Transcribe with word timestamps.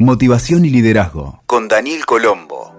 Motivación 0.00 0.64
y 0.64 0.70
liderazgo 0.70 1.40
con 1.44 1.66
Daniel 1.66 2.06
Colombo. 2.06 2.72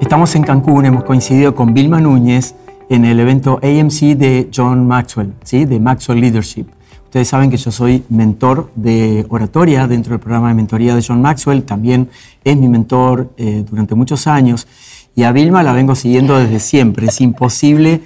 Estamos 0.00 0.34
en 0.34 0.42
Cancún, 0.42 0.84
hemos 0.84 1.04
coincidido 1.04 1.54
con 1.54 1.74
Vilma 1.74 2.00
Núñez 2.00 2.56
en 2.88 3.04
el 3.04 3.20
evento 3.20 3.60
AMC 3.62 4.16
de 4.16 4.50
John 4.52 4.88
Maxwell, 4.88 5.32
¿sí? 5.44 5.64
de 5.64 5.78
Maxwell 5.78 6.20
Leadership. 6.20 6.66
Ustedes 7.04 7.28
saben 7.28 7.50
que 7.50 7.56
yo 7.56 7.70
soy 7.70 8.02
mentor 8.08 8.72
de 8.74 9.24
oratoria 9.28 9.86
dentro 9.86 10.10
del 10.10 10.18
programa 10.18 10.48
de 10.48 10.54
mentoría 10.54 10.96
de 10.96 11.04
John 11.06 11.22
Maxwell, 11.22 11.62
también 11.62 12.10
es 12.42 12.56
mi 12.56 12.66
mentor 12.66 13.30
eh, 13.36 13.64
durante 13.70 13.94
muchos 13.94 14.26
años. 14.26 14.66
Y 15.14 15.22
a 15.22 15.30
Vilma 15.30 15.62
la 15.62 15.72
vengo 15.72 15.94
siguiendo 15.94 16.36
desde 16.36 16.60
siempre. 16.60 17.06
Es 17.06 17.20
imposible 17.20 18.02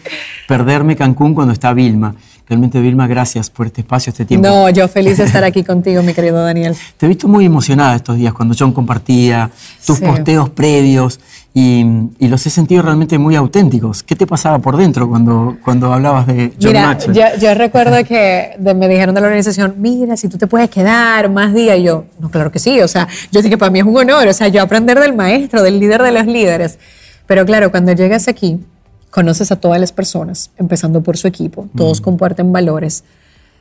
perderme 0.49 0.97
Cancún 0.97 1.35
cuando 1.35 1.53
está 1.53 1.73
Vilma. 1.75 2.15
Realmente, 2.53 2.79
Vilma, 2.83 3.07
gracias 3.07 3.49
por 3.49 3.65
este 3.67 3.81
espacio, 3.81 4.11
este 4.11 4.27
tiempo. 4.27 4.47
No, 4.47 4.69
yo 4.69 4.87
feliz 4.87 5.17
de 5.17 5.25
estar 5.25 5.43
aquí 5.43 5.65
contigo, 5.65 6.03
mi 6.03 6.13
querido 6.13 6.45
Daniel. 6.45 6.77
Te 6.99 7.07
he 7.07 7.09
visto 7.09 7.27
muy 7.29 7.47
emocionada 7.47 7.97
estos 7.97 8.19
días 8.19 8.35
cuando 8.35 8.55
John 8.59 8.73
compartía 8.73 9.51
tus 9.87 9.97
Sí. 9.97 10.05
posteos 10.05 10.51
previos 10.51 11.19
y, 11.55 11.83
y 12.19 12.29
los 12.29 12.45
he 12.47 12.51
sentido 12.51 12.83
realmente 12.83 13.17
muy 13.19 13.37
auténticos. 13.37 14.03
¿Qué 14.03 14.17
te 14.17 14.27
pasaba 14.27 14.59
por 14.59 14.77
dentro 14.77 15.09
cuando, 15.09 15.57
cuando 15.65 15.95
hablabas 15.95 16.27
de 16.27 16.53
John 16.61 16.73
Mira, 16.73 16.87
Maxwell? 16.89 17.17
yo, 17.17 17.25
yo 17.41 17.55
recuerdo 17.55 18.05
que 18.05 18.51
de- 18.59 18.75
me 18.75 18.87
dijeron 18.87 19.15
de 19.15 19.23
la 19.23 19.29
organización, 19.29 19.77
mira, 19.79 20.15
si 20.19 20.29
tú 20.29 20.37
te 20.37 20.47
puedes 20.47 20.69
quedar 20.69 21.31
más 21.31 21.55
días, 21.55 21.79
y 21.79 21.85
yo, 21.85 22.05
no, 22.21 22.31
claro 22.31 22.53
que 22.53 22.59
sí, 22.59 22.83
o 22.83 22.89
sea, 22.89 23.09
yo 23.31 23.41
dije, 23.41 23.57
para 23.57 23.71
mí 23.71 23.79
es 23.79 23.87
un 23.87 23.97
honor, 23.97 24.29
o 24.29 24.33
sea, 24.35 24.49
yo 24.49 24.61
aprender 24.61 25.01
del 25.01 25.15
maestro, 25.15 25.63
del 25.63 25.81
líder 25.81 26.03
de 26.03 26.13
los 26.13 26.27
líderes. 26.27 26.79
Pero 27.27 27.47
claro, 27.47 27.71
cuando 27.71 27.93
llegas 27.93 28.29
aquí, 28.29 28.59
conoces 29.13 29.53
a 29.53 29.57
todas 29.57 29.79
las 29.79 29.93
personas, 29.93 30.51
empezando 30.57 31.03
por 31.03 31.17
su 31.17 31.29
equipo, 31.29 31.69
todos 31.77 32.01
comparten 32.01 32.51
valores. 32.51 33.05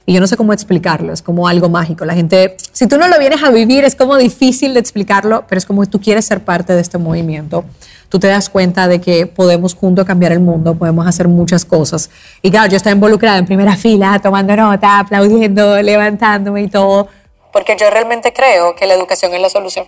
Y 0.06 0.14
yo 0.14 0.20
no 0.20 0.26
sé 0.26 0.36
cómo 0.36 0.54
explicarlo, 0.54 1.14
es 1.14 1.22
como 1.22 1.48
algo 1.48 1.70
mágico. 1.70 2.06
La 2.06 2.16
gente, 2.16 2.56
si 2.72 2.88
tú 2.88 2.98
no 2.98 3.08
lo 3.08 3.20
vienes 3.20 3.44
a 3.44 3.52
vivir, 3.52 3.84
es 3.84 3.94
como 3.94 4.18
difícil 4.18 4.74
de 4.74 4.80
explicarlo, 4.80 5.44
pero 5.48 5.60
es 5.60 5.66
como 5.66 5.86
tú 5.86 6.02
quieres 6.02 6.26
ser 6.26 6.44
parte 6.44 6.74
de 6.74 6.82
este 6.82 6.98
movimiento. 6.98 7.66
Tú 8.10 8.18
te 8.18 8.28
das 8.28 8.50
cuenta 8.50 8.88
de 8.88 9.00
que 9.00 9.28
podemos 9.28 9.76
juntos 9.76 10.06
cambiar 10.06 10.32
el 10.32 10.40
mundo, 10.40 10.74
podemos 10.74 11.06
hacer 11.06 11.28
muchas 11.28 11.66
cosas. 11.66 12.10
Y 12.42 12.50
claro, 12.50 12.72
yo 12.72 12.78
estaba 12.78 12.96
involucrada 12.96 13.38
en 13.38 13.46
primera 13.46 13.76
fila, 13.76 14.20
tomando 14.24 14.56
nota, 14.56 15.00
aplaudiendo, 15.00 15.82
levantándome 15.82 16.64
y 16.64 16.68
todo, 16.68 17.10
porque 17.52 17.76
yo 17.80 17.90
realmente 17.90 18.34
creo 18.34 18.76
que 18.76 18.88
la 18.88 18.94
educación 18.94 19.34
es 19.34 19.42
la 19.42 19.50
solución. 19.50 19.86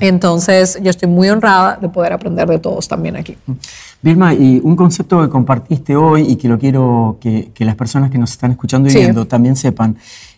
Entonces, 0.00 0.78
yo 0.82 0.90
estoy 0.90 1.08
muy 1.08 1.28
honrada 1.28 1.78
de 1.80 1.88
poder 1.88 2.12
aprender 2.12 2.48
de 2.48 2.58
todos 2.58 2.88
también 2.88 3.16
aquí. 3.16 3.36
Vilma, 4.00 4.32
y 4.32 4.60
un 4.62 4.76
concepto 4.76 5.20
que 5.22 5.28
compartiste 5.28 5.96
hoy 5.96 6.22
y 6.22 6.36
que 6.36 6.48
lo 6.48 6.58
quiero 6.58 7.18
que, 7.20 7.50
que 7.52 7.64
las 7.64 7.74
personas 7.74 8.10
que 8.10 8.18
nos 8.18 8.30
están 8.30 8.52
escuchando 8.52 8.88
y 8.88 8.92
Sí. 8.92 8.98
viendo 8.98 9.26
también 9.26 9.56
sepan, 9.56 9.96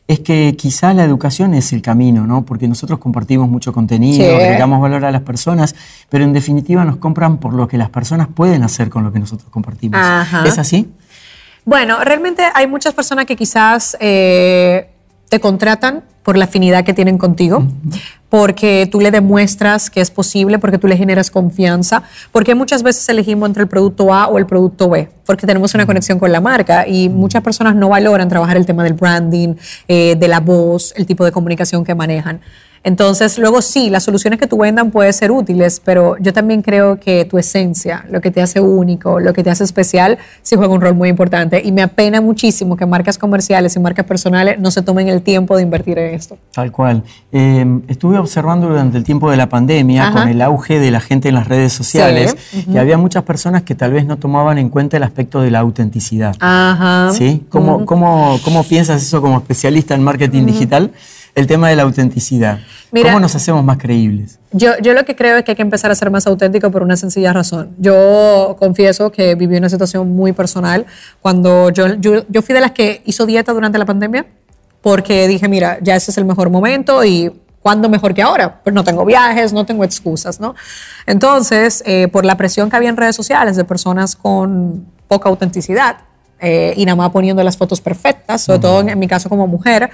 es 0.08 0.20
que 0.20 0.56
quizá 0.56 0.92
la 0.94 1.04
educación 1.04 1.52
es 1.54 1.72
el 1.72 1.82
camino, 1.82 2.26
¿no? 2.26 2.42
Porque 2.44 2.66
nosotros 2.66 2.98
compartimos 2.98 3.48
mucho 3.48 3.72
contenido, 3.72 4.24
Sí. 4.24 4.34
agregamos 4.34 4.80
valor 4.80 5.04
a 5.04 5.10
las 5.12 5.22
personas, 5.22 5.74
pero 6.08 6.24
en 6.24 6.32
definitiva 6.32 6.84
nos 6.84 6.96
compran 6.96 7.36
por 7.38 7.52
lo 7.52 7.68
que 7.68 7.76
las 7.78 7.90
personas 7.90 8.28
pueden 8.28 8.62
hacer 8.62 8.88
con 8.88 9.04
lo 9.04 9.12
que 9.12 9.20
nosotros 9.20 9.48
compartimos. 9.50 10.00
Ajá. 10.02 10.44
¿Es 10.46 10.58
así? 10.58 10.88
Bueno, 11.66 12.02
realmente 12.02 12.42
hay 12.54 12.66
muchas 12.66 12.94
personas 12.94 13.26
que 13.26 13.36
quizás 13.36 13.96
eh, 14.00 14.88
te 15.28 15.38
contratan 15.38 16.02
por 16.22 16.36
la 16.38 16.46
afinidad 16.46 16.82
que 16.84 16.94
tienen 16.94 17.18
contigo, 17.18 17.62
porque 18.30 18.88
tú 18.90 19.00
le 19.00 19.10
demuestras 19.10 19.90
que 19.90 20.00
es 20.00 20.10
posible, 20.10 20.58
porque 20.58 20.78
tú 20.78 20.86
le 20.86 20.96
generas 20.96 21.30
confianza, 21.30 22.04
porque 22.32 22.54
muchas 22.54 22.82
veces 22.82 23.06
elegimos 23.08 23.48
entre 23.48 23.64
el 23.64 23.68
producto 23.68 24.14
A 24.14 24.28
o 24.28 24.38
el 24.38 24.46
producto 24.46 24.88
B, 24.88 25.10
porque 25.26 25.46
tenemos 25.46 25.74
una 25.74 25.84
conexión 25.84 26.18
con 26.18 26.32
la 26.32 26.40
marca 26.40 26.86
y 26.86 27.08
muchas 27.08 27.42
personas 27.42 27.74
no 27.74 27.88
valoran 27.90 28.28
trabajar 28.28 28.56
el 28.56 28.64
tema 28.64 28.84
del 28.84 28.94
branding, 28.94 29.56
eh, 29.88 30.16
de 30.16 30.28
la 30.28 30.40
voz, 30.40 30.94
el 30.96 31.06
tipo 31.06 31.24
de 31.24 31.32
comunicación 31.32 31.84
que 31.84 31.94
manejan. 31.94 32.40
Entonces, 32.82 33.38
luego 33.38 33.60
sí, 33.60 33.90
las 33.90 34.04
soluciones 34.04 34.38
que 34.38 34.46
tú 34.46 34.56
vendan 34.56 34.90
pueden 34.90 35.12
ser 35.12 35.30
útiles, 35.30 35.82
pero 35.84 36.16
yo 36.18 36.32
también 36.32 36.62
creo 36.62 36.98
que 36.98 37.26
tu 37.26 37.36
esencia, 37.36 38.06
lo 38.10 38.22
que 38.22 38.30
te 38.30 38.40
hace 38.40 38.60
único, 38.60 39.20
lo 39.20 39.34
que 39.34 39.44
te 39.44 39.50
hace 39.50 39.64
especial, 39.64 40.16
sí 40.40 40.56
juega 40.56 40.72
un 40.72 40.80
rol 40.80 40.94
muy 40.94 41.10
importante. 41.10 41.60
Y 41.62 41.72
me 41.72 41.82
apena 41.82 42.22
muchísimo 42.22 42.76
que 42.76 42.86
marcas 42.86 43.18
comerciales 43.18 43.76
y 43.76 43.80
marcas 43.80 44.06
personales 44.06 44.58
no 44.58 44.70
se 44.70 44.80
tomen 44.80 45.08
el 45.08 45.20
tiempo 45.20 45.56
de 45.56 45.62
invertir 45.62 45.98
en 45.98 46.14
esto. 46.14 46.38
Tal 46.54 46.72
cual. 46.72 47.02
Eh, 47.32 47.80
estuve 47.88 48.16
observando 48.16 48.68
durante 48.68 48.96
el 48.96 49.04
tiempo 49.04 49.30
de 49.30 49.36
la 49.36 49.50
pandemia, 49.50 50.08
Ajá. 50.08 50.20
con 50.20 50.28
el 50.28 50.40
auge 50.40 50.78
de 50.78 50.90
la 50.90 51.00
gente 51.00 51.28
en 51.28 51.34
las 51.34 51.48
redes 51.48 51.74
sociales, 51.74 52.34
que 52.70 52.78
había 52.78 52.96
muchas 52.96 53.24
personas 53.24 53.62
que 53.62 53.74
tal 53.74 53.92
vez 53.92 54.06
no 54.06 54.16
tomaban 54.16 54.56
en 54.56 54.70
cuenta 54.70 54.96
el 54.96 55.02
aspecto 55.02 55.42
de 55.42 55.50
la 55.50 55.58
autenticidad. 55.58 56.34
Ajá. 56.40 57.10
¿Sí? 57.12 57.44
¿Cómo, 57.50 57.84
cómo, 57.84 58.40
cómo 58.42 58.64
piensas 58.64 59.02
eso 59.02 59.20
como 59.20 59.36
especialista 59.36 59.94
en 59.94 60.02
marketing 60.02 60.46
digital? 60.46 60.92
El 61.34 61.46
tema 61.46 61.68
de 61.68 61.76
la 61.76 61.82
autenticidad. 61.84 62.58
Mira- 62.92 63.10
¿Cómo 63.10 63.20
nos 63.20 63.34
hacemos 63.34 63.64
más 63.64 63.78
creíbles? 63.78 64.38
Yo, 64.52 64.72
yo 64.82 64.94
lo 64.94 65.04
que 65.04 65.14
creo 65.14 65.36
es 65.36 65.44
que 65.44 65.52
hay 65.52 65.56
que 65.56 65.62
empezar 65.62 65.90
a 65.90 65.94
ser 65.94 66.10
más 66.10 66.26
auténtico 66.26 66.70
por 66.72 66.82
una 66.82 66.96
sencilla 66.96 67.32
razón. 67.32 67.70
Yo 67.78 68.56
confieso 68.58 69.12
que 69.12 69.36
viví 69.36 69.56
una 69.56 69.68
situación 69.68 70.10
muy 70.10 70.32
personal 70.32 70.86
cuando 71.22 71.70
yo, 71.70 71.94
yo, 71.94 72.24
yo 72.28 72.42
fui 72.42 72.52
de 72.54 72.60
las 72.60 72.72
que 72.72 73.02
hizo 73.04 73.26
dieta 73.26 73.52
durante 73.52 73.78
la 73.78 73.86
pandemia 73.86 74.26
porque 74.82 75.28
dije, 75.28 75.48
mira, 75.48 75.78
ya 75.82 75.94
ese 75.94 76.10
es 76.10 76.18
el 76.18 76.24
mejor 76.24 76.50
momento 76.50 77.04
y 77.04 77.30
¿cuándo 77.62 77.88
mejor 77.88 78.12
que 78.14 78.22
ahora? 78.22 78.60
Pues 78.64 78.74
no 78.74 78.82
tengo 78.82 79.04
viajes, 79.04 79.52
no 79.52 79.64
tengo 79.66 79.84
excusas, 79.84 80.40
¿no? 80.40 80.54
Entonces, 81.06 81.82
eh, 81.86 82.08
por 82.08 82.24
la 82.24 82.36
presión 82.36 82.70
que 82.70 82.76
había 82.76 82.88
en 82.88 82.96
redes 82.96 83.14
sociales 83.16 83.56
de 83.56 83.64
personas 83.64 84.16
con 84.16 84.86
poca 85.08 85.28
autenticidad 85.28 85.98
eh, 86.40 86.72
y 86.76 86.84
nada 86.86 86.96
más 86.96 87.10
poniendo 87.10 87.42
las 87.42 87.56
fotos 87.56 87.80
perfectas, 87.80 88.42
sobre 88.42 88.60
todo 88.60 88.80
en, 88.80 88.88
en 88.88 88.98
mi 88.98 89.06
caso 89.06 89.28
como 89.28 89.46
mujer, 89.46 89.90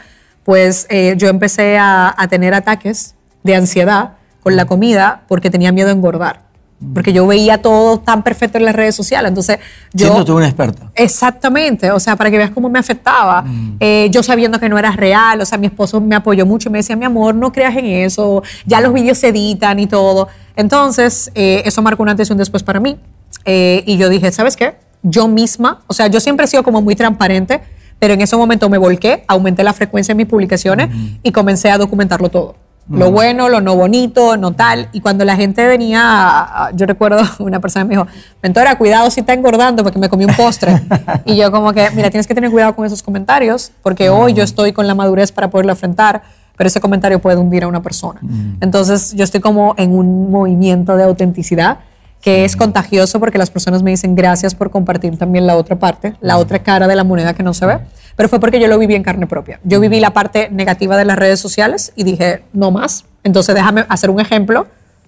pues 0.47 0.87
eh, 0.89 1.15
yo 1.19 1.29
empecé 1.29 1.77
a, 1.77 2.15
a 2.17 2.29
tener 2.29 2.55
ataques 2.55 3.17
de 3.43 3.57
ansiedad 3.57 4.12
con 4.43 4.55
la 4.55 4.65
comida 4.65 5.23
porque 5.27 5.51
tenía 5.51 5.73
miedo 5.73 5.89
a 5.89 5.93
engordar. 5.93 6.47
Porque 6.95 7.12
yo 7.12 7.27
veía 7.27 7.62
todo 7.62 7.99
tan 7.99 8.23
perfecto 8.23 8.59
en 8.59 8.65
las 8.65 8.77
redes 8.77 8.95
sociales. 8.95 9.31
Entonces, 9.31 9.59
yo. 9.93 10.07
Siendo 10.07 10.25
tú 10.25 10.37
una 10.37 10.47
experta. 10.47 10.93
Exactamente, 10.95 11.91
o 11.91 11.99
sea, 11.99 12.15
para 12.15 12.31
que 12.31 12.37
veas 12.37 12.51
cómo 12.51 12.69
me 12.69 12.79
afectaba. 12.79 13.45
Eh, 13.81 14.09
yo 14.12 14.23
sabiendo 14.23 14.61
que 14.61 14.69
no 14.69 14.79
era 14.79 14.93
real, 14.93 15.41
o 15.41 15.45
sea, 15.47 15.59
mi 15.59 15.67
esposo 15.67 16.01
me 16.01 16.15
apoyó 16.15 16.47
mucho 16.47 16.69
y 16.69 16.73
me 16.73 16.78
decía, 16.78 16.95
mi 16.95 17.07
amor, 17.07 17.34
no 17.34 17.51
creas 17.51 17.75
en 17.77 17.87
eso, 17.87 18.43
ya 18.67 18.81
los 18.81 18.93
vídeos 18.93 19.19
se 19.19 19.28
editan 19.28 19.81
y 19.81 19.87
todo. 19.87 20.28
Entonces, 20.55 21.33
eh, 21.34 21.63
eso 21.65 21.83
marcó 21.83 22.05
un 22.05 22.11
antes 22.11 22.28
y 22.28 22.33
un 22.33 22.39
después 22.39 22.63
para 22.63 22.78
mí. 22.78 23.01
Y 23.45 23.97
yo 23.97 24.09
dije, 24.09 24.31
¿sabes 24.31 24.55
qué? 24.55 24.77
Yo 25.03 25.27
misma, 25.27 25.83
o 25.87 25.95
sea, 25.95 26.09
yo 26.09 26.21
siempre 26.21 26.45
he 26.45 26.49
sido 26.49 26.63
como 26.63 26.83
muy 26.83 26.95
transparente, 26.95 27.63
pero 27.99 28.15
en 28.15 28.21
ese 28.21 28.37
momento 28.37 28.69
me 28.69 28.79
volqué, 28.79 29.25
aumenté 29.29 29.62
la 29.62 29.73
frecuencia 29.73 30.15
de 30.15 30.17
mis 30.17 30.27
publicaciones 30.27 30.91
y 31.23 31.33
comencé 31.33 31.71
a 31.71 31.79
documentarlo 31.79 32.29
todo. 32.29 32.57
Lo 32.89 33.11
bueno, 33.11 33.49
lo 33.49 33.61
no 33.61 33.75
bonito, 33.75 34.37
no 34.37 34.53
tal. 34.53 34.89
Y 34.93 35.01
cuando 35.01 35.25
la 35.25 35.34
gente 35.34 35.67
venía, 35.67 36.71
yo 36.75 36.87
recuerdo 36.87 37.21
una 37.41 37.59
persona 37.61 37.84
me 37.84 37.91
dijo, 37.91 38.07
mentora, 38.43 38.79
cuidado 38.79 39.11
si 39.11 39.21
está 39.21 39.33
engordando 39.33 39.83
porque 39.83 39.99
me 39.99 40.09
comí 40.09 40.25
un 40.25 40.34
postre. 40.34 40.81
y 41.25 41.37
yo 41.37 41.51
como 41.51 41.73
que, 41.73 41.91
mira, 41.91 42.11
tienes 42.11 42.27
que 42.27 42.34
tener 42.34 42.51
cuidado 42.51 42.77
con 42.77 42.87
esos 42.87 43.03
comentarios 43.03 43.73
porque 43.83 44.09
hoy 44.09 44.34
yo 44.34 44.45
estoy 44.45 44.73
con 44.73 44.87
la 44.87 44.95
madurez 44.95 45.33
para 45.33 45.51
poderlo 45.51 45.73
enfrentar, 45.73 46.23
pero 46.57 46.69
ese 46.69 46.81
comentario 46.81 47.21
puede 47.21 47.37
hundir 47.37 47.65
a 47.65 47.69
una 47.69 47.83
persona. 47.83 48.21
Entonces 48.61 49.13
yo 49.15 49.25
estoy 49.25 49.41
como 49.41 49.75
en 49.78 49.93
un 49.93 50.31
movimiento 50.31 50.97
de 50.97 51.05
autenticidad 51.05 51.78
que 52.21 52.44
es 52.44 52.56
contagioso 52.56 53.21
porque 53.21 53.38
las 53.38 53.50
personas 53.50 53.82
me 53.82 53.91
dicen 53.91 54.15
gracias 54.15 54.54
por 54.54 54.71
compartir 54.71 55.16
también 55.16 55.47
la 55.47 55.56
otra 55.56 55.78
parte, 55.78 56.15
la 56.21 56.38
otra 56.38 56.59
cara 56.60 56.88
de 56.88 56.97
la 56.97 57.04
moneda 57.04 57.34
que 57.34 57.43
no 57.43 57.54
se 57.54 57.66
ve, 57.66 57.78
pero 58.16 58.28
fue 58.28 58.41
porque 58.41 58.59
yo 58.59 58.66
lo 58.66 58.78
viví 58.78 58.94
en 58.94 59.03
carne 59.03 59.27
propia. 59.27 59.60
Yo 59.62 59.78
viví 59.81 60.00
la 60.00 60.12
parte 60.12 60.49
negativa 60.50 60.97
de 60.97 61.04
las 61.04 61.19
redes 61.19 61.38
sociales 61.38 61.93
y 61.94 62.04
dije, 62.04 62.43
no 62.53 62.71
más, 62.71 63.04
entonces 63.22 63.54
déjame 63.54 63.84
hacer 63.88 64.10
un 64.10 64.21
ejemplo 64.21 64.66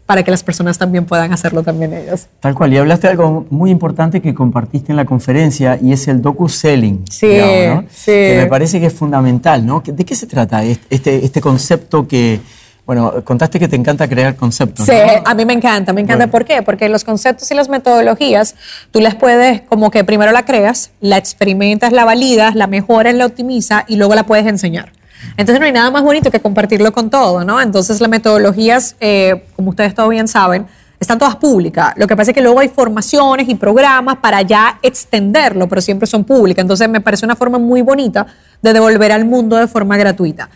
para 0.08 0.22
que 0.22 0.30
las 0.30 0.42
personas 0.42 0.78
también 0.78 1.04
puedan 1.04 1.34
hacerlo 1.34 1.62
también 1.62 1.92
ellas. 1.92 2.28
Tal 2.40 2.54
cual. 2.54 2.72
Y 2.72 2.78
hablaste 2.78 3.08
de 3.08 3.10
algo 3.10 3.46
muy 3.50 3.70
importante 3.70 4.22
que 4.22 4.32
compartiste 4.32 4.90
en 4.90 4.96
la 4.96 5.04
conferencia 5.04 5.78
y 5.82 5.92
es 5.92 6.08
el 6.08 6.22
docu-selling. 6.22 7.04
Sí, 7.10 7.26
digamos, 7.26 7.84
¿no? 7.84 7.90
sí. 7.92 8.12
Que 8.12 8.36
me 8.38 8.46
parece 8.46 8.80
que 8.80 8.86
es 8.86 8.94
fundamental, 8.94 9.66
¿no? 9.66 9.82
¿De 9.84 10.04
qué 10.06 10.14
se 10.14 10.26
trata 10.26 10.64
este, 10.64 11.26
este 11.26 11.40
concepto 11.42 12.08
que, 12.08 12.40
bueno, 12.88 13.22
contaste 13.22 13.58
que 13.58 13.68
te 13.68 13.76
encanta 13.76 14.08
crear 14.08 14.34
conceptos. 14.34 14.86
Sí, 14.86 14.92
¿no? 14.92 15.22
a 15.26 15.34
mí 15.34 15.44
me 15.44 15.52
encanta, 15.52 15.92
me 15.92 16.00
encanta. 16.00 16.24
Bueno. 16.24 16.32
¿Por 16.32 16.46
qué? 16.46 16.62
Porque 16.62 16.88
los 16.88 17.04
conceptos 17.04 17.50
y 17.50 17.54
las 17.54 17.68
metodologías, 17.68 18.54
tú 18.90 19.02
las 19.02 19.14
puedes, 19.14 19.60
como 19.60 19.90
que 19.90 20.04
primero 20.04 20.32
la 20.32 20.46
creas, 20.46 20.90
la 21.02 21.18
experimentas, 21.18 21.92
la 21.92 22.06
validas, 22.06 22.54
la 22.54 22.66
mejoras, 22.66 23.14
la 23.14 23.26
optimizas 23.26 23.84
y 23.88 23.96
luego 23.96 24.14
la 24.14 24.22
puedes 24.22 24.46
enseñar. 24.46 24.92
Entonces 25.36 25.60
no 25.60 25.66
hay 25.66 25.72
nada 25.72 25.90
más 25.90 26.02
bonito 26.02 26.30
que 26.30 26.40
compartirlo 26.40 26.90
con 26.92 27.10
todo, 27.10 27.44
¿no? 27.44 27.60
Entonces 27.60 28.00
las 28.00 28.08
metodologías, 28.08 28.96
eh, 29.00 29.44
como 29.54 29.68
ustedes 29.68 29.94
todos 29.94 30.08
bien 30.08 30.26
saben, 30.26 30.66
están 30.98 31.18
todas 31.18 31.36
públicas. 31.36 31.92
Lo 31.96 32.06
que 32.06 32.16
pasa 32.16 32.30
es 32.30 32.34
que 32.34 32.40
luego 32.40 32.60
hay 32.60 32.70
formaciones 32.70 33.50
y 33.50 33.54
programas 33.54 34.16
para 34.16 34.40
ya 34.40 34.78
extenderlo, 34.80 35.68
pero 35.68 35.82
siempre 35.82 36.06
son 36.06 36.24
públicas. 36.24 36.62
Entonces 36.62 36.88
me 36.88 37.02
parece 37.02 37.26
una 37.26 37.36
forma 37.36 37.58
muy 37.58 37.82
bonita 37.82 38.26
de 38.62 38.72
devolver 38.72 39.12
al 39.12 39.26
mundo 39.26 39.56
de 39.56 39.68
forma 39.68 39.98
gratuita. 39.98 40.48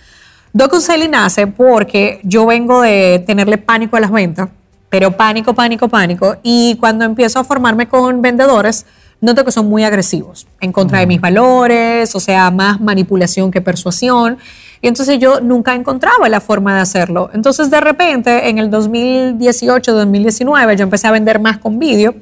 DocuSelling 0.53 1.11
nace 1.11 1.47
porque 1.47 2.21
yo 2.25 2.45
vengo 2.47 2.83
de 2.83 3.23
tenerle 3.27 3.57
pánico 3.57 3.97
a 3.97 4.01
las 4.01 4.11
ventas, 4.11 4.51
pero 4.91 5.17
pánico, 5.17 5.55
pánico, 5.55 5.89
pánico. 5.89 6.37
Y 6.43 6.77
cuando 6.79 7.05
empiezo 7.05 7.39
a 7.39 7.45
formarme 7.45 7.89
con 7.89 8.21
vendedores, 8.21 8.85
noto 9.23 9.45
que 9.45 9.53
son 9.53 9.69
muy 9.69 9.85
agresivos 9.85 10.47
en 10.61 10.73
contra 10.73 10.99
de 10.99 11.07
mis 11.07 11.21
valores, 11.21 12.15
o 12.15 12.21
sea, 12.21 12.51
más 12.51 12.81
manipulación 12.81 13.51
que 13.51 13.63
persuasión. 13.63 14.37
Y 14.83 14.89
entonces 14.89 15.19
yo 15.19 15.41
nunca 15.41 15.75
encontraba 15.75 16.29
la 16.29 16.41
forma 16.41 16.75
de 16.75 16.81
hacerlo. 16.83 17.31
Entonces 17.33 17.71
de 17.71 17.81
repente 17.81 18.51
en 18.51 18.59
el 18.59 18.69
2018, 18.69 19.93
2019 19.93 20.77
yo 20.77 20.83
empecé 20.83 21.07
a 21.07 21.13
vender 21.13 21.41
más 21.41 21.59
con 21.59 21.79
vídeo 21.79 22.15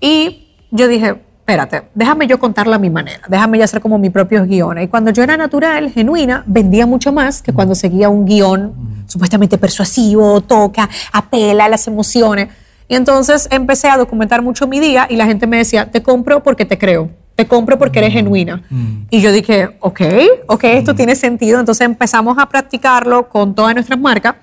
y 0.00 0.48
yo 0.70 0.88
dije, 0.88 1.22
espérate, 1.44 1.82
déjame 1.94 2.26
yo 2.26 2.38
contarla 2.38 2.76
a 2.76 2.78
mi 2.78 2.88
manera, 2.88 3.20
déjame 3.28 3.58
yo 3.58 3.64
hacer 3.64 3.82
como 3.82 3.98
mis 3.98 4.10
propios 4.10 4.46
guiones. 4.48 4.84
Y 4.84 4.88
cuando 4.88 5.10
yo 5.10 5.22
era 5.22 5.36
natural, 5.36 5.90
genuina, 5.90 6.42
vendía 6.46 6.86
mucho 6.86 7.12
más 7.12 7.42
que 7.42 7.52
cuando 7.52 7.74
seguía 7.74 8.08
un 8.08 8.24
guion 8.24 8.72
supuestamente 9.06 9.58
persuasivo, 9.58 10.40
toca, 10.40 10.88
apela 11.12 11.66
a 11.66 11.68
las 11.68 11.86
emociones. 11.86 12.48
Y 12.88 12.94
entonces 12.94 13.46
empecé 13.50 13.90
a 13.90 13.98
documentar 13.98 14.40
mucho 14.40 14.66
mi 14.66 14.80
día 14.80 15.06
y 15.10 15.16
la 15.16 15.26
gente 15.26 15.46
me 15.46 15.58
decía, 15.58 15.90
te 15.90 16.02
compro 16.02 16.42
porque 16.42 16.64
te 16.64 16.78
creo 16.78 17.10
te 17.36 17.46
compro 17.46 17.78
porque 17.78 17.98
eres 17.98 18.12
genuina. 18.12 18.62
Y 19.10 19.20
yo 19.20 19.32
dije, 19.32 19.76
ok, 19.80 20.00
ok, 20.46 20.64
esto 20.64 20.94
tiene 20.94 21.16
sentido. 21.16 21.58
Entonces 21.58 21.84
empezamos 21.84 22.38
a 22.38 22.46
practicarlo 22.46 23.28
con 23.28 23.54
todas 23.54 23.74
nuestras 23.74 23.98
marcas. 23.98 24.36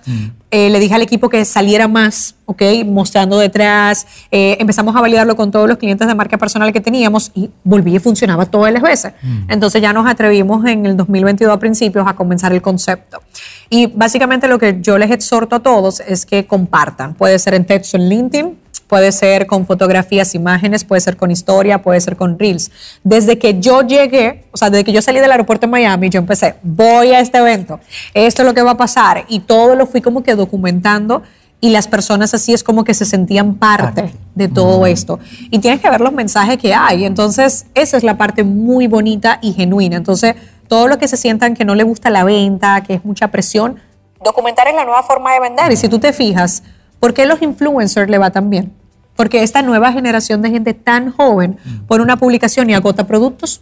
Eh, 0.54 0.70
le 0.70 0.80
dije 0.82 0.94
al 0.94 1.02
equipo 1.02 1.30
que 1.30 1.46
saliera 1.46 1.88
más, 1.88 2.36
ok, 2.46 2.62
mostrando 2.86 3.40
detrás. 3.40 4.06
Eh, 4.30 4.58
empezamos 4.60 4.94
a 4.94 5.00
validarlo 5.00 5.38
con 5.38 5.52
todos 5.52 5.70
los 5.70 5.78
clientes 5.78 6.06
de 6.06 6.14
marca 6.14 6.38
personal 6.38 6.74
que 6.74 6.82
teníamos 6.82 7.32
y 7.34 7.50
volví 7.64 7.96
y 7.96 8.00
funcionaba 8.00 8.46
todas 8.46 8.74
las 8.74 8.82
veces. 8.82 9.14
Entonces 9.48 9.82
ya 9.82 9.94
nos 9.94 10.06
atrevimos 10.06 10.66
en 10.66 10.86
el 10.86 10.98
2022 10.98 11.54
a 11.54 11.60
principios 11.60 12.06
a 12.06 12.14
comenzar 12.14 12.52
el 12.52 12.62
concepto. 12.62 13.22
Y 13.70 13.88
básicamente 13.88 14.50
lo 14.50 14.60
que 14.60 14.80
yo 14.82 14.98
les 14.98 15.12
exhorto 15.12 15.56
a 15.56 15.60
todos 15.62 16.02
es 16.02 16.26
que 16.26 16.46
compartan. 16.46 17.14
Puede 17.14 17.40
ser 17.40 17.54
en 17.54 17.64
texto 17.64 17.96
en 17.96 18.10
LinkedIn, 18.10 18.58
puede 18.92 19.14
ser 19.14 19.48
con 19.48 19.66
fotografías, 19.66 20.36
imágenes, 20.36 20.84
puede 20.84 21.00
ser 21.00 21.16
con 21.16 21.32
historia, 21.32 21.82
puede 21.82 22.02
ser 22.02 22.18
con 22.18 22.38
reels. 22.38 22.70
Desde 23.06 23.40
que 23.40 23.58
yo 23.58 23.84
llegué, 23.84 24.44
o 24.52 24.58
sea, 24.58 24.70
desde 24.70 24.84
que 24.84 24.92
yo 24.92 25.02
salí 25.02 25.22
del 25.22 25.32
aeropuerto 25.32 25.66
de 25.66 25.72
Miami, 25.72 26.10
yo 26.10 26.20
empecé, 26.20 26.56
voy 26.62 27.14
a 27.14 27.22
este 27.22 27.38
evento, 27.38 27.80
esto 28.14 28.42
es 28.42 28.46
lo 28.46 28.54
que 28.54 28.62
va 28.62 28.72
a 28.72 28.78
pasar, 28.78 29.24
y 29.30 29.40
todo 29.40 29.76
lo 29.76 29.86
fui 29.86 30.02
como 30.02 30.24
que 30.24 30.36
documentando 30.36 31.24
y 31.62 31.70
las 31.70 31.88
personas 31.88 32.34
así 32.34 32.52
es 32.52 32.66
como 32.66 32.84
que 32.84 32.94
se 32.94 33.06
sentían 33.06 33.56
parte 33.56 34.14
de 34.36 34.50
todo 34.50 34.86
esto. 34.86 35.20
Y 35.50 35.60
tienes 35.60 35.80
que 35.80 35.90
ver 35.90 36.02
los 36.02 36.12
mensajes 36.12 36.58
que 36.58 36.74
hay. 36.74 37.06
Entonces, 37.06 37.68
esa 37.76 37.96
es 37.96 38.04
la 38.04 38.18
parte 38.18 38.44
muy 38.44 38.88
bonita 38.88 39.40
y 39.42 39.54
genuina. 39.54 39.96
Entonces, 39.96 40.36
todo 40.68 40.90
lo 40.90 40.98
que 40.98 41.08
se 41.08 41.16
sientan 41.16 41.54
que 41.54 41.64
no 41.64 41.76
le 41.76 41.84
gusta 41.84 42.10
la 42.10 42.26
venta, 42.26 42.84
que 42.84 42.96
es 42.96 43.06
mucha 43.06 43.30
presión, 43.30 43.80
documentar 44.22 44.68
es 44.68 44.76
la 44.76 44.84
nueva 44.84 45.04
forma 45.04 45.32
de 45.34 45.40
vender. 45.40 45.72
Y 45.72 45.78
si 45.78 45.88
tú 45.88 45.98
te 45.98 46.12
fijas, 46.12 46.64
¿por 47.00 47.14
qué 47.14 47.26
los 47.26 47.42
influencers 47.42 48.10
le 48.10 48.18
va 48.18 48.32
tan 48.32 48.50
bien? 48.50 48.81
Porque 49.22 49.44
esta 49.44 49.62
nueva 49.62 49.94
generación 49.94 50.42
de 50.42 50.50
gente 50.50 50.74
tan 50.74 51.12
joven 51.12 51.56
pone 51.86 52.02
una 52.04 52.18
publicación 52.18 52.72
y 52.72 52.74
agota 52.74 53.06
productos. 53.06 53.62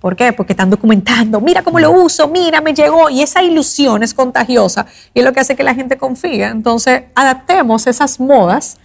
¿Por 0.00 0.14
qué? 0.14 0.32
Porque 0.32 0.52
están 0.52 0.70
documentando, 0.70 1.40
mira 1.40 1.62
cómo 1.62 1.80
lo 1.80 1.90
uso, 1.90 2.28
mira, 2.28 2.60
me 2.60 2.72
llegó. 2.72 3.10
Y 3.10 3.20
esa 3.20 3.42
ilusión 3.42 4.04
es 4.04 4.14
contagiosa 4.14 4.86
y 5.12 5.18
es 5.18 5.24
lo 5.24 5.32
que 5.32 5.40
hace 5.40 5.56
que 5.56 5.64
la 5.64 5.74
gente 5.74 5.98
confíe. 5.98 6.44
Entonces, 6.44 7.02
adaptemos 7.16 7.88
esas 7.88 8.20
modas 8.20 8.78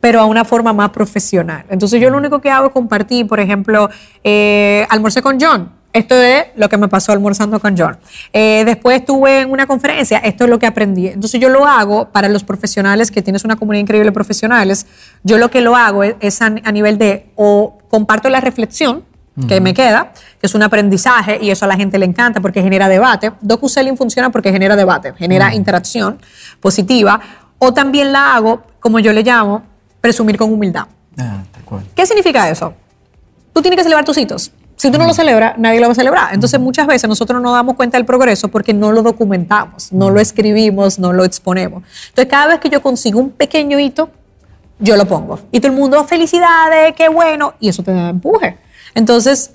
pero 0.00 0.20
a 0.20 0.24
una 0.24 0.44
forma 0.44 0.72
más 0.72 0.90
profesional. 0.90 1.64
Entonces 1.68 2.00
yo 2.00 2.10
lo 2.10 2.18
único 2.18 2.40
que 2.40 2.50
hago 2.50 2.66
es 2.66 2.72
compartir, 2.72 3.28
por 3.28 3.38
ejemplo, 3.38 3.88
eh, 4.24 4.84
almorcé 4.90 5.22
con 5.22 5.38
John, 5.40 5.70
esto 5.94 6.16
es 6.16 6.46
lo 6.56 6.68
que 6.68 6.76
me 6.76 6.88
pasó 6.88 7.12
almorzando 7.12 7.60
con 7.60 7.78
John. 7.78 7.96
Eh, 8.32 8.64
después 8.66 8.98
estuve 8.98 9.42
en 9.42 9.50
una 9.52 9.66
conferencia, 9.66 10.18
esto 10.18 10.44
es 10.44 10.50
lo 10.50 10.58
que 10.58 10.66
aprendí. 10.66 11.06
Entonces 11.06 11.40
yo 11.40 11.48
lo 11.48 11.66
hago 11.66 12.10
para 12.10 12.28
los 12.28 12.42
profesionales, 12.42 13.12
que 13.12 13.22
tienes 13.22 13.44
una 13.44 13.54
comunidad 13.54 13.82
increíble 13.82 14.08
de 14.10 14.12
profesionales, 14.12 14.86
yo 15.22 15.38
lo 15.38 15.52
que 15.52 15.60
lo 15.60 15.76
hago 15.76 16.02
es, 16.02 16.42
a, 16.42 16.50
nivel 16.50 16.98
de, 16.98 17.30
o 17.36 17.78
comparto 17.88 18.28
la 18.28 18.40
reflexión, 18.40 19.04
que 19.48 19.60
me 19.60 19.74
queda, 19.74 20.12
que 20.40 20.46
es 20.46 20.54
un 20.54 20.62
aprendizaje 20.62 21.38
y 21.42 21.50
eso 21.50 21.64
a 21.64 21.68
la 21.68 21.76
gente 21.76 21.98
le 21.98 22.06
encanta 22.06 22.40
porque 22.40 22.62
genera 22.62 22.88
debate. 22.88 23.32
DocuSelling 23.40 23.96
funciona 23.96 24.30
porque 24.30 24.52
genera 24.52 24.76
debate, 24.76 25.12
genera 25.14 25.52
interacción 25.52 26.20
positiva. 26.60 27.20
O 27.58 27.74
también 27.74 28.12
la 28.12 28.36
hago, 28.36 28.62
como 28.78 29.00
yo 29.00 29.12
le 29.12 29.24
llamo, 29.24 29.62
presumir 30.00 30.36
con 30.36 30.52
humildad. 30.52 30.86
Ah, 31.18 31.42
¿Qué 31.96 32.06
significa 32.06 32.48
eso? 32.48 32.74
Tú 33.52 33.60
tienes 33.60 33.76
que 33.76 33.82
celebrar 33.82 34.04
tus 34.04 34.18
hitos. 34.18 34.52
Si 34.84 34.90
tú 34.90 34.98
no 34.98 35.06
lo 35.06 35.14
celebras, 35.14 35.56
nadie 35.56 35.80
lo 35.80 35.86
va 35.86 35.92
a 35.92 35.94
celebrar. 35.94 36.34
Entonces, 36.34 36.60
muchas 36.60 36.86
veces 36.86 37.08
nosotros 37.08 37.40
no 37.40 37.54
damos 37.54 37.74
cuenta 37.74 37.96
del 37.96 38.04
progreso 38.04 38.48
porque 38.48 38.74
no 38.74 38.92
lo 38.92 39.00
documentamos, 39.00 39.90
no 39.94 40.10
lo 40.10 40.20
escribimos, 40.20 40.98
no 40.98 41.14
lo 41.14 41.24
exponemos. 41.24 41.84
Entonces, 42.08 42.30
cada 42.30 42.48
vez 42.48 42.60
que 42.60 42.68
yo 42.68 42.82
consigo 42.82 43.18
un 43.18 43.30
pequeño 43.30 43.78
hito, 43.78 44.10
yo 44.78 44.96
lo 44.96 45.06
pongo. 45.06 45.38
Y 45.52 45.60
todo 45.60 45.72
el 45.72 45.78
mundo, 45.78 46.04
felicidades, 46.04 46.92
qué 46.94 47.08
bueno. 47.08 47.54
Y 47.60 47.70
eso 47.70 47.82
te 47.82 47.94
da 47.94 48.10
empuje. 48.10 48.58
Entonces, 48.94 49.52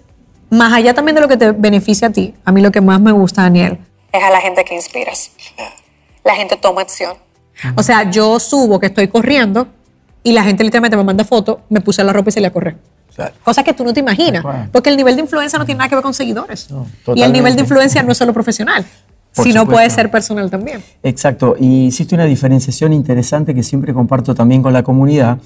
más 0.49 0.73
allá 0.73 0.95
también 0.95 1.13
de 1.13 1.21
lo 1.21 1.27
que 1.27 1.37
te 1.37 1.51
beneficia 1.51 2.07
a 2.07 2.11
ti, 2.11 2.33
a 2.43 2.51
mí 2.51 2.59
lo 2.59 2.71
que 2.71 2.81
más 2.81 2.99
me 2.99 3.11
gusta, 3.11 3.43
Daniel, 3.43 3.77
es 4.11 4.23
a 4.23 4.31
la 4.31 4.41
gente 4.41 4.65
que 4.65 4.73
inspiras. 4.73 5.29
La 6.23 6.33
gente 6.33 6.55
toma 6.55 6.81
acción. 6.81 7.15
O 7.75 7.83
sea, 7.83 8.09
yo 8.09 8.39
subo 8.39 8.79
que 8.79 8.87
estoy 8.87 9.07
corriendo 9.09 9.67
y 10.23 10.31
la 10.31 10.41
gente 10.41 10.63
literalmente 10.63 10.97
me 10.97 11.03
manda 11.03 11.23
fotos, 11.23 11.59
me 11.69 11.81
puse 11.81 12.03
la 12.03 12.13
ropa 12.13 12.29
y 12.29 12.31
se 12.31 12.41
le 12.41 12.47
a 12.47 12.51
correr. 12.51 12.77
Cosa 13.43 13.63
que 13.63 13.73
tú 13.73 13.83
no 13.83 13.93
te 13.93 13.99
imaginas. 13.99 14.43
Porque 14.71 14.89
el 14.89 14.97
nivel 14.97 15.15
de 15.15 15.21
influencia 15.21 15.59
no 15.59 15.65
tiene 15.65 15.79
nada 15.79 15.89
que 15.89 15.95
ver 15.95 16.03
con 16.03 16.13
seguidores. 16.13 16.67
y 17.15 17.21
el 17.21 17.31
nivel 17.31 17.55
de 17.55 17.61
influencia 17.61 18.03
no 18.03 18.11
es 18.11 18.17
solo 18.17 18.33
profesional. 18.33 18.85
sino 19.31 19.65
puede 19.67 19.89
ser 19.89 20.09
personal 20.11 20.49
también. 20.49 20.83
Exacto. 21.03 21.55
Y 21.59 21.85
hiciste 21.87 22.15
una 22.15 22.25
diferenciación 22.25 22.93
interesante 22.93 23.53
que 23.53 23.63
siempre 23.63 23.93
comparto 23.93 24.33
también 24.35 24.61
con 24.61 24.73
la 24.73 24.83
comunidad 24.83 25.37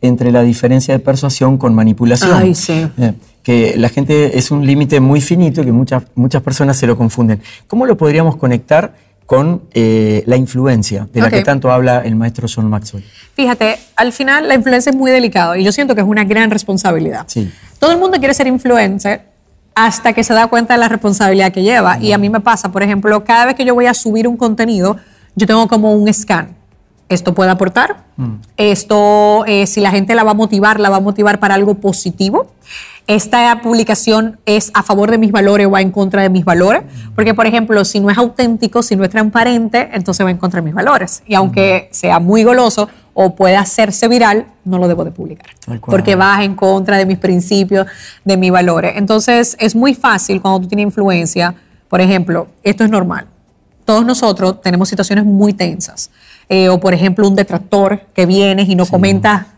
entre 0.00 0.32
la 0.32 0.42
diferencia 0.42 0.94
de 0.94 1.00
persuasión 1.00 1.58
con 1.58 1.74
manipulación. 1.74 2.32
Ay, 2.34 2.54
sí. 2.54 2.88
Eh, 2.98 3.14
que 3.42 3.74
la 3.76 3.88
gente 3.88 4.38
es 4.38 4.50
un 4.50 4.66
límite 4.66 5.00
muy 5.00 5.20
finito 5.20 5.62
y 5.62 5.64
que 5.64 5.72
muchas, 5.72 6.04
muchas 6.14 6.42
personas 6.42 6.76
se 6.76 6.86
lo 6.86 6.96
confunden. 6.96 7.40
¿Cómo 7.66 7.86
lo 7.86 7.96
podríamos 7.96 8.36
conectar 8.36 8.94
con 9.32 9.62
eh, 9.72 10.22
la 10.26 10.36
influencia 10.36 11.08
de 11.10 11.22
la 11.22 11.30
que 11.30 11.42
tanto 11.42 11.72
habla 11.72 12.00
el 12.00 12.16
maestro 12.16 12.46
John 12.54 12.68
Maxwell. 12.68 13.02
Fíjate, 13.32 13.78
al 13.96 14.12
final 14.12 14.46
la 14.46 14.54
influencia 14.54 14.90
es 14.90 14.96
muy 14.96 15.10
delicada 15.10 15.56
y 15.56 15.64
yo 15.64 15.72
siento 15.72 15.94
que 15.94 16.02
es 16.02 16.06
una 16.06 16.24
gran 16.24 16.50
responsabilidad. 16.50 17.24
Sí. 17.28 17.50
Todo 17.78 17.92
el 17.92 17.98
mundo 17.98 18.18
quiere 18.18 18.34
ser 18.34 18.46
influencer 18.46 19.22
hasta 19.74 20.12
que 20.12 20.22
se 20.22 20.34
da 20.34 20.48
cuenta 20.48 20.74
de 20.74 20.80
la 20.80 20.90
responsabilidad 20.90 21.50
que 21.50 21.62
lleva. 21.62 21.98
Y 21.98 22.12
a 22.12 22.18
mí 22.18 22.28
me 22.28 22.40
pasa, 22.40 22.70
por 22.70 22.82
ejemplo, 22.82 23.24
cada 23.24 23.46
vez 23.46 23.54
que 23.54 23.64
yo 23.64 23.74
voy 23.74 23.86
a 23.86 23.94
subir 23.94 24.28
un 24.28 24.36
contenido, 24.36 24.98
yo 25.34 25.46
tengo 25.46 25.66
como 25.66 25.94
un 25.94 26.12
scan. 26.12 26.54
Esto 27.08 27.32
puede 27.32 27.50
aportar, 27.50 28.04
mm. 28.18 28.34
esto, 28.58 29.46
eh, 29.46 29.66
si 29.66 29.80
la 29.80 29.92
gente 29.92 30.14
la 30.14 30.24
va 30.24 30.32
a 30.32 30.34
motivar, 30.34 30.78
la 30.78 30.90
va 30.90 30.96
a 30.96 31.00
motivar 31.00 31.40
para 31.40 31.54
algo 31.54 31.76
positivo 31.76 32.52
esta 33.06 33.60
publicación 33.62 34.38
es 34.46 34.70
a 34.74 34.82
favor 34.82 35.10
de 35.10 35.18
mis 35.18 35.32
valores 35.32 35.66
o 35.66 35.70
va 35.70 35.80
en 35.80 35.90
contra 35.90 36.22
de 36.22 36.30
mis 36.30 36.44
valores. 36.44 36.82
Porque, 37.14 37.34
por 37.34 37.46
ejemplo, 37.46 37.84
si 37.84 38.00
no 38.00 38.10
es 38.10 38.18
auténtico, 38.18 38.82
si 38.82 38.96
no 38.96 39.04
es 39.04 39.10
transparente, 39.10 39.90
entonces 39.92 40.24
va 40.24 40.30
en 40.30 40.38
contra 40.38 40.60
de 40.60 40.64
mis 40.64 40.74
valores. 40.74 41.22
Y 41.26 41.34
aunque 41.34 41.88
sea 41.90 42.20
muy 42.20 42.44
goloso 42.44 42.88
o 43.14 43.34
pueda 43.34 43.60
hacerse 43.60 44.08
viral, 44.08 44.46
no 44.64 44.78
lo 44.78 44.88
debo 44.88 45.04
de 45.04 45.10
publicar. 45.10 45.50
Porque 45.80 46.14
va 46.14 46.42
en 46.44 46.54
contra 46.54 46.96
de 46.96 47.06
mis 47.06 47.18
principios, 47.18 47.86
de 48.24 48.36
mis 48.36 48.52
valores. 48.52 48.92
Entonces, 48.96 49.56
es 49.58 49.74
muy 49.74 49.94
fácil 49.94 50.40
cuando 50.40 50.60
tú 50.60 50.68
tienes 50.68 50.84
influencia. 50.84 51.54
Por 51.88 52.00
ejemplo, 52.00 52.48
esto 52.62 52.84
es 52.84 52.90
normal. 52.90 53.26
Todos 53.84 54.06
nosotros 54.06 54.60
tenemos 54.60 54.88
situaciones 54.88 55.24
muy 55.24 55.52
tensas. 55.52 56.10
Eh, 56.48 56.68
o, 56.68 56.78
por 56.78 56.94
ejemplo, 56.94 57.26
un 57.26 57.34
detractor 57.34 58.02
que 58.14 58.26
viene 58.26 58.62
y 58.62 58.76
no 58.76 58.86
comenta 58.86 59.48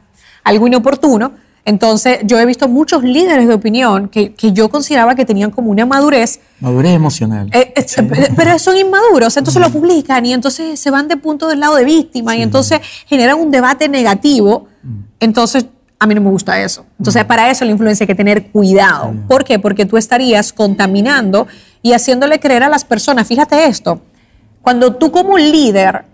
algo 0.43 0.67
inoportuno 0.67 1.44
entonces, 1.66 2.18
yo 2.25 2.38
he 2.38 2.44
visto 2.44 2.68
muchos 2.68 3.02
líderes 3.02 3.49
de 3.49 3.54
opinión 3.54 4.09
que, 4.09 4.35
yo 4.52 4.68
consideraba 4.68 5.14
que 5.14 5.25
tenían 5.25 5.50
como 5.50 5.71
una 5.71 5.87
madurez. 5.87 6.40
Madurez 6.61 6.92
emocional. 6.92 7.49
Eh, 7.52 7.73
eh, 7.75 8.30
pero 8.37 8.59
son 8.59 8.76
inmaduros, 8.76 9.35
entonces 9.37 9.62
lo 9.62 9.71
publican 9.71 10.26
y 10.26 10.35
entonces 10.35 10.78
se 10.78 10.90
van 10.90 11.09
de 11.09 11.16
punto 11.16 11.49
del 11.49 11.61
lado 11.61 11.76
de 11.76 11.85
víctima 11.85 12.37
y 12.37 12.42
entonces 12.42 12.80
generan 13.06 13.38
un 13.38 13.50
debate 13.50 13.88
negativo. 13.88 14.68
Entonces, 15.21 15.64
a 15.99 16.06
mí 16.06 16.14
no 16.14 16.21
me 16.21 16.30
gusta 16.30 16.61
eso. 16.61 16.85
Entonces, 16.99 17.25
para 17.25 17.50
eso 17.50 17.64
la 17.64 17.71
influencia 17.71 18.04
hay 18.04 18.09
que 18.09 18.14
tener 18.14 18.50
cuidado. 18.50 19.14
¿Por 19.26 19.44
qué? 19.44 19.59
Porque 19.59 19.87
tú 19.87 19.97
estarías 19.97 20.52
contaminando 20.52 21.47
y 21.80 21.94
haciéndole 21.94 22.40
creer 22.40 22.62
a 22.62 22.68
las 22.68 22.85
personas, 22.85 23.26
fíjate 23.26 23.64
esto, 23.64 24.02
cuando 24.61 24.97
tú 24.97 25.11
como 25.11 25.38
líder 25.38 26.04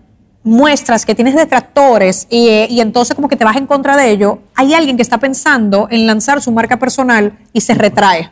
muestras 0.43 1.05
que 1.05 1.13
tienes 1.13 1.35
detractores 1.35 2.27
y, 2.29 2.79
entonces 2.79 3.15
como 3.15 3.27
que 3.27 3.35
te 3.35 3.45
vas 3.45 3.57
en 3.57 3.67
contra 3.67 3.95
de 3.95 4.09
ello, 4.09 4.39
hay 4.55 4.73
alguien 4.73 4.95
que 4.95 5.03
está 5.03 5.19
pensando 5.19 5.87
en 5.91 6.07
lanzar 6.07 6.41
su 6.41 6.51
marca 6.51 6.77
personal 6.77 7.37
y 7.53 7.61
se 7.61 7.73
retrae. 7.73 8.31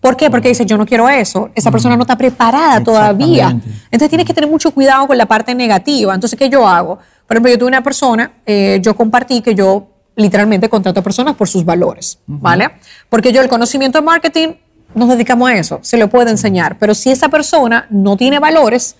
¿Por 0.00 0.16
qué? 0.16 0.30
Porque 0.30 0.48
dice, 0.48 0.66
yo 0.66 0.76
no 0.76 0.84
quiero 0.84 1.08
eso. 1.08 1.50
Esa 1.54 1.70
persona 1.70 1.96
no 1.96 2.02
está 2.02 2.16
preparada 2.16 2.82
todavía. 2.84 3.48
Entonces 3.50 4.08
tienes 4.10 4.26
que 4.26 4.34
tener 4.34 4.50
mucho 4.50 4.70
cuidado 4.70 5.06
con 5.06 5.16
la 5.16 5.26
parte 5.26 5.54
negativa. 5.54 6.14
Entonces, 6.14 6.38
¿qué 6.38 6.50
yo 6.50 6.68
hago? 6.68 6.98
Por 7.26 7.36
ejemplo, 7.36 7.50
yo 7.50 7.58
tuve 7.58 7.68
una 7.68 7.82
persona, 7.82 8.30
eh, 8.44 8.80
yo 8.82 8.94
compartí 8.94 9.40
que 9.40 9.54
yo 9.54 9.88
literalmente 10.16 10.68
contrato 10.68 11.00
a 11.00 11.02
personas 11.02 11.34
por 11.34 11.48
sus 11.48 11.64
valores, 11.64 12.18
¿vale? 12.26 12.70
Porque 13.08 13.32
yo 13.32 13.40
el 13.40 13.48
conocimiento 13.48 13.98
de 13.98 14.04
marketing 14.04 14.48
nos 14.94 15.08
dedicamos 15.08 15.50
a 15.50 15.54
eso, 15.54 15.78
se 15.82 15.96
lo 15.96 16.08
puedo 16.08 16.28
enseñar. 16.28 16.78
Pero 16.78 16.94
si 16.94 17.10
esa 17.10 17.30
persona 17.30 17.86
no 17.90 18.16
tiene 18.16 18.38
valores, 18.38 18.96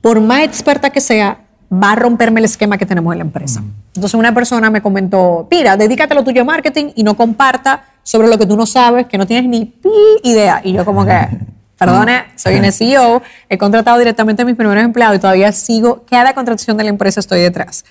por 0.00 0.20
más 0.20 0.42
experta 0.42 0.90
que 0.90 1.00
sea, 1.00 1.43
va 1.72 1.92
a 1.92 1.94
romperme 1.96 2.40
el 2.40 2.44
esquema 2.44 2.78
que 2.78 2.86
tenemos 2.86 3.12
en 3.12 3.18
la 3.18 3.24
empresa. 3.24 3.62
Entonces 3.94 4.14
una 4.14 4.34
persona 4.34 4.70
me 4.70 4.82
comentó, 4.82 5.46
mira, 5.50 5.76
dedícate 5.76 6.12
a 6.12 6.16
lo 6.16 6.24
tuyo 6.24 6.42
a 6.42 6.44
marketing 6.44 6.92
y 6.94 7.02
no 7.02 7.16
comparta 7.16 7.84
sobre 8.02 8.28
lo 8.28 8.38
que 8.38 8.46
tú 8.46 8.56
no 8.56 8.66
sabes, 8.66 9.06
que 9.06 9.18
no 9.18 9.26
tienes 9.26 9.48
ni 9.48 9.74
idea. 10.22 10.60
Y 10.64 10.72
yo 10.72 10.84
como 10.84 11.04
que, 11.04 11.28
Perdone, 11.78 12.24
soy 12.36 12.56
una 12.56 12.70
CEO, 12.72 13.22
he 13.48 13.58
contratado 13.58 13.98
directamente 13.98 14.42
a 14.42 14.44
mis 14.44 14.56
primeros 14.56 14.84
empleados 14.84 15.16
y 15.16 15.20
todavía 15.20 15.52
sigo, 15.52 16.04
cada 16.08 16.34
contratación 16.34 16.76
de 16.76 16.84
la 16.84 16.90
empresa 16.90 17.20
estoy 17.20 17.40
detrás. 17.40 17.84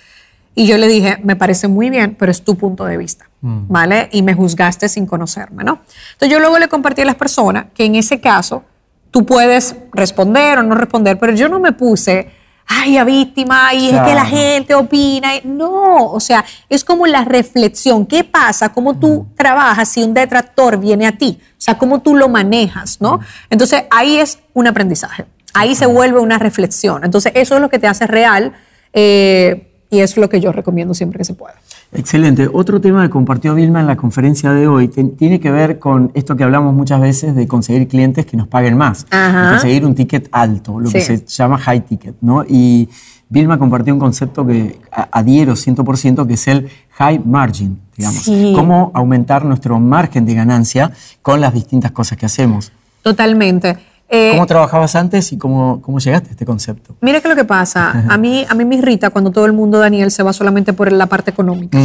Y 0.55 0.67
yo 0.67 0.77
le 0.77 0.87
dije, 0.87 1.17
me 1.23 1.35
parece 1.35 1.67
muy 1.67 1.89
bien, 1.89 2.15
pero 2.17 2.31
es 2.31 2.43
tu 2.43 2.55
punto 2.55 2.85
de 2.85 2.95
vista, 2.95 3.27
¿vale? 3.41 4.09
Y 4.11 4.21
me 4.21 4.35
juzgaste 4.35 4.87
sin 4.87 5.07
conocerme, 5.07 5.63
¿no? 5.63 5.79
Entonces 6.13 6.29
yo 6.29 6.39
luego 6.39 6.59
le 6.59 6.67
compartí 6.67 7.01
a 7.01 7.05
las 7.05 7.15
personas 7.15 7.65
que 7.73 7.85
en 7.85 7.95
ese 7.95 8.21
caso 8.21 8.63
tú 9.09 9.25
puedes 9.25 9.75
responder 9.93 10.59
o 10.59 10.63
no 10.63 10.75
responder, 10.75 11.17
pero 11.17 11.33
yo 11.33 11.49
no 11.49 11.59
me 11.59 11.71
puse, 11.71 12.29
ay, 12.65 12.97
a 12.97 13.03
víctima, 13.03 13.73
y 13.73 13.89
es 13.89 14.01
que 14.01 14.13
la 14.13 14.25
gente 14.25 14.75
opina. 14.75 15.29
No, 15.43 16.11
o 16.11 16.19
sea, 16.19 16.43
es 16.69 16.83
como 16.83 17.05
la 17.07 17.23
reflexión. 17.23 18.05
¿Qué 18.05 18.23
pasa? 18.23 18.69
¿Cómo 18.69 18.97
tú 18.97 19.27
trabajas 19.35 19.89
si 19.89 20.03
un 20.03 20.13
detractor 20.13 20.77
viene 20.77 21.07
a 21.07 21.13
ti? 21.13 21.39
O 21.41 21.61
sea, 21.61 21.77
¿cómo 21.77 22.01
tú 22.01 22.15
lo 22.15 22.29
manejas, 22.29 22.99
no? 23.01 23.19
Entonces 23.49 23.83
ahí 23.91 24.17
es 24.17 24.39
un 24.53 24.67
aprendizaje. 24.67 25.25
Ahí 25.53 25.75
se 25.75 25.85
vuelve 25.85 26.19
una 26.19 26.39
reflexión. 26.39 27.03
Entonces 27.03 27.31
eso 27.35 27.55
es 27.55 27.61
lo 27.61 27.69
que 27.69 27.79
te 27.79 27.87
hace 27.87 28.07
real 28.07 28.53
eh, 28.93 29.72
y 29.93 29.99
es 29.99 30.17
lo 30.17 30.27
que 30.27 30.41
yo 30.41 30.51
recomiendo 30.51 30.95
siempre 30.95 31.19
que 31.19 31.23
se 31.23 31.35
pueda. 31.35 31.53
Excelente. 31.91 32.49
Otro 32.51 32.81
tema 32.81 33.03
que 33.03 33.11
compartió 33.11 33.53
Vilma 33.53 33.79
en 33.79 33.85
la 33.85 33.95
conferencia 33.95 34.51
de 34.51 34.67
hoy 34.67 34.87
tiene 34.87 35.39
que 35.39 35.51
ver 35.51 35.77
con 35.77 36.11
esto 36.15 36.35
que 36.35 36.43
hablamos 36.43 36.73
muchas 36.73 36.99
veces 36.99 37.35
de 37.35 37.47
conseguir 37.47 37.87
clientes 37.87 38.25
que 38.25 38.35
nos 38.35 38.47
paguen 38.47 38.75
más, 38.75 39.05
de 39.05 39.49
conseguir 39.51 39.85
un 39.85 39.93
ticket 39.93 40.29
alto, 40.31 40.79
lo 40.79 40.89
que 40.89 41.01
se 41.01 41.23
llama 41.27 41.59
high 41.59 41.81
ticket, 41.81 42.15
¿no? 42.21 42.43
Y 42.43 42.89
Vilma 43.29 43.59
compartió 43.59 43.93
un 43.93 43.99
concepto 43.99 44.45
que 44.47 44.79
adhiero 45.11 45.53
100%, 45.53 46.25
que 46.25 46.33
es 46.33 46.47
el 46.47 46.69
high 46.91 47.21
margin, 47.23 47.79
digamos. 47.95 48.23
Sí. 48.23 48.53
Cómo 48.55 48.91
aumentar 48.95 49.45
nuestro 49.45 49.79
margen 49.79 50.25
de 50.25 50.33
ganancia 50.33 50.91
con 51.21 51.39
las 51.39 51.53
distintas 51.53 51.91
cosas 51.91 52.17
que 52.17 52.25
hacemos. 52.25 52.71
Totalmente. 53.03 53.77
Eh, 54.09 54.31
¿Cómo 54.33 54.45
trabajabas 54.45 54.95
antes 54.95 55.31
y 55.31 55.37
cómo, 55.37 55.81
cómo 55.81 55.99
llegaste 55.99 56.29
a 56.29 56.31
este 56.31 56.45
concepto? 56.45 56.95
Mira 57.01 57.19
que 57.21 57.27
lo 57.27 57.35
que 57.35 57.45
pasa, 57.45 58.05
a 58.09 58.17
mí, 58.17 58.45
a 58.47 58.53
mí 58.53 58.65
me 58.65 58.75
irrita 58.75 59.09
cuando 59.09 59.31
todo 59.31 59.45
el 59.45 59.53
mundo, 59.53 59.79
Daniel, 59.79 60.11
se 60.11 60.21
va 60.21 60.33
solamente 60.33 60.73
por 60.73 60.91
la 60.91 61.07
parte 61.07 61.31
económica. 61.31 61.79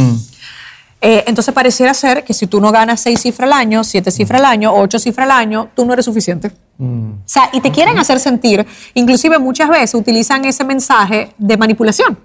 Eh, 1.01 1.23
entonces 1.27 1.53
pareciera 1.53 1.93
ser 1.93 2.25
que 2.25 2.33
si 2.33 2.45
tú 2.45 2.59
no 2.59 2.71
ganas 2.71 2.99
seis 2.99 3.21
cifras 3.21 3.49
al 3.49 3.53
año, 3.53 3.83
siete 3.83 4.11
cifras 4.11 4.41
al 4.41 4.45
año, 4.45 4.73
ocho 4.75 4.99
cifras 4.99 5.25
al 5.25 5.31
año, 5.31 5.69
tú 5.73 5.85
no 5.85 5.93
eres 5.93 6.05
suficiente. 6.05 6.51
O 6.77 7.15
sea, 7.25 7.49
y 7.53 7.61
te 7.61 7.71
quieren 7.71 7.97
hacer 7.97 8.19
sentir, 8.19 8.65
inclusive 8.93 9.39
muchas 9.39 9.69
veces 9.69 9.95
utilizan 9.95 10.45
ese 10.45 10.63
mensaje 10.63 11.33
de 11.37 11.57
manipulación. 11.57 12.17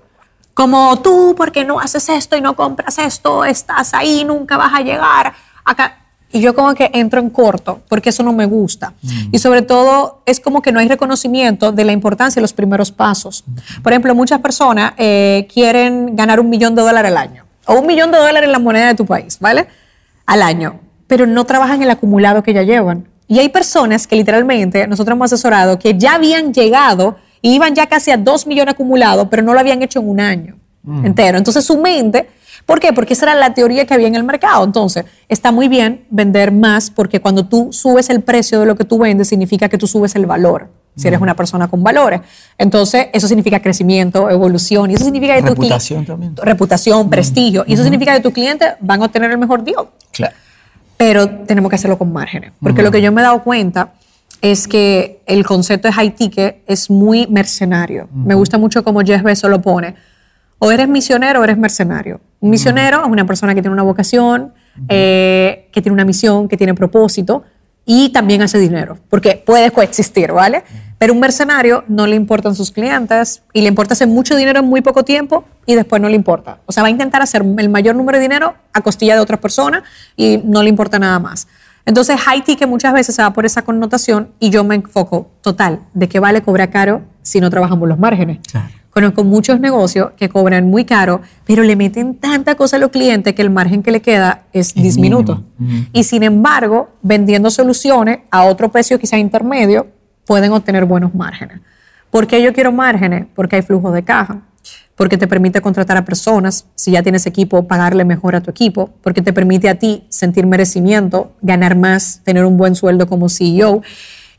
Como 0.54 1.00
tú, 1.00 1.34
porque 1.36 1.64
no 1.64 1.80
haces 1.80 2.08
esto 2.08 2.36
y 2.36 2.40
no 2.40 2.54
compras 2.54 2.98
esto, 2.98 3.44
estás 3.44 3.94
ahí, 3.94 4.24
nunca 4.24 4.56
vas 4.56 4.72
a 4.74 4.80
llegar 4.80 5.34
acá. 5.64 6.03
Y 6.34 6.40
yo 6.40 6.52
como 6.52 6.74
que 6.74 6.90
entro 6.92 7.20
en 7.20 7.30
corto, 7.30 7.80
porque 7.88 8.08
eso 8.08 8.24
no 8.24 8.32
me 8.32 8.44
gusta. 8.44 8.92
Y 9.30 9.38
sobre 9.38 9.62
todo 9.62 10.20
es 10.26 10.40
como 10.40 10.62
que 10.62 10.72
no 10.72 10.80
hay 10.80 10.88
reconocimiento 10.88 11.70
de 11.70 11.84
la 11.84 11.92
importancia 11.92 12.40
de 12.40 12.42
los 12.42 12.52
primeros 12.52 12.90
pasos. 12.90 13.44
Por 13.84 13.92
ejemplo, 13.92 14.12
muchas 14.16 14.40
personas 14.40 14.94
eh, 14.98 15.46
quieren 15.54 16.16
ganar 16.16 16.40
un 16.40 16.50
millón 16.50 16.74
de 16.74 16.82
dólares 16.82 17.12
al 17.12 17.18
año, 17.18 17.44
o 17.66 17.74
un 17.74 17.86
millón 17.86 18.10
de 18.10 18.18
dólares 18.18 18.48
en 18.48 18.50
la 18.50 18.58
moneda 18.58 18.88
de 18.88 18.96
tu 18.96 19.06
país, 19.06 19.38
¿vale? 19.38 19.68
Al 20.26 20.42
año, 20.42 20.80
pero 21.06 21.24
no 21.24 21.44
trabajan 21.44 21.80
el 21.82 21.90
acumulado 21.90 22.42
que 22.42 22.52
ya 22.52 22.64
llevan. 22.64 23.06
Y 23.28 23.38
hay 23.38 23.48
personas 23.48 24.08
que 24.08 24.16
literalmente 24.16 24.88
nosotros 24.88 25.14
hemos 25.14 25.32
asesorado 25.32 25.78
que 25.78 25.96
ya 25.96 26.14
habían 26.14 26.52
llegado 26.52 27.16
y 27.42 27.54
iban 27.54 27.76
ya 27.76 27.86
casi 27.86 28.10
a 28.10 28.16
dos 28.16 28.44
millones 28.44 28.74
acumulados, 28.74 29.28
pero 29.30 29.44
no 29.44 29.54
lo 29.54 29.60
habían 29.60 29.82
hecho 29.82 30.00
en 30.00 30.08
un 30.08 30.18
año 30.18 30.56
entero. 31.04 31.38
Entonces 31.38 31.64
su 31.64 31.78
mente, 31.78 32.28
¿por 32.66 32.80
qué? 32.80 32.92
Porque 32.92 33.12
esa 33.14 33.26
era 33.26 33.35
la 33.35 33.54
teoría 33.54 33.87
que 33.87 33.94
había 33.94 34.06
en 34.09 34.14
el 34.14 34.25
mercado. 34.25 34.64
Entonces 34.64 35.04
está 35.28 35.52
muy 35.52 35.68
bien 35.68 36.06
vender 36.11 36.52
más 36.52 36.90
porque 36.90 37.21
cuando 37.21 37.47
tú 37.47 37.73
subes 37.73 38.11
el 38.11 38.23
precio 38.23 38.61
de 38.61 38.66
lo 38.66 38.76
que 38.76 38.85
tú 38.85 38.99
vendes 38.99 39.28
significa 39.28 39.68
que 39.68 39.78
tú 39.78 39.87
subes 39.87 40.14
el 40.16 40.26
valor. 40.26 40.68
Si 40.97 41.09
eres 41.09 41.21
una 41.21 41.35
persona 41.35 41.66
con 41.66 41.83
valores. 41.83 42.21
Entonces, 42.56 43.09
eso 43.12 43.26
significa 43.26 43.61
crecimiento, 43.61 44.30
evolución. 44.30 44.92
Y 44.92 44.94
eso 44.94 45.02
significa 45.02 45.35
que 45.35 45.42
tu 45.42 45.49
Reputación 45.49 46.06
también. 46.06 46.37
Reputación, 46.37 47.11
prestigio. 47.11 47.64
Y 47.66 47.75
eso 47.75 47.83
significa 47.83 48.14
que 48.14 48.21
tus 48.21 48.33
clientes 48.33 48.75
van 48.78 49.02
a 49.02 49.06
obtener 49.06 49.33
el 49.33 49.38
mejor 49.38 49.64
deal 49.64 49.88
Claro. 50.12 50.37
pero 50.97 51.28
tenemos 51.28 51.68
que 51.68 51.75
hacerlo 51.75 51.99
con 51.99 52.12
márgenes. 52.12 52.52
Porque 52.62 52.80
lo 52.83 52.92
que 52.92 53.02
yo 53.02 53.11
me 53.11 53.23
he 53.23 53.25
dado 53.25 53.42
cuenta 53.42 53.94
es 54.40 54.68
que 54.68 55.21
el 55.26 55.44
concepto 55.44 55.88
de 55.88 55.94
high 55.94 56.14
ticket 56.14 56.62
es 56.68 56.88
muy 56.88 57.26
mercenario. 57.26 58.09
Me 58.14 58.35
gusta 58.37 58.56
mucho 58.56 58.85
como 58.85 59.00
Jeff 59.00 59.23
Bezos 59.25 59.50
lo 59.50 59.61
pone. 59.61 59.97
O 60.64 60.73
eres 60.73 60.88
misionero 60.88 61.40
o 61.40 61.44
eres 61.44 61.59
mercenario. 61.59 62.21
Un 62.40 62.50
misionero 62.50 63.02
es 63.02 63.09
una 63.09 63.26
persona 63.26 63.54
que 63.54 63.61
tiene 63.61 63.73
una 63.73 63.83
vocación, 63.83 64.52
eh, 64.88 65.68
que 65.73 65.83
tiene 65.83 65.94
una 65.94 66.04
misión, 66.04 66.49
que 66.49 66.56
tiene 66.56 66.75
propósito 66.75 67.44
y 67.87 68.09
también 68.11 68.42
hace 68.42 68.59
dinero, 68.59 68.99
porque 69.11 69.42
puede 69.44 69.71
coexistir, 69.71 70.33
¿vale? 70.33 70.64
Pero 70.99 71.12
un 71.12 71.21
mercenario 71.21 71.85
no 71.87 72.06
le 72.06 72.16
importan 72.16 72.54
sus 72.54 72.71
clientes 72.71 73.42
y 73.52 73.61
le 73.61 73.68
importa 73.68 73.92
hacer 73.92 74.09
mucho 74.09 74.37
dinero 74.37 74.61
en 74.61 74.66
muy 74.66 74.80
poco 74.80 75.04
tiempo 75.04 75.44
y 75.66 75.75
después 75.75 76.00
no 76.00 76.09
le 76.09 76.16
importa. 76.16 76.59
O 76.66 76.73
sea, 76.73 76.83
va 76.83 76.87
a 76.87 76.90
intentar 76.90 77.21
hacer 77.21 77.44
el 77.59 77.68
mayor 77.68 77.94
número 77.94 78.18
de 78.18 78.23
dinero 78.23 78.54
a 78.73 78.80
costilla 78.80 79.14
de 79.14 79.21
otras 79.21 79.40
personas 79.40 79.83
y 80.16 80.40
no 80.44 80.62
le 80.62 80.71
importa 80.71 80.99
nada 80.99 81.18
más. 81.18 81.47
Entonces, 81.87 82.18
high 82.21 82.42
ticket 82.42 82.66
muchas 82.66 82.94
veces 82.94 83.14
se 83.14 83.23
va 83.23 83.33
por 83.35 83.44
esa 83.44 83.62
connotación 83.62 84.30
y 84.40 84.49
yo 84.49 84.64
me 84.64 84.76
enfoco 84.76 85.30
total 85.42 85.80
de 85.92 86.09
que 86.09 86.18
vale 86.18 86.40
cobrar 86.40 86.71
caro 86.71 87.02
si 87.23 87.40
no 87.40 87.50
trabajamos 87.50 87.87
los 87.87 87.99
márgenes. 87.99 88.38
Claro. 88.50 88.68
Conozco 88.94 89.24
muchos 89.24 89.58
negocios 89.58 90.12
que 90.16 90.28
cobran 90.28 90.70
muy 90.70 90.84
caro, 90.84 91.20
pero 91.44 91.64
le 91.64 91.74
meten 91.74 92.14
tanta 92.14 92.54
cosa 92.54 92.76
a 92.76 92.78
los 92.78 92.90
clientes 92.90 93.34
que 93.34 93.42
el 93.42 93.50
margen 93.50 93.82
que 93.82 93.90
le 93.90 94.00
queda 94.00 94.44
es, 94.52 94.72
diminuto. 94.72 95.42
Y 95.92 96.04
sin 96.04 96.22
embargo, 96.22 96.90
vendiendo 97.02 97.50
soluciones 97.50 98.20
a 98.30 98.44
otro 98.44 98.70
precio 98.70 98.96
quizá 99.00 99.18
intermedio, 99.18 99.88
pueden 100.24 100.52
obtener 100.52 100.84
buenos 100.84 101.12
márgenes. 101.12 101.60
¿Por 102.08 102.28
qué 102.28 102.40
yo 102.40 102.52
quiero 102.52 102.70
márgenes? 102.70 103.26
Porque 103.34 103.56
hay 103.56 103.62
flujo 103.62 103.90
de 103.90 104.04
caja, 104.04 104.42
porque 104.94 105.18
te 105.18 105.26
permite 105.26 105.60
contratar 105.60 105.96
a 105.96 106.04
personas, 106.04 106.66
si 106.76 106.92
ya 106.92 107.02
tienes 107.02 107.26
equipo, 107.26 107.66
pagarle 107.66 108.04
mejor 108.04 108.36
a 108.36 108.40
tu 108.42 108.50
equipo, 108.52 108.90
porque 109.02 109.22
te 109.22 109.32
permite 109.32 109.68
a 109.68 109.74
ti 109.74 110.04
sentir 110.08 110.46
merecimiento, 110.46 111.32
ganar 111.42 111.76
más, 111.76 112.20
tener 112.22 112.44
un 112.44 112.56
buen 112.56 112.76
sueldo 112.76 113.08
como 113.08 113.28
CEO. 113.28 113.82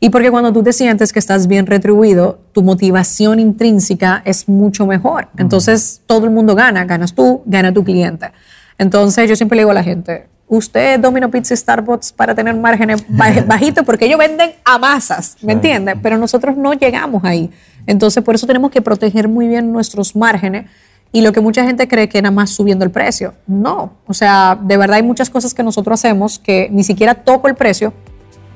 Y 0.06 0.10
porque 0.10 0.30
cuando 0.30 0.52
tú 0.52 0.62
te 0.62 0.72
sientes 0.72 1.12
que 1.12 1.18
estás 1.18 1.48
bien 1.48 1.66
retribuido, 1.66 2.38
tu 2.52 2.62
motivación 2.62 3.40
intrínseca 3.40 4.22
es 4.24 4.48
mucho 4.48 4.86
mejor. 4.86 5.26
Entonces, 5.36 6.00
todo 6.06 6.26
el 6.26 6.30
mundo 6.30 6.54
gana. 6.54 6.84
Ganas 6.84 7.12
tú, 7.12 7.42
gana 7.44 7.74
tu 7.74 7.82
cliente. 7.82 8.30
Entonces, 8.78 9.28
yo 9.28 9.34
siempre 9.34 9.56
le 9.56 9.62
digo 9.62 9.72
a 9.72 9.74
la 9.74 9.82
gente, 9.82 10.28
usted 10.46 11.00
Domino 11.00 11.28
Pizza 11.28 11.54
y 11.54 11.56
Starbucks 11.56 12.12
para 12.12 12.36
tener 12.36 12.54
márgenes 12.54 13.04
baj- 13.08 13.44
bajitos, 13.48 13.84
porque 13.84 14.04
ellos 14.06 14.20
venden 14.20 14.52
a 14.64 14.78
masas, 14.78 15.38
¿me 15.42 15.54
entiendes? 15.54 15.96
Pero 16.00 16.18
nosotros 16.18 16.56
no 16.56 16.72
llegamos 16.74 17.24
ahí. 17.24 17.50
Entonces, 17.88 18.22
por 18.22 18.36
eso 18.36 18.46
tenemos 18.46 18.70
que 18.70 18.80
proteger 18.80 19.26
muy 19.26 19.48
bien 19.48 19.72
nuestros 19.72 20.14
márgenes. 20.14 20.70
Y 21.10 21.22
lo 21.22 21.32
que 21.32 21.40
mucha 21.40 21.64
gente 21.64 21.88
cree 21.88 22.08
que 22.08 22.22
nada 22.22 22.30
más 22.32 22.50
subiendo 22.50 22.84
el 22.84 22.92
precio. 22.92 23.34
No. 23.48 23.94
O 24.06 24.14
sea, 24.14 24.56
de 24.62 24.76
verdad 24.76 24.98
hay 24.98 25.02
muchas 25.02 25.30
cosas 25.30 25.52
que 25.52 25.64
nosotros 25.64 25.98
hacemos 25.98 26.38
que 26.38 26.68
ni 26.70 26.84
siquiera 26.84 27.14
toco 27.14 27.48
el 27.48 27.56
precio, 27.56 27.92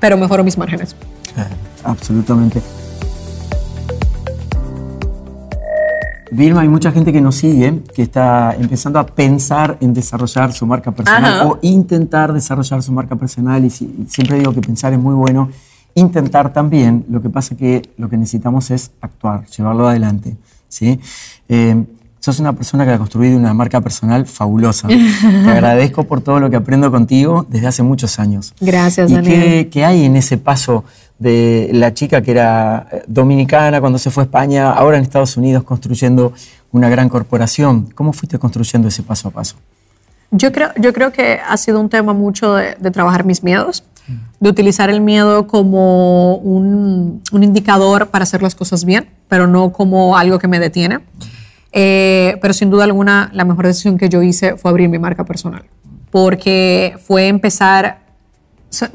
pero 0.01 0.17
mejoro 0.17 0.43
mis 0.43 0.57
márgenes. 0.57 0.93
Absolutamente. 1.85 2.61
Vilma, 6.33 6.61
hay 6.61 6.69
mucha 6.69 6.91
gente 6.91 7.11
que 7.11 7.19
nos 7.19 7.35
sigue, 7.35 7.81
que 7.93 8.03
está 8.03 8.55
empezando 8.57 8.99
a 8.99 9.05
pensar 9.05 9.77
en 9.81 9.93
desarrollar 9.93 10.53
su 10.53 10.65
marca 10.65 10.91
personal 10.91 11.25
Ajá. 11.41 11.45
o 11.47 11.59
intentar 11.61 12.31
desarrollar 12.31 12.81
su 12.81 12.91
marca 12.93 13.15
personal. 13.17 13.63
Y 13.65 13.69
si- 13.69 14.05
siempre 14.07 14.37
digo 14.39 14.53
que 14.53 14.61
pensar 14.61 14.93
es 14.93 14.99
muy 14.99 15.13
bueno, 15.13 15.49
intentar 15.93 16.53
también. 16.53 17.05
Lo 17.09 17.21
que 17.21 17.29
pasa 17.29 17.55
que 17.57 17.81
lo 17.97 18.09
que 18.09 18.15
necesitamos 18.15 18.71
es 18.71 18.91
actuar, 19.01 19.45
llevarlo 19.47 19.87
adelante. 19.89 20.37
¿sí? 20.69 20.99
Eh, 21.49 21.83
sos 22.21 22.39
una 22.39 22.53
persona 22.53 22.85
que 22.85 22.91
ha 22.91 22.97
construido 22.99 23.37
una 23.37 23.53
marca 23.53 23.81
personal 23.81 24.25
fabulosa. 24.27 24.87
Te 24.87 24.95
agradezco 25.49 26.03
por 26.05 26.21
todo 26.21 26.39
lo 26.39 26.49
que 26.49 26.55
aprendo 26.55 26.91
contigo 26.91 27.45
desde 27.49 27.67
hace 27.67 27.83
muchos 27.83 28.19
años. 28.19 28.53
Gracias, 28.61 29.09
¿Y 29.09 29.15
Daniel. 29.15 29.41
qué, 29.41 29.69
qué 29.69 29.85
hay 29.85 30.05
en 30.05 30.15
ese 30.15 30.37
paso 30.37 30.85
de 31.17 31.69
la 31.73 31.93
chica 31.93 32.21
que 32.21 32.31
era 32.31 32.87
eh, 32.91 33.03
dominicana 33.07 33.81
cuando 33.81 33.97
se 33.97 34.11
fue 34.11 34.23
a 34.23 34.25
España, 34.25 34.71
ahora 34.71 34.97
en 34.97 35.03
Estados 35.03 35.35
Unidos 35.35 35.63
construyendo 35.63 36.31
una 36.71 36.89
gran 36.89 37.09
corporación? 37.09 37.89
¿Cómo 37.95 38.13
fuiste 38.13 38.37
construyendo 38.37 38.87
ese 38.87 39.01
paso 39.01 39.29
a 39.29 39.31
paso? 39.31 39.55
Yo 40.29 40.51
creo, 40.51 40.69
yo 40.77 40.93
creo 40.93 41.11
que 41.11 41.39
ha 41.45 41.57
sido 41.57 41.79
un 41.79 41.89
tema 41.89 42.13
mucho 42.13 42.53
de, 42.53 42.75
de 42.79 42.91
trabajar 42.91 43.25
mis 43.25 43.43
miedos, 43.43 43.83
de 44.39 44.49
utilizar 44.49 44.91
el 44.91 45.01
miedo 45.01 45.47
como 45.47 46.35
un, 46.35 47.21
un 47.31 47.43
indicador 47.43 48.09
para 48.09 48.23
hacer 48.23 48.41
las 48.43 48.55
cosas 48.55 48.85
bien, 48.85 49.09
pero 49.27 49.47
no 49.47 49.73
como 49.73 50.15
algo 50.15 50.37
que 50.37 50.47
me 50.47 50.59
detiene. 50.59 50.99
Eh, 51.71 52.37
pero 52.41 52.53
sin 52.53 52.69
duda 52.69 52.83
alguna, 52.83 53.29
la 53.33 53.45
mejor 53.45 53.65
decisión 53.65 53.97
que 53.97 54.09
yo 54.09 54.21
hice 54.21 54.57
fue 54.57 54.69
abrir 54.71 54.89
mi 54.89 54.99
marca 54.99 55.23
personal, 55.23 55.63
porque 56.09 56.95
fue 57.05 57.27
empezar, 57.27 57.99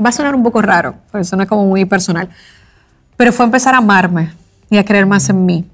va 0.05 0.11
a 0.11 0.13
sonar 0.13 0.35
un 0.35 0.43
poco 0.43 0.61
raro, 0.61 0.97
suena 1.23 1.47
como 1.47 1.65
muy 1.67 1.87
personal, 1.87 2.29
pero 3.17 3.33
fue 3.33 3.47
empezar 3.47 3.75
a 3.75 3.79
amarme 3.79 4.31
y 4.69 4.77
a 4.77 4.85
creer 4.85 5.07
más 5.07 5.29
en 5.31 5.47
mí 5.47 5.65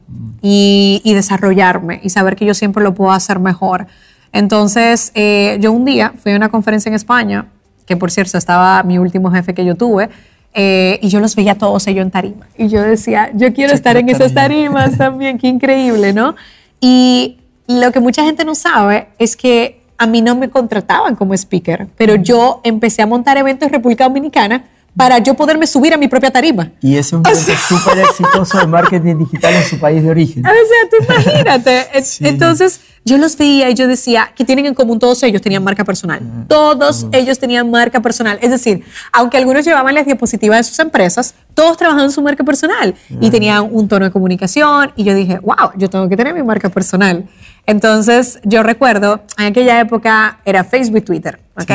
y, 0.41 1.01
y 1.03 1.15
desarrollarme 1.15 2.01
y 2.05 2.11
saber 2.11 2.37
que 2.37 2.45
yo 2.45 2.55
siempre 2.55 2.85
lo 2.85 2.95
puedo 2.95 3.11
hacer 3.11 3.41
mejor. 3.41 3.87
Entonces, 4.33 5.11
eh, 5.15 5.59
yo 5.61 5.73
un 5.73 5.85
día 5.85 6.15
fui 6.23 6.33
a 6.33 6.37
una 6.37 6.49
conferencia 6.51 6.89
en 6.89 6.95
España, 6.95 7.47
que 7.87 7.97
por 7.97 8.11
cierto 8.11 8.39
estaba 8.39 8.83
mi 8.83 8.99
último 8.99 9.31
jefe 9.31 9.55
que 9.55 9.65
yo 9.65 9.75
tuve, 9.75 10.09
eh, 10.55 10.99
y 11.03 11.09
yo 11.09 11.21
los 11.21 11.35
veía 11.35 11.57
todos 11.57 11.87
ellos 11.87 12.05
en 12.05 12.11
tarima. 12.11 12.47
Y 12.57 12.69
yo 12.69 12.83
decía, 12.83 13.31
yo 13.35 13.53
quiero 13.53 13.73
estar 13.73 13.97
en 13.97 14.09
esas 14.09 14.35
tarimas 14.35 14.97
también, 14.97 15.39
qué 15.39 15.49
increíble, 15.49 16.13
¿no? 16.13 16.35
Y 16.83 17.39
lo 17.69 17.93
que 17.93 18.01
mucha 18.01 18.25
gente 18.25 18.45
no 18.45 18.57
sabe 18.57 19.09
es 19.19 19.37
que 19.37 19.81
a 19.99 20.07
mí 20.07 20.21
no 20.21 20.35
me 20.35 20.51
contrataban 20.51 21.15
como 21.15 21.33
speaker, 21.33 21.87
pero 21.97 22.17
yo 22.17 22.61
empecé 22.65 23.03
a 23.03 23.07
montar 23.07 23.39
eventos 23.39 23.69
en 23.69 23.73
República 23.73 24.03
Dominicana 24.03 24.65
para 24.97 25.19
yo 25.19 25.35
poderme 25.35 25.67
subir 25.67 25.95
a 25.95 25.97
mi 25.97 26.09
propia 26.09 26.31
tarima. 26.31 26.73
Y 26.81 26.97
es 26.97 27.13
un 27.13 27.23
evento 27.25 27.53
súper 27.57 27.99
exitoso 28.11 28.59
de 28.59 28.67
marketing 28.67 29.19
digital 29.19 29.55
en 29.55 29.65
su 29.65 29.79
país 29.79 30.03
de 30.03 30.11
origen. 30.11 30.45
O 30.45 30.49
sea, 30.51 30.91
tú 30.91 30.97
imagínate. 31.05 31.87
Entonces, 32.29 32.81
yo 33.05 33.17
los 33.17 33.37
veía 33.37 33.71
y 33.71 33.75
yo 33.75 33.87
decía, 33.89 34.33
que 34.35 34.45
tienen 34.45 34.67
en 34.67 34.75
común 34.75 34.99
todos 34.99 35.23
ellos? 35.23 35.41
Tenían 35.41 35.65
marca 35.65 35.85
personal. 35.85 36.21
Ah, 36.23 36.45
todos 36.47 37.07
ellos 37.13 37.39
tenían 37.39 37.71
marca 37.71 38.01
personal. 38.01 38.39
Es 38.43 38.51
decir, 38.51 38.85
aunque 39.13 39.39
algunos 39.39 39.65
llevaban 39.65 39.95
las 39.95 40.05
diapositivas 40.05 40.59
de 40.59 40.65
sus 40.65 40.79
empresas, 40.79 41.35
todos 41.55 41.77
trabajaban 41.77 42.07
en 42.07 42.13
su 42.13 42.23
marca 42.23 42.45
personal 42.45 42.95
y 43.21 43.31
tenían 43.31 43.69
un 43.71 43.89
tono 43.89 44.05
de 44.07 44.11
comunicación. 44.11 44.93
Y 44.97 45.05
yo 45.05 45.15
dije, 45.15 45.39
wow, 45.41 45.73
yo 45.77 45.89
tengo 45.91 46.09
que 46.09 46.17
tener 46.17 46.35
mi 46.35 46.43
marca 46.43 46.69
personal. 46.69 47.27
Entonces, 47.67 48.41
yo 48.45 48.63
recuerdo, 48.63 49.23
en 49.39 49.47
aquella 49.47 49.81
época 49.81 50.39
era 50.45 50.65
Facebook, 50.65 51.05
Twitter, 51.05 51.39
¿ok? 51.57 51.71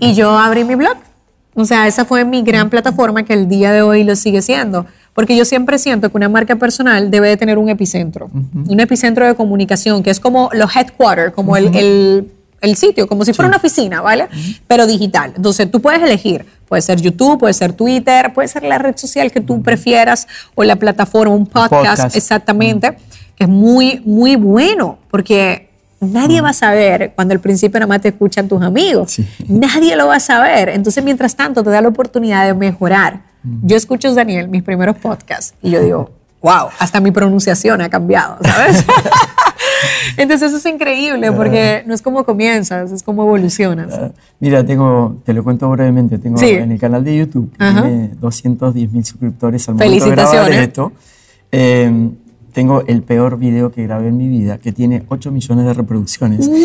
Y 0.00 0.14
yo 0.14 0.38
abrí 0.38 0.64
mi 0.64 0.74
blog 0.74 0.96
o 1.58 1.64
sea, 1.64 1.86
esa 1.86 2.04
fue 2.04 2.24
mi 2.26 2.42
gran 2.42 2.68
plataforma 2.68 3.24
que 3.24 3.32
el 3.32 3.48
día 3.48 3.72
de 3.72 3.80
hoy 3.80 4.04
lo 4.04 4.14
sigue 4.14 4.42
siendo. 4.42 4.84
Porque 5.14 5.34
yo 5.34 5.46
siempre 5.46 5.78
siento 5.78 6.10
que 6.10 6.16
una 6.18 6.28
marca 6.28 6.56
personal 6.56 7.10
debe 7.10 7.30
de 7.30 7.38
tener 7.38 7.56
un 7.56 7.70
epicentro. 7.70 8.28
Un 8.32 8.78
epicentro 8.78 9.26
de 9.26 9.34
comunicación, 9.34 10.02
que 10.02 10.10
es 10.10 10.20
como 10.20 10.50
los 10.52 10.76
headquarters, 10.76 11.32
como 11.32 11.56
el, 11.56 12.28
el, 12.60 12.76
sitio, 12.76 13.08
como 13.08 13.24
si 13.24 13.32
fuera 13.32 13.48
una 13.48 13.56
oficina, 13.56 14.02
¿vale? 14.02 14.28
Pero 14.68 14.86
digital. 14.86 15.32
Entonces 15.34 15.70
tú 15.70 15.80
puedes 15.80 16.02
elegir. 16.02 16.44
Puede 16.68 16.82
ser 16.82 17.00
YouTube, 17.00 17.38
puede 17.38 17.54
ser 17.54 17.72
Twitter, 17.72 18.32
puede 18.34 18.48
ser 18.48 18.64
la 18.64 18.78
red 18.78 18.96
social 18.96 19.30
que 19.30 19.40
tú 19.40 19.62
prefieras 19.62 20.26
o 20.54 20.64
la 20.64 20.76
plataforma, 20.76 21.34
un 21.34 21.46
podcast, 21.46 22.16
exactamente, 22.16 22.96
que 23.36 23.44
es 23.44 23.50
muy, 23.50 24.02
muy 24.04 24.36
bueno. 24.36 24.98
Porque 25.10 25.66
Nadie 25.98 26.42
va 26.42 26.50
a 26.50 26.52
saber 26.52 27.12
cuando 27.14 27.32
al 27.32 27.40
principio 27.40 27.80
nada 27.80 27.88
más 27.88 28.02
te 28.02 28.08
escuchan 28.08 28.48
tus 28.48 28.62
amigos. 28.62 29.16
Nadie 29.48 29.96
lo 29.96 30.08
va 30.08 30.16
a 30.16 30.20
saber. 30.20 30.68
Entonces, 30.68 31.02
mientras 31.02 31.34
tanto, 31.34 31.64
te 31.64 31.70
da 31.70 31.80
la 31.80 31.88
oportunidad 31.88 32.46
de 32.46 32.52
mejorar. 32.52 33.22
Yo 33.62 33.76
escucho 33.76 34.08
a 34.08 34.12
Daniel, 34.12 34.48
mis 34.48 34.62
primeros 34.62 34.96
podcasts, 34.96 35.54
y 35.62 35.70
yo 35.70 35.80
digo, 35.80 36.10
wow, 36.42 36.68
hasta 36.78 37.00
mi 37.00 37.12
pronunciación 37.12 37.80
ha 37.80 37.88
cambiado, 37.88 38.38
¿sabes? 38.42 38.84
Entonces 40.16 40.48
eso 40.48 40.56
es 40.56 40.66
increíble 40.66 41.32
porque 41.32 41.82
no 41.86 41.94
es 41.94 42.02
como 42.02 42.24
comienzas, 42.24 42.92
es 42.92 43.02
como 43.02 43.22
evolucionas. 43.22 43.92
Ah, 43.92 44.10
mira, 44.40 44.64
tengo, 44.64 45.20
te 45.24 45.32
lo 45.32 45.42
cuento 45.44 45.68
brevemente, 45.70 46.18
tengo 46.18 46.40
en 46.40 46.72
el 46.72 46.78
canal 46.78 47.04
de 47.04 47.16
YouTube, 47.16 47.50
tiene 47.56 48.10
210 48.20 48.92
mil 48.92 49.04
suscriptores 49.04 49.68
al 49.68 49.74
momento. 49.74 50.04
De 50.04 50.10
grabar 50.10 50.52
esto. 50.52 50.92
Eh, 51.52 52.10
tengo 52.56 52.82
el 52.86 53.02
peor 53.02 53.36
video 53.36 53.70
que 53.70 53.82
grabé 53.82 54.08
en 54.08 54.16
mi 54.16 54.28
vida, 54.30 54.56
que 54.56 54.72
tiene 54.72 55.04
8 55.10 55.30
millones 55.30 55.66
de 55.66 55.74
reproducciones. 55.74 56.48
¡Wow! 56.48 56.56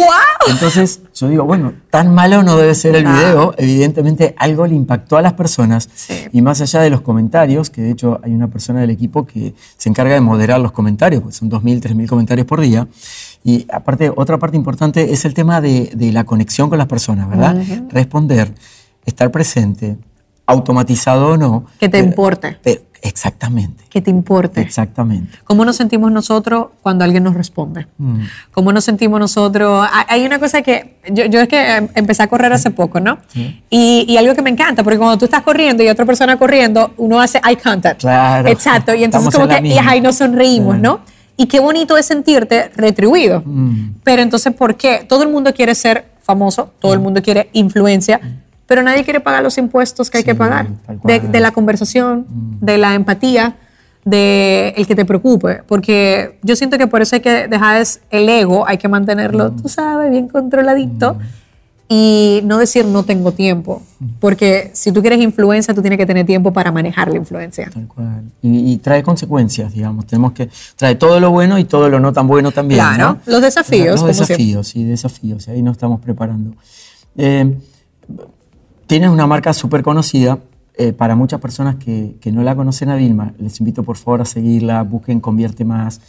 Entonces 0.48 1.02
yo 1.14 1.28
digo, 1.28 1.44
bueno, 1.44 1.74
tan 1.90 2.16
malo 2.16 2.44
no 2.44 2.56
debe 2.56 2.76
ser 2.76 2.96
el 2.96 3.04
video. 3.04 3.54
Evidentemente 3.58 4.34
algo 4.38 4.66
le 4.66 4.74
impactó 4.74 5.18
a 5.18 5.22
las 5.22 5.34
personas. 5.34 5.90
Y 6.32 6.42
más 6.42 6.62
allá 6.62 6.80
de 6.80 6.90
los 6.90 7.02
comentarios, 7.02 7.70
que 7.70 7.82
de 7.82 7.92
hecho 7.92 8.22
hay 8.24 8.34
una 8.34 8.48
persona 8.48 8.80
del 8.80 8.90
equipo 8.90 9.26
que 9.26 9.54
se 9.76 9.90
encarga 9.90 10.14
de 10.14 10.22
moderar 10.22 10.62
los 10.62 10.72
comentarios, 10.72 11.24
pues 11.24 11.36
son 11.36 11.52
2.000, 11.52 11.82
3.000 11.82 12.08
comentarios 12.08 12.48
por 12.48 12.62
día. 12.62 12.88
Y 13.44 13.68
aparte, 13.70 14.14
otra 14.16 14.38
parte 14.40 14.56
importante 14.56 15.12
es 15.12 15.26
el 15.26 15.34
tema 15.34 15.60
de, 15.60 15.92
la 16.14 16.24
conexión 16.24 16.70
con 16.70 16.78
las 16.78 16.88
personas, 16.88 17.30
¿verdad? 17.30 17.62
Responder, 17.90 18.54
estar 19.06 19.30
presente, 19.30 19.98
automatizado 20.46 21.32
o 21.32 21.38
no. 21.38 21.66
Que 21.82 21.90
te 21.90 22.00
importe. 22.00 22.60
Exactamente. 23.02 23.84
Que 23.90 24.02
te 24.02 24.12
importe. 24.12 24.62
Exactamente. 24.62 25.40
¿Cómo 25.44 25.66
nos 25.66 25.76
sentimos 25.76 26.12
nosotros 26.12 26.68
cuando 26.82 27.04
alguien 27.04 27.24
nos 27.24 27.34
responde? 27.34 27.88
Mm. 27.98 28.22
¿Cómo 28.52 28.72
nos 28.72 28.84
sentimos 28.84 29.20
nosotros? 29.20 29.88
Hay 30.08 30.24
una 30.24 30.40
cosa 30.40 30.62
que 30.62 30.98
yo, 31.12 31.26
yo 31.26 31.42
es 31.42 31.48
que 31.48 31.78
em, 31.78 31.88
empecé 31.96 32.24
a 32.24 32.28
correr 32.28 32.54
hace 32.54 32.70
poco, 32.70 33.00
¿no? 33.00 33.18
Y, 33.70 34.06
y, 34.08 34.18
algo 34.18 34.36
que 34.36 34.42
me 34.42 34.52
encanta, 34.52 34.84
porque 34.84 35.00
cuando 35.00 35.18
tú 35.18 35.26
estás 35.26 35.42
corriendo 35.42 35.82
y 35.84 35.90
otra 35.90 36.06
persona 36.06 36.38
corriendo, 36.38 36.94
uno 36.98 37.20
hace 37.20 37.42
eye 37.44 37.58
contact. 37.58 38.02
Claro. 38.02 38.48
Exacto. 38.48 38.94
Y 38.94 39.04
entonces 39.04 39.34
como 39.34 39.48
que 39.48 39.68
y 39.68 39.78
ahí 39.78 40.00
nos 40.00 40.18
sonreímos, 40.18 40.78
¿no? 40.78 41.02
Y 41.38 41.48
qué 41.48 41.60
bonito 41.60 41.98
es 41.98 42.06
sentirte 42.06 42.70
retribuido. 42.76 43.42
Mm. 43.44 43.96
Pero 44.04 44.22
entonces, 44.22 44.54
¿por 44.54 44.76
qué? 44.76 45.06
Todo 45.08 45.24
el 45.24 45.30
mundo 45.30 45.54
quiere 45.54 45.74
ser 45.74 46.06
famoso, 46.22 46.72
todo 46.80 46.94
el 46.94 47.00
mm. 47.00 47.04
mundo 47.04 47.22
quiere 47.24 47.50
influencia 47.54 48.22
pero 48.72 48.84
nadie 48.84 49.04
quiere 49.04 49.20
pagar 49.20 49.44
los 49.44 49.58
impuestos 49.58 50.10
que 50.10 50.20
hay 50.20 50.24
que 50.24 50.34
pagar. 50.34 50.66
De, 51.04 51.40
la 51.42 51.52
conversación, 51.52 52.26
mm. 52.30 52.66
de 52.66 52.78
la 52.78 52.96
empatía, 52.96 53.58
de 54.06 54.74
el 54.78 54.88
que 54.88 54.96
te 54.96 55.04
preocupe. 55.04 55.62
Porque 55.68 56.40
yo 56.42 56.56
siento 56.56 56.78
que 56.78 56.88
por 56.88 57.02
eso 57.02 57.18
hay 57.18 57.22
que 57.22 57.50
dejar 57.50 57.86
el 58.12 58.30
ego, 58.30 58.66
hay 58.66 58.78
que 58.78 58.88
mantenerlo, 58.88 59.52
mm. 59.52 59.62
tú 59.62 59.68
sabes, 59.68 60.10
bien 60.10 60.30
controladito. 60.30 61.16
Mm. 61.16 61.20
Y 61.90 62.40
no 62.46 62.60
decir 62.60 62.86
no 62.86 63.04
tengo 63.04 63.34
tiempo. 63.34 63.82
Porque 64.22 64.72
si 64.74 64.94
tú 64.94 65.02
quieres 65.02 65.20
influencia, 65.20 65.74
tú 65.74 65.82
tienes 65.82 66.00
que 66.00 66.06
tener 66.06 66.26
tiempo 66.26 66.54
para 66.54 66.72
manejar 66.72 67.10
la 67.10 67.18
influencia. 67.18 67.70
Tal 67.74 67.90
cual. 67.90 68.24
Y, 68.42 68.78
trae 68.78 69.04
consecuencias, 69.04 69.74
digamos. 69.74 70.06
Tenemos 70.06 70.32
que. 70.32 70.48
Trae 70.78 70.96
todo 70.96 71.20
lo 71.20 71.32
bueno 71.32 71.60
y 71.60 71.66
todo 71.66 71.90
lo 71.90 72.00
no 72.00 72.14
tan 72.14 72.26
bueno 72.26 72.54
también. 72.54 72.80
Claro. 72.80 73.18
Los 73.26 73.42
desafíos. 73.42 74.00
Los 74.02 74.18
desafíos, 74.18 74.70
sí, 74.70 74.86
desafíos. 74.86 75.50
Ahí 75.50 75.62
nos 75.62 75.74
estamos 75.74 76.00
preparando. 76.00 76.56
Eh, 77.18 77.54
Tienes 78.92 79.10
una 79.10 79.26
marca 79.26 79.54
súper 79.54 79.84
conocida. 79.84 80.40
Eh, 80.78 80.92
para 80.92 81.16
muchas 81.16 81.40
personas 81.40 81.76
que, 81.76 82.18
que, 82.20 82.34
no 82.34 82.44
la 82.44 82.58
conocen 82.58 82.90
a 82.90 82.98
Vilma, 82.98 83.32
les 83.40 83.58
invito 83.62 83.84
por 83.84 83.96
favor 83.96 84.20
a 84.20 84.26
seguirla, 84.26 84.84
busquen 84.84 85.22
Convierte 85.22 85.64
Más, 85.64 86.02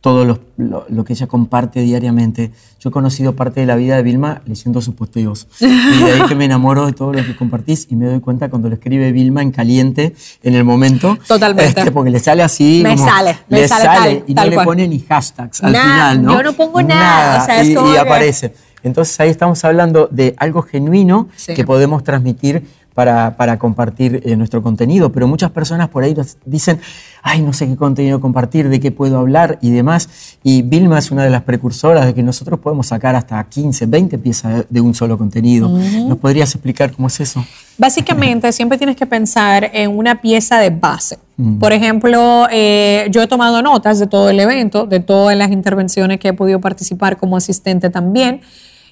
todo 0.00 0.24
lo, 0.24 0.38
lo, 0.56 1.04
que 1.04 1.14
ella 1.14 1.26
comparte 1.26 1.80
diariamente. 1.80 2.52
Yo 2.78 2.90
he 2.90 2.92
conocido 2.92 3.34
parte 3.34 3.58
de 3.58 3.66
la 3.66 3.74
vida 3.74 3.96
de 3.96 4.04
Vilma 4.04 4.42
leyendo 4.46 4.80
sus 4.80 4.94
posteos. 4.94 5.48
Y 5.60 6.04
de 6.04 6.12
ahí 6.12 6.22
que 6.28 6.36
me 6.36 6.44
enamoro 6.44 6.86
de 6.86 6.92
todo 6.92 7.12
lo 7.12 7.24
que 7.24 7.34
compartís 7.34 7.88
y 7.90 7.96
me 7.96 8.06
doy 8.06 8.20
cuenta 8.20 8.48
cuando 8.48 8.68
lo 8.68 8.76
escribe 8.76 9.10
Vilma 9.10 9.42
en 9.42 9.50
caliente, 9.50 10.14
en 10.44 10.54
el 10.54 10.62
momento. 10.62 11.18
Totalmente. 11.26 11.80
Este, 11.80 11.90
porque 11.90 12.10
le 12.10 12.20
sale 12.20 12.44
así. 12.44 12.80
Me 12.84 12.96
sale, 12.96 13.38
me 13.48 13.62
le 13.62 13.68
sale, 13.68 13.84
tal, 13.84 14.24
Y 14.28 14.34
no 14.34 14.44
le 14.44 14.64
pone 14.64 14.86
ni 14.86 15.00
hashtags 15.00 15.64
al 15.64 15.72
final, 15.74 16.22
¿no? 16.22 16.34
Yo 16.34 16.42
no 16.44 16.52
pongo 16.52 16.80
nada. 16.80 17.64
y, 17.64 17.96
aparece. 17.96 18.54
Entonces 18.82 19.18
ahí 19.20 19.30
estamos 19.30 19.64
hablando 19.64 20.08
de 20.10 20.34
algo 20.38 20.62
genuino 20.62 21.28
que 21.46 21.64
podemos 21.64 22.04
transmitir 22.04 22.64
para, 22.94 23.36
para 23.36 23.58
compartir 23.58 24.20
eh, 24.24 24.36
nuestro 24.36 24.62
contenido, 24.62 25.12
pero 25.12 25.26
muchas 25.28 25.50
personas 25.50 25.88
por 25.88 26.02
ahí 26.02 26.14
nos 26.14 26.36
dicen, 26.44 26.80
ay, 27.22 27.40
no 27.40 27.52
sé 27.52 27.66
qué 27.66 27.76
contenido 27.76 28.20
compartir, 28.20 28.68
de 28.68 28.80
qué 28.80 28.90
puedo 28.90 29.18
hablar 29.18 29.58
y 29.62 29.70
demás. 29.70 30.36
Y 30.42 30.62
Vilma 30.62 30.98
es 30.98 31.10
una 31.10 31.24
de 31.24 31.30
las 31.30 31.42
precursoras 31.42 32.06
de 32.06 32.14
que 32.14 32.22
nosotros 32.22 32.60
podemos 32.60 32.88
sacar 32.88 33.14
hasta 33.14 33.42
15, 33.42 33.86
20 33.86 34.18
piezas 34.18 34.64
de 34.68 34.80
un 34.80 34.94
solo 34.94 35.16
contenido. 35.16 35.68
¿Nos 35.68 36.18
podrías 36.18 36.54
explicar 36.54 36.92
cómo 36.92 37.08
es 37.08 37.20
eso? 37.20 37.44
Básicamente, 37.78 38.52
siempre 38.52 38.76
tienes 38.76 38.96
que 38.96 39.06
pensar 39.06 39.70
en 39.72 39.96
una 39.96 40.20
pieza 40.20 40.58
de 40.58 40.70
base. 40.70 41.18
Por 41.58 41.72
ejemplo, 41.72 42.48
eh, 42.52 43.06
yo 43.10 43.22
he 43.22 43.26
tomado 43.26 43.62
notas 43.62 43.98
de 43.98 44.06
todo 44.06 44.28
el 44.28 44.38
evento, 44.40 44.84
de 44.84 45.00
todas 45.00 45.34
las 45.38 45.50
intervenciones 45.50 46.20
que 46.20 46.28
he 46.28 46.32
podido 46.34 46.60
participar 46.60 47.16
como 47.16 47.34
asistente 47.34 47.88
también. 47.88 48.42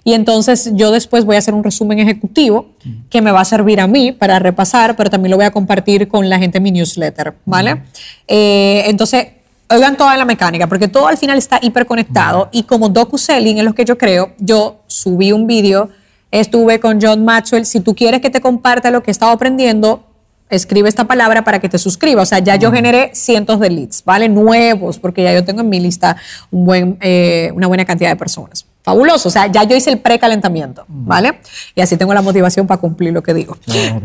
Y 0.05 0.15
entonces 0.15 0.71
yo 0.75 0.91
después 0.91 1.25
voy 1.25 1.37
a 1.37 1.39
hacer 1.39 1.55
un 1.55 1.65
resumen 1.65 1.99
ejecutivo 1.99 2.71
que 3.11 3.21
me 3.21 3.31
va 3.31 3.41
a 3.41 3.45
servir 3.45 3.81
a 3.81 3.87
mí 3.87 4.13
para 4.13 4.39
repasar, 4.39 4.97
pero 4.97 5.11
también 5.11 5.31
lo 5.31 5.37
voy 5.37 5.47
a 5.47 5.51
compartir 5.51 6.09
con 6.09 6.29
la 6.29 6.39
gente 6.39 6.59
en 6.59 6.65
mi 6.65 6.71
newsletter, 6.71 7.35
¿vale? 7.45 7.83
Eh, 8.27 8.85
entonces, 8.87 9.27
oigan 9.71 9.97
toda 9.97 10.17
la 10.17 10.25
mecánica, 10.25 10.67
porque 10.67 10.89
todo 10.89 11.09
al 11.09 11.19
final 11.19 11.39
está 11.39 11.59
hiperconectado 11.61 12.49
y 12.53 12.63
como 12.63 12.89
docu-selling 12.89 13.59
es 13.59 13.65
lo 13.65 13.75
que 13.75 13.85
yo 13.85 13.99
creo, 13.99 14.33
yo 14.39 14.81
subí 14.87 15.33
un 15.33 15.47
vídeo, 15.47 15.91
estuve 16.31 16.81
con 16.81 17.01
John 17.01 17.25
Maxwell, 17.25 17.67
si 17.67 17.81
tú 17.81 17.95
quieres 17.95 18.21
que 18.21 18.31
te 18.31 18.41
comparta 18.41 18.91
lo 18.91 19.03
que 19.03 19.11
he 19.11 19.13
estado 19.13 19.33
aprendiendo, 19.33 20.05
escribe 20.51 20.89
esta 20.89 21.05
palabra 21.05 21.45
para 21.45 21.59
que 21.59 21.69
te 21.69 21.79
suscriba. 21.79 22.23
O 22.23 22.27
sea, 22.27 22.39
ya 22.39 22.57
yo 22.57 22.73
generé 22.73 23.11
cientos 23.15 23.61
de 23.61 23.71
leads, 23.71 24.05
¿vale? 24.05 24.29
Nuevos, 24.29 24.99
porque 24.99 25.23
ya 25.23 25.33
yo 25.33 25.45
tengo 25.45 25.61
en 25.61 25.69
mi 25.69 25.81
lista 25.81 26.17
un 26.51 26.65
buen, 26.65 26.99
eh, 27.01 27.51
una 27.55 27.67
buena 27.67 27.85
cantidad 27.85 28.11
de 28.11 28.17
personas 28.17 28.67
fabuloso. 28.89 29.29
O 29.29 29.33
sea, 29.33 29.47
ya 29.49 29.65
yo 29.65 29.77
hice 29.77 29.91
el 29.91 29.99
precalentamiento, 29.99 30.85
¿vale? 30.89 31.41
Y 31.75 31.83
así 31.83 31.99
tengo 31.99 32.15
la 32.15 32.23
motivación 32.23 32.67
para 32.67 32.81
cumplir 32.81 33.13
lo 33.13 33.23
que 33.23 33.35
digo. 33.35 33.59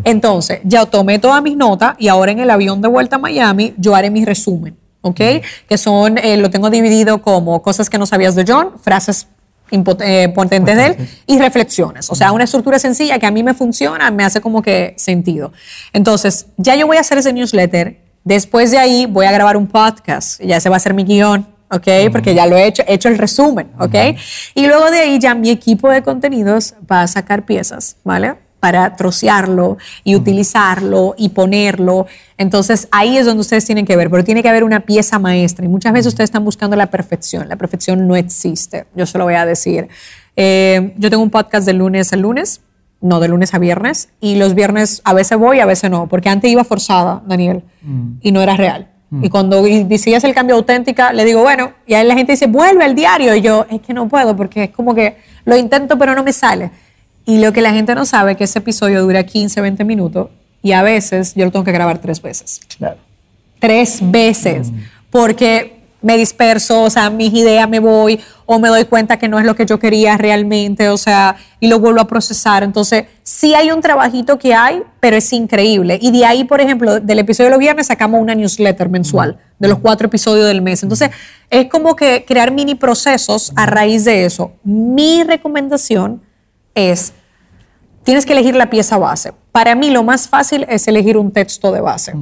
Entonces, 0.03 0.60
ya 0.65 0.86
tomé 0.86 1.19
todas 1.19 1.41
mis 1.41 1.56
notas 1.56 1.95
y 1.99 2.10
ahora 2.10 2.34
en 2.34 2.39
el 2.39 2.49
avión 2.49 2.82
de 2.82 2.89
vuelta 2.89 3.15
a 3.15 3.19
Miami 3.19 3.73
yo 3.77 3.95
haré 3.95 4.10
mi 4.10 4.25
resumen, 4.25 4.75
¿ok? 5.01 5.21
Que 5.69 5.77
son, 5.77 6.17
eh, 6.17 6.36
lo 6.36 6.49
tengo 6.49 6.69
dividido 6.69 7.21
como 7.21 7.62
cosas 7.62 7.89
que 7.89 7.97
no 7.97 8.06
sabías 8.06 8.36
de 8.36 8.43
John, 8.45 8.71
frases 8.82 9.27
eh, 10.01 10.29
potentes 10.29 10.75
de 10.75 10.86
él 10.86 10.95
y 11.25 11.39
reflexiones. 11.39 12.09
O 12.09 12.15
sea, 12.15 12.31
una 12.31 12.43
estructura 12.43 12.79
sencilla 12.79 13.19
que 13.19 13.25
a 13.25 13.31
mí 13.31 13.43
me 13.43 13.53
funciona, 13.53 14.12
me 14.12 14.23
hace 14.23 14.41
como 14.41 14.62
que 14.62 14.93
sentido. 14.97 15.51
Entonces, 15.91 16.47
ya 16.57 16.75
yo 16.75 16.88
voy 16.88 16.97
a 16.97 17.01
hacer 17.01 17.17
ese 17.17 17.33
newsletter. 17.33 17.99
Después 18.23 18.71
de 18.71 18.77
ahí 18.77 19.05
voy 19.05 19.25
a 19.25 19.31
grabar 19.31 19.57
un 19.57 19.67
podcast. 19.67 20.41
Ya 20.41 20.59
se 20.59 20.69
va 20.69 20.75
a 20.75 20.77
hacer 20.77 20.93
mi 20.93 21.03
guion 21.03 21.53
¿ok? 21.73 21.88
Porque 22.12 22.36
ya 22.36 22.45
lo 22.45 22.55
he 22.55 22.67
hecho, 22.67 22.83
he 22.88 22.93
hecho 22.93 23.09
el 23.09 23.17
resumen, 23.17 23.71
¿ok? 23.79 23.95
Y 24.53 24.67
luego 24.67 24.91
de 24.91 24.99
ahí 24.99 25.19
ya 25.19 25.33
mi 25.33 25.49
equipo 25.49 25.89
de 25.89 26.03
contenidos 26.03 26.75
va 26.89 27.01
a 27.01 27.07
sacar 27.07 27.45
piezas, 27.45 27.97
¿vale? 28.03 28.36
Para 28.63 28.95
trocearlo 28.95 29.78
y 30.06 30.15
utilizarlo 30.15 31.15
y 31.17 31.28
ponerlo. 31.28 32.08
Entonces 32.38 32.88
ahí 32.91 33.17
es 33.17 33.26
donde 33.26 33.41
ustedes 33.41 33.65
tienen 33.65 33.86
que 33.86 33.97
ver, 33.97 34.10
pero 34.10 34.23
tiene 34.23 34.41
que 34.41 34.47
haber 34.47 34.63
una 34.63 34.80
pieza 34.80 35.19
maestra 35.19 35.65
y 35.65 35.67
muchas 35.67 35.91
veces 35.91 36.08
ustedes 36.08 36.30
están 36.30 36.45
buscando 36.45 36.78
la 36.78 36.88
perfección. 36.88 37.49
La 37.49 37.58
perfección 37.58 38.08
no 38.08 38.15
existe, 38.15 38.86
yo 38.95 39.06
se 39.06 39.17
lo 39.17 39.26
voy 39.26 39.34
a 39.34 39.45
decir. 39.45 39.89
Eh, 40.38 40.93
yo 40.97 41.10
tengo 41.10 41.21
un 41.21 41.30
podcast 41.30 41.65
de 41.65 41.73
lunes 41.73 42.13
a 42.13 42.15
lunes, 42.15 42.62
no 43.02 43.19
de 43.19 43.28
lunes 43.28 43.54
a 43.54 43.60
viernes, 43.60 44.08
y 44.21 44.38
los 44.38 44.56
viernes 44.56 45.02
a 45.04 45.13
veces 45.13 45.38
voy, 45.38 45.60
a 45.60 45.65
veces 45.65 45.91
no, 45.91 46.08
porque 46.08 46.30
antes 46.30 46.49
iba 46.49 46.63
forzada, 46.63 47.21
Daniel, 47.28 47.63
y 48.21 48.32
no 48.32 48.41
era 48.41 48.56
real. 48.56 48.88
Y 49.21 49.28
cuando 49.28 49.62
decides 49.62 50.23
el 50.23 50.34
cambio 50.34 50.56
auténtica, 50.56 51.12
le 51.12 51.26
digo, 51.26 51.41
bueno, 51.41 51.73
y 51.86 51.95
ahí 51.95 52.08
la 52.08 52.15
gente 52.15 52.32
dice, 52.32 52.47
vuelve 52.47 52.86
al 52.86 52.95
diario. 52.95 53.36
Y 53.36 53.41
yo, 53.41 53.65
es 53.69 53.82
que 53.82 53.93
no 53.93 54.08
puedo, 54.08 54.38
porque 54.38 54.63
es 54.63 54.69
como 54.71 54.95
que 54.95 55.17
lo 55.43 55.58
intento, 55.58 55.97
pero 55.99 56.15
no 56.15 56.23
me 56.23 56.32
sale. 56.32 56.71
Y 57.25 57.39
lo 57.39 57.53
que 57.53 57.62
la 57.62 57.71
gente 57.71 57.95
no 57.95 58.05
sabe 58.05 58.31
es 58.31 58.38
que 58.38 58.43
ese 58.43 58.59
episodio 58.59 59.01
dura 59.01 59.23
15, 59.23 59.62
20 59.62 59.83
minutos 59.86 60.29
y 60.62 60.71
a 60.71 60.81
veces 60.81 61.33
yo 61.36 61.45
lo 61.45 61.51
tengo 61.51 61.65
que 61.65 61.71
grabar 61.71 61.99
tres 61.99 62.21
veces. 62.21 62.62
Claro. 62.77 62.97
Tres 63.59 63.99
veces. 64.01 64.71
Porque 65.09 65.83
me 66.03 66.17
disperso, 66.17 66.83
o 66.83 66.89
sea, 66.89 67.09
mis 67.09 67.33
ideas 67.33 67.67
me 67.67 67.79
voy 67.79 68.19
o 68.45 68.59
me 68.59 68.67
doy 68.67 68.86
cuenta 68.86 69.17
que 69.17 69.29
no 69.29 69.39
es 69.39 69.45
lo 69.45 69.55
que 69.55 69.65
yo 69.65 69.79
quería 69.79 70.17
realmente, 70.17 70.89
o 70.89 70.97
sea, 70.97 71.38
y 71.62 71.67
lo 71.67 71.79
vuelvo 71.79 72.01
a 72.01 72.07
procesar. 72.07 72.62
Entonces, 72.62 73.05
sí 73.23 73.55
hay 73.55 73.71
un 73.71 73.81
trabajito 73.81 74.38
que 74.38 74.53
hay, 74.53 74.83
pero 74.99 75.15
es 75.15 75.31
increíble. 75.31 75.97
Y 76.01 76.12
de 76.12 76.25
ahí, 76.25 76.43
por 76.43 76.59
ejemplo, 76.59 76.99
del 76.99 77.19
episodio 77.19 77.45
de 77.47 77.51
los 77.51 77.59
viernes 77.59 77.88
sacamos 77.88 78.21
una 78.21 78.36
newsletter 78.36 78.89
mensual 78.89 79.39
de 79.59 79.67
los 79.69 79.79
cuatro 79.79 80.07
episodios 80.07 80.45
del 80.45 80.62
mes. 80.62 80.83
Entonces, 80.83 81.09
es 81.49 81.69
como 81.69 81.95
que 81.95 82.25
crear 82.27 82.51
mini 82.51 82.75
procesos 82.75 83.53
a 83.55 83.65
raíz 83.65 84.03
de 84.03 84.25
eso. 84.25 84.51
Mi 84.63 85.23
recomendación 85.23 86.21
es, 86.75 87.13
tienes 88.03 88.25
que 88.25 88.33
elegir 88.33 88.55
la 88.55 88.69
pieza 88.69 88.97
base. 88.97 89.33
Para 89.51 89.75
mí 89.75 89.89
lo 89.89 90.03
más 90.03 90.27
fácil 90.27 90.65
es 90.69 90.88
elegir 90.88 91.17
un 91.17 91.31
texto 91.31 91.71
de 91.71 91.81
base, 91.81 92.13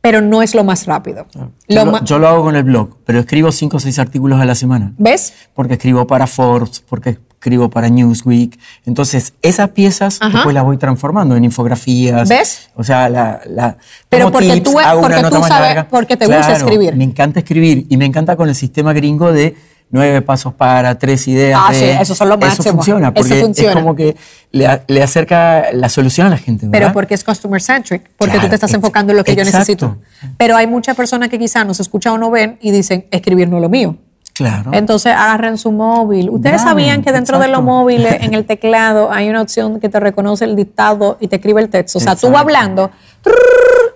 pero 0.00 0.20
no 0.20 0.42
es 0.42 0.54
lo 0.54 0.64
más 0.64 0.86
rápido. 0.86 1.26
Yo 1.34 1.50
Lo 1.68 1.84
lo, 1.84 1.92
ma- 1.92 2.04
yo 2.04 2.18
lo 2.18 2.28
hago 2.28 2.42
con 2.42 2.56
el 2.56 2.64
blog, 2.64 2.96
pero 3.04 3.20
escribo 3.20 3.52
cinco 3.52 3.76
o 3.76 3.80
seis 3.80 3.98
artículos 3.98 4.40
a 4.40 4.44
la 4.44 4.54
semana. 4.54 4.92
¿Ves? 4.98 5.32
Porque 5.54 5.74
escribo 5.74 6.06
para 6.06 6.26
Forbes, 6.26 6.80
porque 6.80 7.18
escribo 7.30 7.68
para 7.68 7.90
Newsweek. 7.90 8.58
Entonces, 8.86 9.34
esas 9.42 9.68
piezas 9.70 10.16
Ajá. 10.22 10.32
después 10.38 10.54
las 10.54 10.64
voy 10.64 10.78
transformando 10.78 11.36
en 11.36 11.44
infografías. 11.44 12.26
¿Ves? 12.26 12.70
O 12.74 12.82
sea, 12.82 13.10
la, 13.10 13.40
la- 13.46 13.76
Pero 14.08 14.26
como 14.26 14.38
porque 14.38 14.60
tú- 14.62 14.78
hago 14.78 15.02
porque 15.02 15.14
una 15.18 15.22
nota 15.22 15.36
tú 15.36 15.40
más 15.42 15.50
sabes- 15.50 15.66
larga. 15.74 15.88
porque 15.90 16.16
te 16.16 16.26
gusta 16.26 16.52
escribir. 16.54 16.96
Me 16.96 17.04
encanta 17.04 17.40
escribir 17.40 17.86
y 17.90 17.96
me 17.98 18.06
encanta 18.06 18.36
con 18.36 18.48
el 18.48 18.54
sistema 18.54 18.94
gringo 18.94 19.30
de 19.32 19.54
nueve 19.94 20.20
pasos 20.22 20.52
para 20.52 20.98
tres 20.98 21.26
ideas. 21.28 21.58
Ah, 21.64 21.72
de- 21.72 21.78
sí, 21.78 21.84
eso 22.00 22.14
son 22.16 22.28
lo 22.28 22.34
Eso 22.34 22.46
máximo. 22.46 22.74
funciona, 22.74 23.06
Eso 23.08 23.14
porque 23.14 23.40
funciona. 23.40 23.70
es 23.70 23.76
como 23.76 23.94
que 23.94 24.16
le, 24.50 25.02
acerca 25.02 25.66
la 25.72 25.88
solución 25.88 26.26
a 26.26 26.30
la 26.30 26.36
gente. 26.36 26.66
Pero 26.70 26.92
porque 26.92 27.14
es 27.14 27.22
customer 27.24 27.62
centric, 27.62 28.10
porque 28.18 28.38
tú 28.40 28.48
te 28.48 28.56
estás 28.56 28.70
ex- 28.70 28.74
enfocando 28.74 29.12
en 29.12 29.18
lo 29.18 29.24
que 29.24 29.34
yo 29.36 29.42
exacto. 29.42 29.58
necesito. 29.60 29.96
Pero 30.36 30.56
hay 30.56 30.66
muchas 30.66 30.96
personas 30.96 31.28
que 31.28 31.38
quizás 31.38 31.64
nos 31.64 31.78
escuchan 31.80 32.12
o 32.14 32.18
no 32.18 32.30
ven 32.30 32.58
y 32.60 32.72
dicen, 32.72 33.06
escribir 33.12 33.48
no 33.48 33.56
es 33.58 33.62
lo 33.62 33.68
mío. 33.68 33.96
Claro. 34.32 34.72
Entonces 34.74 35.12
agarren 35.12 35.56
su 35.58 35.70
móvil. 35.70 36.28
Ustedes 36.28 36.56
Bravo, 36.62 36.70
sabían 36.70 37.02
que 37.02 37.12
dentro 37.12 37.38
de 37.38 37.46
los 37.46 37.60
exacto. 37.60 37.70
móviles, 37.72 38.16
en 38.20 38.34
el 38.34 38.44
teclado, 38.52 39.12
hay 39.12 39.28
una 39.28 39.40
opción 39.42 39.78
que 39.78 39.88
te 39.88 40.00
reconoce 40.00 40.44
el 40.44 40.56
dictado 40.56 41.18
y 41.20 41.28
te 41.28 41.36
escribe 41.36 41.60
el 41.62 41.68
texto. 41.68 41.98
O 41.98 42.00
sea, 42.00 42.16
tú 42.16 42.26
vas 42.30 42.42
Exacto. 42.42 42.48
hablando 42.82 42.90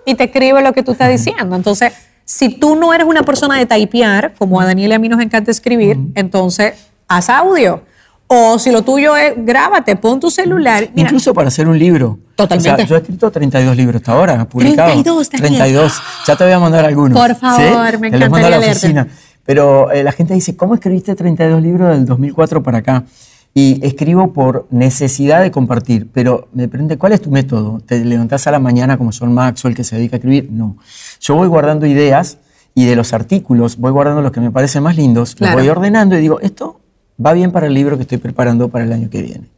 y 0.05 0.15
te 0.15 0.23
escribe 0.23 0.61
lo 0.61 0.71
que 0.71 0.81
tú 0.81 0.93
estás 0.93 1.09
diciendo. 1.09 1.57
Entonces, 1.57 1.91
si 2.29 2.49
tú 2.49 2.75
no 2.75 2.93
eres 2.93 3.07
una 3.07 3.23
persona 3.23 3.57
de 3.57 3.65
typear, 3.65 4.35
como 4.37 4.61
a 4.61 4.65
Daniel 4.65 4.91
y 4.91 4.93
a 4.93 4.99
mí 4.99 5.09
nos 5.09 5.19
encanta 5.19 5.49
escribir, 5.49 5.97
entonces 6.13 6.75
haz 7.07 7.27
audio. 7.27 7.81
O 8.27 8.59
si 8.59 8.71
lo 8.71 8.83
tuyo 8.83 9.17
es, 9.17 9.33
grábate, 9.35 9.95
pon 9.95 10.19
tu 10.19 10.29
celular. 10.29 10.87
Mira, 10.93 11.07
Incluso 11.07 11.33
para 11.33 11.47
hacer 11.47 11.67
un 11.67 11.79
libro. 11.79 12.19
Totalmente. 12.35 12.71
O 12.71 12.77
sea, 12.77 12.85
yo 12.85 12.95
he 12.97 12.99
escrito 12.99 13.31
32 13.31 13.75
libros 13.75 13.95
hasta 13.95 14.11
ahora, 14.11 14.45
publicados. 14.47 14.93
32, 14.93 15.29
Daniel. 15.31 15.57
32. 15.57 16.01
Ya 16.27 16.35
te 16.35 16.43
voy 16.43 16.53
a 16.53 16.59
mandar 16.59 16.85
algunos. 16.85 17.19
Por 17.19 17.35
favor, 17.35 17.91
¿sí? 17.93 17.97
me 17.97 18.11
Te 18.11 18.19
los 18.19 18.29
mando 18.29 18.45
a 18.45 18.49
la 18.51 18.57
encantaría 18.57 18.77
oficina. 18.77 19.07
Pero 19.43 19.89
eh, 19.89 20.03
la 20.03 20.11
gente 20.11 20.35
dice, 20.35 20.55
¿cómo 20.55 20.75
escribiste 20.75 21.15
32 21.15 21.59
libros 21.63 21.89
del 21.89 22.05
2004 22.05 22.61
para 22.61 22.77
acá? 22.77 23.05
Y 23.53 23.85
escribo 23.85 24.31
por 24.31 24.67
necesidad 24.69 25.41
de 25.41 25.51
compartir. 25.51 26.07
Pero 26.13 26.47
me 26.53 26.67
pregunté, 26.67 26.97
¿cuál 26.97 27.13
es 27.13 27.21
tu 27.21 27.31
método? 27.31 27.79
¿Te 27.85 28.03
levantás 28.05 28.47
a 28.47 28.51
la 28.51 28.59
mañana 28.59 28.97
como 28.97 29.11
John 29.17 29.33
Maxwell 29.33 29.75
que 29.75 29.83
se 29.83 29.95
dedica 29.95 30.15
a 30.15 30.19
escribir? 30.19 30.49
No. 30.51 30.77
Yo 31.19 31.35
voy 31.35 31.47
guardando 31.47 31.85
ideas 31.85 32.37
y 32.75 32.85
de 32.85 32.95
los 32.95 33.11
artículos 33.13 33.77
voy 33.77 33.91
guardando 33.91 34.21
los 34.21 34.31
que 34.31 34.39
me 34.39 34.51
parecen 34.51 34.83
más 34.83 34.95
lindos, 34.95 35.35
Claro. 35.35 35.55
los 35.55 35.63
voy 35.63 35.69
ordenando 35.69 36.17
y 36.17 36.21
digo, 36.21 36.39
esto 36.39 36.79
va 37.23 37.33
bien 37.33 37.51
para 37.51 37.67
el 37.67 37.73
libro 37.73 37.97
que 37.97 38.03
estoy 38.03 38.19
preparando 38.19 38.69
para 38.69 38.85
el 38.85 38.93
año 38.93 39.09
que 39.09 39.21
viene. 39.21 39.49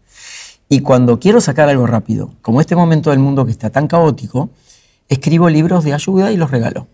Y 0.70 0.80
cuando 0.80 1.20
quiero 1.20 1.42
sacar 1.42 1.68
algo 1.70 1.86
rápido, 1.86 2.32
como 2.42 2.62
este 2.62 2.76
momento 2.78 3.10
del 3.10 3.20
mundo 3.20 3.46
que 3.46 3.52
está 3.52 3.70
tan 3.70 3.88
caótico, 3.88 4.50
escribo 5.10 5.50
libros 5.50 5.84
de 5.84 5.94
ayuda 5.94 6.32
y 6.32 6.38
los 6.38 6.50
regalo. 6.50 6.88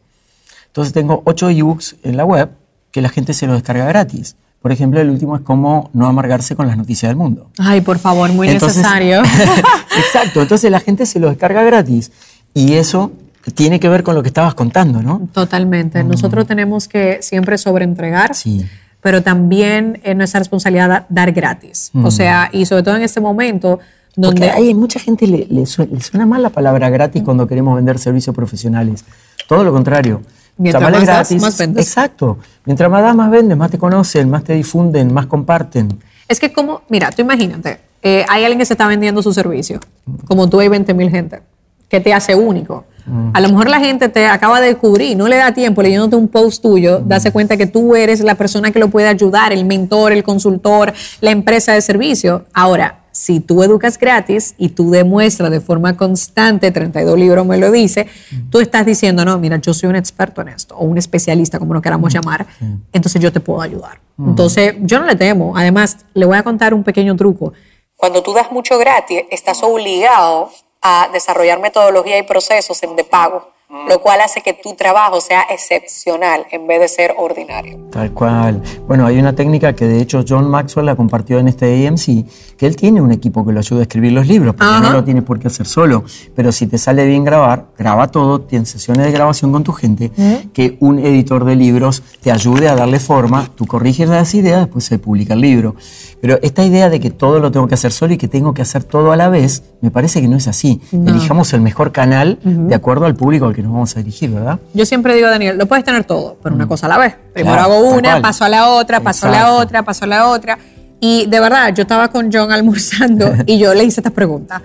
Entonces 0.65 0.93
tengo 0.93 1.21
ocho 1.25 1.49
ebooks 1.49 1.95
en 2.03 2.17
la 2.17 2.25
web 2.25 2.49
que 2.91 3.01
la 3.01 3.09
gente 3.09 3.33
se 3.33 3.45
los 3.45 3.55
descarga 3.55 3.85
gratis. 3.85 4.35
Por 4.67 4.73
ejemplo, 4.73 4.99
el 4.99 5.09
último 5.09 5.37
es 5.37 5.41
cómo 5.43 5.89
no 5.93 6.07
amargarse 6.07 6.57
con 6.57 6.67
las 6.67 6.75
noticias 6.75 7.09
del 7.09 7.15
mundo. 7.15 7.49
ay, 7.57 7.79
por 7.79 7.99
favor, 7.99 8.29
muy 8.33 8.49
Entonces- 8.49 8.79
necesario. 8.79 9.21
Exacto, 9.97 10.41
entonces 10.41 10.69
la 10.69 10.81
gente 10.81 11.05
se 11.05 11.19
lo 11.21 11.29
descarga 11.29 11.63
gratis. 11.63 12.11
Y 12.53 12.73
eso 12.73 13.11
tiene 13.55 13.79
que 13.79 13.87
ver 13.87 14.03
con 14.03 14.13
lo 14.15 14.21
que 14.23 14.27
estabas 14.27 14.55
contando, 14.55 15.01
¿no? 15.01 15.29
Totalmente. 15.31 16.03
Nosotros 16.03 16.45
tenemos 16.47 16.87
que 16.89 17.19
siempre 17.21 17.57
sobreentregar, 17.57 18.35
Sí. 18.35 18.65
pero 19.01 19.23
también 19.23 20.01
es 20.03 20.15
nuestra 20.17 20.39
responsabilidad 20.39 20.89
da- 20.89 21.05
dar 21.07 21.31
gratis. 21.31 21.91
O 22.03 22.11
sea, 22.11 22.49
y 22.51 22.65
sobre 22.65 22.83
todo 22.83 22.97
en 22.97 23.03
este 23.03 23.21
momento 23.21 23.79
Porque 24.15 24.21
donde... 24.21 24.49
hay 24.51 24.73
mucha 24.73 24.99
gente 24.99 25.27
le, 25.27 25.47
le 25.49 25.65
sue- 25.65 25.87
le 25.89 26.01
suena 26.01 26.25
mal 26.25 26.43
la 26.43 26.49
palabra 26.49 26.89
gratis 26.89 27.23
cuando 27.23 27.47
queremos 27.47 27.75
vender 27.75 27.99
servicios 27.99 28.35
profesionales. 28.35 29.05
Todo 29.47 29.63
lo 29.63 29.71
contrario. 29.71 30.21
Mientras 30.57 30.91
más 30.91 31.05
das, 31.05 31.31
más 31.33 31.57
vendes. 31.57 31.85
Exacto. 31.85 32.37
Mientras 32.65 32.89
más 32.89 33.01
das, 33.01 33.15
más 33.15 33.29
vendes, 33.29 33.57
más 33.57 33.71
te 33.71 33.77
conocen, 33.77 34.29
más 34.29 34.43
te 34.43 34.53
difunden, 34.53 35.13
más 35.13 35.27
comparten. 35.27 35.99
Es 36.27 36.39
que 36.39 36.51
como, 36.51 36.81
mira, 36.89 37.11
tú 37.11 37.21
imagínate, 37.21 37.79
eh, 38.01 38.25
hay 38.27 38.43
alguien 38.43 38.59
que 38.59 38.65
se 38.65 38.73
está 38.73 38.87
vendiendo 38.87 39.21
su 39.21 39.33
servicio, 39.33 39.79
como 40.27 40.49
tú 40.49 40.59
hay 40.59 40.67
20 40.67 40.93
mil 40.93 41.09
gente, 41.09 41.41
que 41.89 41.99
te 41.99 42.13
hace 42.13 42.35
único. 42.35 42.85
A 43.33 43.39
lo 43.39 43.47
mejor 43.47 43.69
la 43.69 43.79
gente 43.79 44.09
te 44.09 44.27
acaba 44.27 44.59
de 44.59 44.67
descubrir, 44.67 45.15
no 45.15 45.29
le 45.29 45.37
da 45.37 45.53
tiempo 45.53 45.81
leyéndote 45.81 46.17
un 46.17 46.27
post 46.27 46.61
tuyo, 46.61 46.99
darse 46.99 47.31
cuenta 47.31 47.55
que 47.55 47.65
tú 47.65 47.95
eres 47.95 48.19
la 48.19 48.35
persona 48.35 48.71
que 48.71 48.79
lo 48.79 48.89
puede 48.89 49.07
ayudar, 49.07 49.53
el 49.53 49.63
mentor, 49.63 50.11
el 50.11 50.23
consultor, 50.23 50.93
la 51.21 51.31
empresa 51.31 51.71
de 51.71 51.79
servicio. 51.79 52.43
Ahora, 52.53 53.05
si 53.17 53.39
tú 53.39 53.63
educas 53.63 53.97
gratis 53.97 54.53
y 54.59 54.69
tú 54.69 54.91
demuestras 54.91 55.49
de 55.49 55.59
forma 55.59 55.97
constante, 55.97 56.71
32 56.71 57.17
libros 57.17 57.45
me 57.47 57.57
lo 57.57 57.71
dice, 57.71 58.07
tú 58.51 58.59
estás 58.59 58.85
diciendo, 58.85 59.25
no, 59.25 59.39
mira, 59.39 59.57
yo 59.57 59.73
soy 59.73 59.89
un 59.89 59.95
experto 59.95 60.41
en 60.41 60.49
esto, 60.49 60.75
o 60.77 60.85
un 60.85 60.99
especialista, 60.99 61.57
como 61.57 61.73
lo 61.73 61.81
queramos 61.81 62.13
llamar, 62.13 62.45
entonces 62.93 63.19
yo 63.19 63.33
te 63.33 63.39
puedo 63.39 63.61
ayudar. 63.61 63.99
Entonces, 64.19 64.75
yo 64.81 64.99
no 64.99 65.05
le 65.05 65.15
temo. 65.15 65.55
Además, 65.55 66.05
le 66.13 66.25
voy 66.25 66.37
a 66.37 66.43
contar 66.43 66.73
un 66.73 66.83
pequeño 66.83 67.15
truco. 67.15 67.53
Cuando 67.95 68.21
tú 68.21 68.33
das 68.33 68.51
mucho 68.51 68.77
gratis, 68.77 69.23
estás 69.31 69.61
obligado 69.63 70.49
a 70.81 71.09
desarrollar 71.11 71.59
metodología 71.59 72.17
y 72.17 72.23
procesos 72.23 72.81
en 72.83 72.95
de 72.95 73.03
pago, 73.03 73.51
lo 73.69 74.01
cual 74.01 74.21
hace 74.21 74.41
que 74.41 74.53
tu 74.53 74.75
trabajo 74.75 75.19
sea 75.19 75.43
excepcional 75.49 76.45
en 76.51 76.67
vez 76.67 76.79
de 76.79 76.87
ser 76.87 77.13
ordinario. 77.17 77.77
Tal 77.91 78.11
cual. 78.13 78.61
Bueno, 78.87 79.05
hay 79.05 79.19
una 79.19 79.35
técnica 79.35 79.73
que 79.73 79.85
de 79.85 80.01
hecho 80.01 80.23
John 80.27 80.49
Maxwell 80.49 80.85
la 80.85 80.95
compartió 80.95 81.37
en 81.37 81.49
este 81.49 81.85
AMC, 81.85 82.55
que 82.57 82.65
él 82.65 82.77
tiene 82.77 83.01
un 83.01 83.11
equipo 83.11 83.45
que 83.45 83.51
lo 83.51 83.59
ayuda 83.59 83.81
a 83.81 83.83
escribir 83.83 84.13
los 84.13 84.25
libros, 84.25 84.55
porque 84.55 84.73
Ajá. 84.73 84.79
no 84.79 84.93
lo 84.93 85.03
tienes 85.03 85.23
por 85.23 85.37
qué 85.39 85.47
hacer 85.47 85.65
solo. 85.65 86.05
Pero 86.33 86.53
si 86.53 86.67
te 86.67 86.77
sale 86.77 87.05
bien 87.05 87.25
grabar, 87.25 87.65
graba 87.77 88.07
todo, 88.07 88.39
tienes 88.39 88.69
sesiones 88.69 89.05
de 89.05 89.11
grabación 89.11 89.51
con 89.51 89.65
tu 89.65 89.73
gente, 89.73 90.11
que 90.53 90.77
un 90.79 90.99
editor 90.99 91.43
de 91.43 91.57
libros 91.57 92.03
te 92.21 92.31
ayude 92.31 92.69
a 92.69 92.75
darle 92.75 92.99
forma, 93.01 93.49
tú 93.53 93.65
corriges 93.65 94.07
las 94.07 94.33
ideas, 94.33 94.61
después 94.61 94.85
se 94.85 94.97
publica 94.97 95.33
el 95.33 95.41
libro. 95.41 95.75
Pero 96.21 96.39
esta 96.41 96.63
idea 96.63 96.89
de 96.89 96.99
que 96.99 97.11
todo 97.11 97.39
lo 97.39 97.51
tengo 97.51 97.67
que 97.67 97.75
hacer 97.75 97.91
solo 97.91 98.13
y 98.13 98.17
que 98.17 98.27
tengo 98.27 98.53
que 98.53 98.61
hacer 98.61 98.83
todo 98.83 99.11
a 99.11 99.17
la 99.17 99.29
vez, 99.29 99.63
me 99.81 99.91
parece 99.91 100.21
que 100.21 100.27
no 100.27 100.37
es 100.37 100.47
así. 100.47 100.81
Elijamos 100.91 101.53
el 101.53 101.61
mejor 101.61 101.91
canal 101.91 102.39
de 102.43 102.73
acuerdo 102.73 103.05
al 103.05 103.15
público 103.15 103.45
al 103.45 103.56
que 103.57 103.63
nos 103.63 103.73
vamos 103.73 103.95
a 103.95 103.99
dirigir, 104.01 104.29
¿verdad? 104.29 104.59
Yo 104.75 104.85
siempre 104.85 105.15
digo, 105.15 105.27
Daniel, 105.27 105.57
lo 105.57 105.65
puedes 105.65 105.83
tener 105.83 106.03
todo, 106.03 106.37
pero 106.43 106.53
una 106.53 106.67
cosa 106.67 106.85
a 106.85 106.89
la 106.89 106.99
vez. 106.99 107.15
Primero 107.33 107.55
Claro, 107.55 107.73
hago 107.73 107.89
una, 107.89 108.21
paso 108.21 108.45
a 108.45 108.49
la 108.49 108.69
otra, 108.69 108.99
paso 108.99 109.25
a 109.25 109.31
la 109.31 109.37
Exacto. 109.37 109.57
otra, 109.57 109.83
paso 109.83 110.05
a 110.05 110.07
la 110.07 110.27
otra. 110.29 110.59
Y 110.99 111.25
de 111.25 111.39
verdad, 111.39 111.73
yo 111.73 111.81
estaba 111.81 112.09
con 112.09 112.29
John 112.31 112.51
almorzando 112.51 113.33
y 113.47 113.57
yo 113.57 113.73
le 113.73 113.83
hice 113.83 114.01
esta 114.01 114.11
pregunta. 114.11 114.61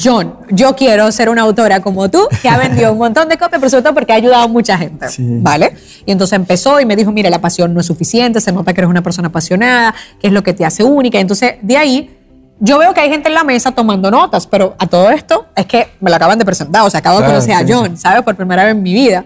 John, 0.00 0.36
yo 0.50 0.76
quiero 0.76 1.10
ser 1.10 1.28
una 1.28 1.42
autora 1.42 1.80
como 1.80 2.08
tú, 2.08 2.20
que 2.40 2.48
ha 2.48 2.56
vendido 2.56 2.92
un 2.92 2.98
montón 2.98 3.28
de 3.28 3.36
copias, 3.36 3.58
pero 3.58 3.68
sobre 3.68 3.82
todo 3.82 3.94
porque 3.94 4.12
ha 4.12 4.16
ayudado 4.16 4.44
a 4.44 4.48
mucha 4.48 4.78
gente. 4.78 5.08
Sí. 5.08 5.24
¿Vale? 5.40 5.74
Y 6.04 6.12
entonces 6.12 6.36
empezó 6.36 6.80
y 6.80 6.86
me 6.86 6.94
dijo, 6.94 7.10
mira, 7.10 7.28
la 7.30 7.40
pasión 7.40 7.74
no 7.74 7.80
es 7.80 7.86
suficiente, 7.86 8.40
se 8.40 8.52
nota 8.52 8.72
que 8.74 8.80
eres 8.80 8.90
una 8.90 9.02
persona 9.02 9.26
apasionada, 9.26 9.92
que 10.20 10.28
es 10.28 10.32
lo 10.32 10.44
que 10.44 10.52
te 10.52 10.64
hace 10.64 10.84
única. 10.84 11.18
Entonces, 11.18 11.54
de 11.62 11.76
ahí, 11.76 12.15
yo 12.58 12.78
veo 12.78 12.94
que 12.94 13.00
hay 13.00 13.10
gente 13.10 13.28
en 13.28 13.34
la 13.34 13.44
mesa 13.44 13.72
tomando 13.72 14.10
notas, 14.10 14.46
pero 14.46 14.74
a 14.78 14.86
todo 14.86 15.10
esto 15.10 15.46
es 15.54 15.66
que 15.66 15.88
me 16.00 16.10
lo 16.10 16.16
acaban 16.16 16.38
de 16.38 16.44
presentar, 16.44 16.82
o 16.82 16.90
sea, 16.90 17.00
acabo 17.00 17.18
de 17.18 17.24
Claro, 17.26 17.40
conocer 17.40 17.54
a. 17.54 17.64
John, 17.68 17.96
¿sabes? 17.96 18.22
Por 18.22 18.34
primera 18.34 18.64
vez 18.64 18.72
en 18.72 18.82
mi 18.82 18.92
vida. 18.94 19.24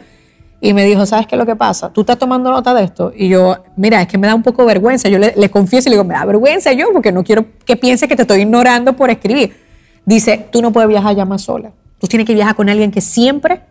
Y 0.62 0.74
me 0.74 0.84
dijo, 0.84 1.06
¿sabes 1.06 1.26
qué 1.26 1.36
es 1.36 1.38
lo 1.38 1.46
que 1.46 1.56
pasa? 1.56 1.90
¿Tú 1.90 2.02
estás 2.02 2.18
tomando 2.18 2.50
nota 2.50 2.74
de 2.74 2.84
esto? 2.84 3.12
Y 3.16 3.28
yo, 3.28 3.56
mira, 3.76 4.02
es 4.02 4.08
que 4.08 4.18
me 4.18 4.26
da 4.26 4.34
un 4.34 4.42
poco 4.42 4.66
vergüenza. 4.66 5.08
Yo 5.08 5.18
le, 5.18 5.32
le 5.34 5.50
confieso 5.50 5.88
y 5.88 5.90
le 5.90 5.94
digo, 5.96 6.04
me 6.04 6.12
da 6.14 6.24
vergüenza 6.26 6.72
yo 6.72 6.88
porque 6.92 7.12
no 7.12 7.24
quiero 7.24 7.46
que 7.64 7.76
piense 7.76 8.06
que 8.06 8.14
te 8.14 8.22
estoy 8.22 8.42
ignorando 8.42 8.94
por 8.94 9.08
escribir. 9.08 9.56
dice, 10.04 10.48
tú 10.52 10.60
no 10.60 10.70
puedes 10.70 10.88
viajar 10.88 11.16
ya 11.16 11.24
más 11.24 11.42
sola. 11.42 11.70
Tú 11.98 12.06
tienes 12.08 12.26
que 12.26 12.34
viajar 12.34 12.54
con 12.56 12.68
alguien 12.68 12.90
que 12.90 13.00
siempre 13.00 13.62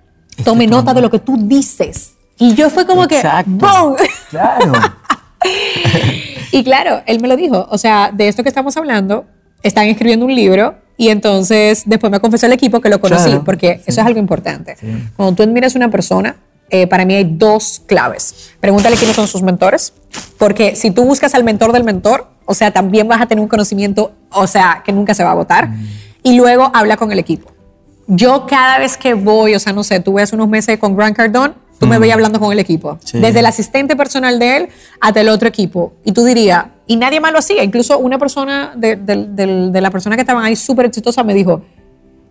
tome 0.44 0.66
nota 0.66 0.94
de 0.96 1.02
lo 1.02 1.12
que 1.12 1.20
tú 1.20 1.36
dices. 1.38 2.16
Y 2.40 2.56
yo 2.56 2.70
fue 2.72 2.88
como 2.88 3.04
Exacto. 3.04 3.52
que, 3.52 3.66
¡boom! 3.66 3.96
Claro. 4.32 4.72
Y 6.52 6.64
claro, 6.64 7.02
él 7.06 7.20
me 7.22 7.28
lo 7.28 7.36
dijo. 7.36 7.68
O 7.70 7.78
sea, 7.78 8.12
de 8.12 8.28
esto 8.28 8.44
que 8.44 8.50
estamos 8.50 8.76
hablando, 8.76 9.26
están 9.64 9.88
escribiendo 9.88 10.26
un 10.26 10.34
libro 10.34 10.76
y 10.98 11.10
entonces 11.10 11.84
después 11.86 12.12
me 12.12 12.20
confesó 12.20 12.46
el 12.46 12.54
equipo 12.54 12.82
que 12.82 12.90
lo 12.90 13.00
conocí, 13.00 13.30
Claro, 13.30 13.44
porque 13.44 13.76
sí. 13.76 13.84
eso 13.88 14.02
es 14.02 14.08
algo 14.08 14.20
importante. 14.20 14.76
Cuando 15.16 15.36
tú 15.36 15.44
admiras 15.44 15.76
a 15.76 15.80
una 15.80 15.90
persona, 15.90 16.36
eh, 16.70 16.88
para 16.88 17.06
mí 17.06 17.16
hay 17.16 17.24
dos 17.24 17.82
claves. 17.86 18.52
Pregúntale 18.60 18.96
quiénes 18.96 19.16
son 19.16 19.28
sus 19.28 19.42
mentores, 19.42 19.94
porque 20.38 20.76
si 20.76 20.92
tú 20.92 21.06
buscas 21.06 21.34
al 21.34 21.44
mentor 21.44 21.72
del 21.72 21.84
mentor, 21.84 22.28
o 22.46 22.54
sea, 22.54 22.72
también 22.72 23.08
vas 23.08 23.22
a 23.22 23.28
tener 23.28 23.42
un 23.42 23.48
conocimiento, 23.48 24.12
o 24.32 24.46
sea, 24.46 24.82
que 24.86 24.92
nunca 24.92 25.14
se 25.14 25.24
va 25.24 25.30
a 25.30 25.34
agotar. 25.34 25.70
Mm. 25.70 25.88
Y 26.24 26.36
luego 26.36 26.70
habla 26.74 26.98
con 26.98 27.12
el 27.12 27.20
equipo. 27.20 27.52
Yo 28.08 28.46
cada 28.48 28.80
vez 28.80 28.98
que 28.98 29.14
voy, 29.14 29.56
o 29.56 29.60
sea, 29.60 29.72
no 29.72 29.84
sé, 29.84 30.00
tuve 30.00 30.24
hace 30.24 30.36
unos 30.36 30.50
meses 30.50 30.78
con 30.80 30.96
Grant 30.96 31.16
Cardone, 31.16 31.54
tú 31.80 31.88
me 31.88 31.98
veías 31.98 32.16
hablando 32.16 32.40
con 32.40 32.52
el 32.52 32.60
equipo. 32.60 32.98
Sí. 33.04 33.20
Desde 33.20 33.40
el 33.40 33.46
asistente 33.46 33.96
personal 33.96 34.38
de 34.38 34.58
él 34.58 34.70
hasta 35.00 35.22
el 35.22 35.30
otro 35.30 35.48
equipo. 35.48 35.94
Y 36.04 36.12
tú 36.12 36.24
dirías, 36.24 36.66
y 36.86 36.96
nadie 36.96 37.20
más 37.20 37.32
lo 37.32 37.40
hacía. 37.40 37.64
Incluso 37.64 37.98
una 37.98 38.18
persona, 38.20 38.74
de, 38.76 38.98
la 39.82 39.92
persona 39.92 40.16
que 40.16 40.22
estaban 40.22 40.44
ahí 40.44 40.56
súper 40.56 40.88
exitosa, 40.88 41.24
me 41.24 41.34
dijo, 41.34 41.62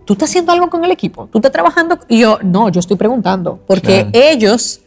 ¿tú 0.04 0.12
estás 0.12 0.30
haciendo 0.30 0.52
algo 0.52 0.68
con 0.68 0.84
el 0.84 0.90
equipo? 0.90 1.28
¿Tú 1.32 1.38
estás 1.38 1.52
trabajando? 1.52 1.98
Y 2.08 2.20
yo, 2.20 2.38
no, 2.42 2.68
yo 2.68 2.80
estoy 2.80 2.96
preguntando. 2.96 3.61
Porque 3.66 4.06
Claro. 4.11 4.11
ellos 4.12 4.80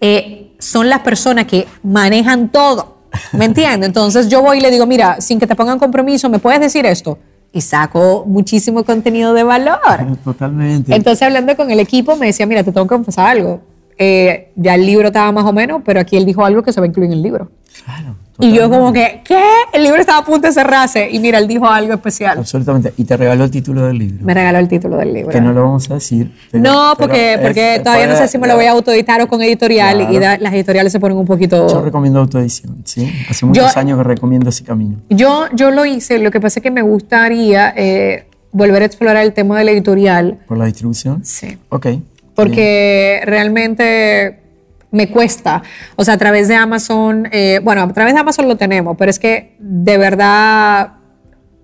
eh, 0.00 0.52
son 0.58 0.88
las 0.88 1.00
personas 1.00 1.46
que 1.46 1.66
manejan 1.82 2.50
todo. 2.50 2.96
¿Me 3.32 3.46
entiendes? 3.46 3.86
Entonces 3.88 4.28
yo 4.28 4.42
voy 4.42 4.58
y 4.58 4.60
le 4.60 4.70
digo, 4.70 4.86
mira, 4.86 5.20
sin 5.20 5.38
que 5.38 5.46
te 5.46 5.54
pongan 5.54 5.78
compromiso, 5.78 6.28
¿me 6.28 6.38
puedes 6.38 6.60
decir 6.60 6.84
esto? 6.86 7.18
Y 7.52 7.60
saco 7.62 8.24
muchísimo 8.26 8.84
contenido 8.84 9.32
de 9.32 9.42
valor. 9.42 10.18
Totalmente. 10.22 10.94
Entonces, 10.94 11.22
hablando 11.22 11.56
con 11.56 11.70
el 11.70 11.80
equipo, 11.80 12.14
me 12.16 12.26
decía, 12.26 12.44
mira, 12.44 12.62
te 12.62 12.70
tengo 12.70 12.86
que 12.86 12.94
confesar 12.94 13.28
algo. 13.28 13.60
Eh, 13.98 14.50
ya 14.56 14.74
el 14.74 14.84
libro 14.86 15.06
estaba 15.08 15.32
más 15.32 15.44
o 15.44 15.52
menos, 15.52 15.82
pero 15.84 16.00
aquí 16.00 16.16
él 16.16 16.24
dijo 16.26 16.44
algo 16.44 16.62
que 16.62 16.72
se 16.72 16.80
va 16.80 16.84
a 16.84 16.88
incluir 16.88 17.06
en 17.10 17.14
el 17.16 17.22
libro. 17.22 17.50
claro. 17.84 18.16
Y 18.38 18.52
yo 18.52 18.68
como 18.68 18.92
que, 18.92 19.22
¿qué? 19.24 19.40
El 19.72 19.82
libro 19.84 19.98
estaba 19.98 20.18
a 20.18 20.24
punto 20.26 20.46
de 20.46 20.52
cerrarse. 20.52 21.08
Y 21.10 21.20
mira, 21.20 21.38
él 21.38 21.48
dijo 21.48 21.66
algo 21.66 21.94
especial. 21.94 22.36
Absolutamente. 22.36 22.92
Y 22.98 23.04
te 23.04 23.16
regaló 23.16 23.44
el 23.44 23.50
título 23.50 23.86
del 23.86 23.96
libro. 23.96 24.26
Me 24.26 24.34
regaló 24.34 24.58
el 24.58 24.68
título 24.68 24.98
del 24.98 25.14
libro. 25.14 25.30
Que 25.32 25.40
no 25.40 25.54
lo 25.54 25.62
vamos 25.62 25.90
a 25.90 25.94
decir. 25.94 26.30
pero- 26.52 26.62
no, 26.62 26.92
pero 26.98 27.08
porque, 27.08 27.32
es- 27.32 27.40
porque 27.40 27.74
es 27.76 27.82
todavía 27.82 28.06
no 28.08 28.12
para- 28.12 28.26
sé 28.26 28.32
si 28.32 28.36
me 28.36 28.46
lo 28.46 28.56
voy 28.56 28.66
a 28.66 28.72
autoeditar 28.72 29.22
o 29.22 29.26
con 29.26 29.40
editorial 29.40 29.96
Claro. 30.00 30.12
y 30.12 30.18
da- 30.18 30.36
las 30.36 30.52
editoriales 30.52 30.92
se 30.92 31.00
ponen 31.00 31.16
un 31.16 31.24
Yo 31.24 31.28
poquito... 31.28 31.82
recomiendo 31.82 32.20
autoedición, 32.20 32.76
¿sí? 32.84 33.10
Hace 33.30 33.46
muchos 33.46 33.72
Yo- 33.72 33.80
años 33.80 33.96
que 33.96 34.04
recomiendo 34.04 34.50
ese 34.50 34.64
camino. 34.64 34.96
Yo, 35.08 35.46
yo 35.54 35.70
lo 35.70 35.86
hice, 35.86 36.18
lo 36.18 36.30
que 36.30 36.38
pasa 36.38 36.58
es 36.58 36.62
que 36.62 36.70
me 36.70 36.82
gustaría 36.82 37.72
eh, 37.74 38.26
volver 38.52 38.82
a 38.82 38.84
explorar 38.84 39.24
el 39.24 39.32
tema 39.32 39.58
de 39.58 39.64
la 39.64 39.70
editorial. 39.70 40.40
¿Por 40.46 40.58
la 40.58 40.66
distribución? 40.66 41.24
Sí. 41.24 41.56
Ok. 41.70 41.86
Porque 42.36 43.20
realmente 43.24 44.40
me 44.92 45.08
cuesta. 45.10 45.62
O 45.96 46.04
sea, 46.04 46.14
a 46.14 46.18
través 46.18 46.46
de 46.48 46.54
Amazon, 46.54 47.28
eh, 47.32 47.60
bueno, 47.64 47.82
a 47.82 47.92
través 47.92 48.14
de 48.14 48.20
Amazon 48.20 48.46
lo 48.46 48.56
tenemos, 48.56 48.96
pero 48.96 49.10
es 49.10 49.18
que 49.18 49.56
de 49.58 49.98
verdad 49.98 50.92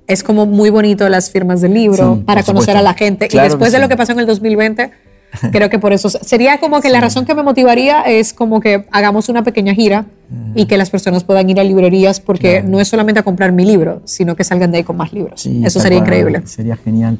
es 0.08 0.24
como 0.24 0.44
muy 0.46 0.70
bonito 0.70 1.08
las 1.08 1.30
firmas 1.30 1.60
del 1.60 1.74
libro 1.74 2.16
Sí, 2.16 2.22
para 2.24 2.42
conocer 2.42 2.72
supuesto. 2.74 2.78
a 2.78 2.82
la 2.82 2.94
gente. 2.94 3.28
Claro 3.28 3.46
y 3.46 3.50
después 3.50 3.70
de 3.72 3.78
sí. 3.78 3.82
lo 3.82 3.88
que 3.88 3.96
pasó 3.96 4.12
en 4.12 4.18
el 4.18 4.26
2020, 4.26 4.90
creo 5.52 5.70
que 5.70 5.78
por 5.78 5.92
eso 5.94 6.10
sería 6.10 6.58
como 6.58 6.80
que 6.82 6.90
la 6.90 7.00
razón 7.00 7.24
que 7.24 7.34
me 7.34 7.42
motivaría 7.42 8.02
es 8.02 8.34
como 8.34 8.60
que 8.60 8.86
hagamos 8.90 9.28
una 9.30 9.42
pequeña 9.44 9.72
gira 9.74 10.04
y 10.54 10.66
que 10.66 10.76
las 10.76 10.90
personas 10.90 11.24
puedan 11.24 11.48
ir 11.48 11.58
a 11.60 11.64
librerías 11.64 12.20
porque 12.20 12.54
Claro. 12.60 12.68
no 12.68 12.80
es 12.80 12.88
solamente 12.88 13.20
a 13.20 13.22
comprar 13.22 13.52
mi 13.52 13.64
libro, 13.64 14.02
sino 14.04 14.34
que 14.36 14.44
salgan 14.44 14.72
de 14.72 14.78
ahí 14.78 14.84
con 14.84 14.96
más 14.96 15.12
libros. 15.12 15.40
Sí, 15.40 15.62
eso 15.64 15.78
sería 15.80 15.98
cual, 16.00 16.08
increíble. 16.08 16.46
Sería 16.46 16.76
genial. 16.76 17.18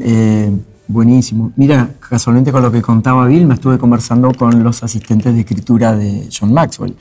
Eh, 0.00 0.50
buenísimo. 0.90 1.52
Mira, 1.56 1.90
casualmente 2.08 2.52
con 2.52 2.62
lo 2.62 2.70
que 2.70 2.82
contaba 2.82 3.26
Bill, 3.26 3.46
me 3.46 3.54
estuve 3.54 3.78
conversando 3.78 4.32
con 4.32 4.62
los 4.62 4.82
asistentes 4.82 5.32
de 5.34 5.40
escritura 5.40 5.96
de 5.96 6.28
John 6.30 6.52
Maxwell. 6.52 6.96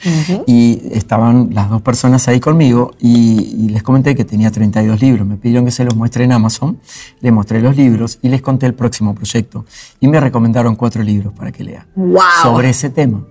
Y 0.48 0.82
estaban 0.92 1.50
las 1.54 1.70
dos 1.70 1.82
personas 1.82 2.28
ahí 2.28 2.40
conmigo 2.40 2.92
y, 3.00 3.66
y 3.66 3.70
les 3.70 3.84
comenté 3.84 4.16
que 4.16 4.26
tenía 4.26 4.52
32 4.52 5.02
libros. 5.02 5.28
Me 5.28 5.38
pidieron 5.38 5.66
que 5.66 5.72
se 5.72 5.84
los 5.84 5.96
muestre 5.96 6.24
en 6.24 6.32
Amazon. 6.32 6.80
Les 7.22 7.34
mostré 7.34 7.62
los 7.62 7.76
libros 7.76 8.20
y 8.22 8.30
les 8.30 8.42
conté 8.42 8.66
el 8.66 8.74
próximo 8.74 9.14
proyecto. 9.16 9.66
Y 10.00 10.08
me 10.08 10.20
recomendaron 10.20 10.76
cuatro 10.76 11.04
libros 11.04 11.34
para 11.34 11.52
que 11.52 11.64
lea 11.64 11.86
¡Wow! 11.96 12.22
sobre 12.44 12.70
ese 12.70 12.90
tema. 12.90 13.24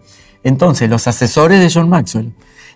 Entonces, 0.45 0.89
los 0.89 1.07
asesores 1.07 1.61
de 1.61 1.71
John 1.73 1.89
Maxwell, 1.89 2.33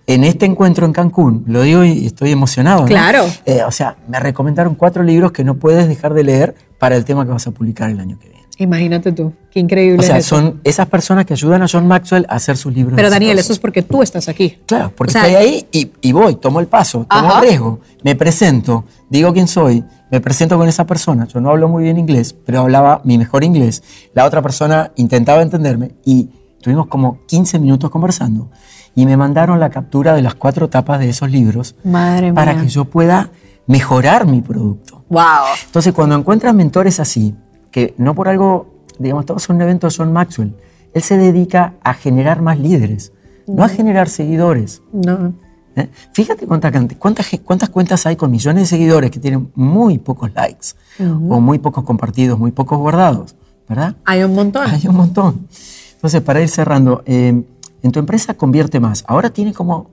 en 0.07 0.25
este 0.25 0.47
encuentro 0.47 0.87
en 0.87 0.93
Cancún, 0.93 1.45
lo 1.47 1.62
digo 1.62 1.85
y 1.85 2.07
estoy 2.07 2.31
emocionado. 2.33 2.83
¿no? 2.83 2.87
Claro. 2.87 3.25
Eh, 3.47 3.62
o 3.67 3.71
sea, 3.71 3.97
me 4.09 4.19
recomendaron 4.21 4.75
cuatro 4.75 5.03
libros 5.03 5.33
que 5.33 5.45
no 5.45 5.55
puedes 5.57 5.88
dejar 5.88 6.15
de 6.15 6.25
leer 6.25 6.55
para 6.79 6.97
el 6.97 7.05
tema 7.05 7.25
que 7.25 7.33
vas 7.33 7.47
a 7.47 7.51
publicar 7.53 7.91
el 7.91 8.01
año 8.01 8.19
que 8.19 8.29
viene. 8.29 8.43
Imagínate 8.59 9.12
tú, 9.12 9.33
qué 9.51 9.61
increíble. 9.61 9.99
O 9.99 10.03
sea, 10.03 10.19
es 10.19 10.27
son 10.27 10.61
esas 10.62 10.87
personas 10.87 11.25
que 11.25 11.33
ayudan 11.33 11.62
a 11.62 11.67
John 11.71 11.87
Maxwell 11.87 12.27
a 12.29 12.37
hacer 12.37 12.57
sus 12.57 12.73
libros. 12.73 12.95
Pero 12.97 13.11
Daniel, 13.11 13.38
eso 13.38 13.53
es 13.53 13.59
porque 13.59 13.83
tú 13.83 14.03
estás 14.03 14.29
aquí. 14.29 14.59
Claro, 14.67 14.93
porque 14.95 15.11
O 15.11 15.12
sea, 15.12 15.27
estoy 15.27 15.35
ahí 15.35 15.67
y, 15.73 15.91
y 16.01 16.12
voy, 16.12 16.37
tomo 16.37 16.61
el 16.61 16.67
paso, 16.67 17.07
tomo 17.09 17.29
Ajá. 17.29 17.41
el 17.41 17.49
riesgo, 17.49 17.81
me 18.05 18.15
presento, 18.15 18.85
digo 19.09 19.33
quién 19.33 19.49
soy, 19.49 19.83
me 20.11 20.21
presento 20.21 20.59
con 20.59 20.69
esa 20.69 20.87
persona. 20.87 21.27
Yo 21.27 21.41
no 21.41 21.51
hablo 21.51 21.69
muy 21.69 21.85
bien 21.85 21.99
inglés, 21.99 22.35
pero 22.45 22.61
hablaba 22.61 23.01
mi 23.05 23.17
mejor 23.19 23.43
inglés. 23.43 23.83
La 24.15 24.27
otra 24.27 24.43
persona 24.43 24.93
intentaba 24.97 25.43
entenderme 25.43 25.93
y 26.05 26.29
tuvimos 26.61 26.87
como 26.87 27.25
15 27.27 27.59
minutos 27.59 27.91
conversando. 27.91 28.51
Y 28.95 29.07
me 29.07 29.17
mandaron 29.17 29.59
la 29.59 29.71
captura 29.71 30.15
de 30.15 30.23
las 30.23 30.35
cuatro 30.35 30.69
tapas 30.69 31.01
de 31.01 31.09
esos 31.09 31.31
libros 31.31 31.75
Madre 31.85 32.33
para 32.33 32.53
mía. 32.53 32.63
que 32.63 32.69
yo 32.69 32.85
pueda 32.85 33.31
mejorar 33.67 34.27
mi 34.27 34.43
producto. 34.43 35.05
Wow. 35.09 35.23
Entonces, 35.67 35.93
cuando 35.93 36.15
encuentras 36.15 36.55
mentores 36.55 37.01
así, 37.01 37.35
que 37.71 37.95
no 37.97 38.15
por 38.15 38.29
algo, 38.29 38.67
digamos, 38.99 39.23
estamos 39.23 39.49
en 39.49 39.57
un 39.57 39.63
evento 39.63 39.89
de 39.89 39.95
John 39.97 40.13
Maxwell, 40.13 40.55
él 40.93 41.03
se 41.03 41.17
dedica 41.17 41.75
a 41.83 41.95
generar 41.95 42.43
más 42.43 42.59
líderes, 42.59 43.13
no 43.47 43.65
a 43.65 43.69
generar 43.69 44.09
seguidores. 44.09 44.83
No. 44.93 45.33
¿eh? 45.77 45.89
Fíjate 46.13 46.47
cuánta 46.47 46.71
cuántas, 46.99 47.31
cuántas 47.45 47.71
cuentas 47.71 48.07
hay 48.07 48.17
con 48.17 48.31
millones 48.31 48.65
de 48.65 48.67
seguidores 48.67 49.11
que 49.11 49.19
tienen 49.19 49.51
muy 49.55 49.99
pocos 49.99 50.33
likes, 50.35 50.69
o 51.01 51.41
muy 51.41 51.59
pocos 51.59 51.85
compartidos, 51.85 52.39
muy 52.39 52.53
pocos 52.53 52.79
guardados, 52.79 53.35
¿verdad? 53.69 53.97
Hay 54.05 54.23
un 54.23 54.35
montón. 54.35 54.71
Hay 54.71 54.87
un 54.87 54.97
montón. 54.97 55.49
Entonces, 55.95 56.21
para 56.21 56.43
ir 56.43 56.49
cerrando, 56.49 57.03
eh, 57.07 57.43
en 57.83 57.92
tu 57.92 57.99
empresa 57.99 58.35
convierte 58.35 58.81
más. 58.81 59.05
Ahora 59.07 59.31
tiene 59.31 59.53
como 59.53 59.90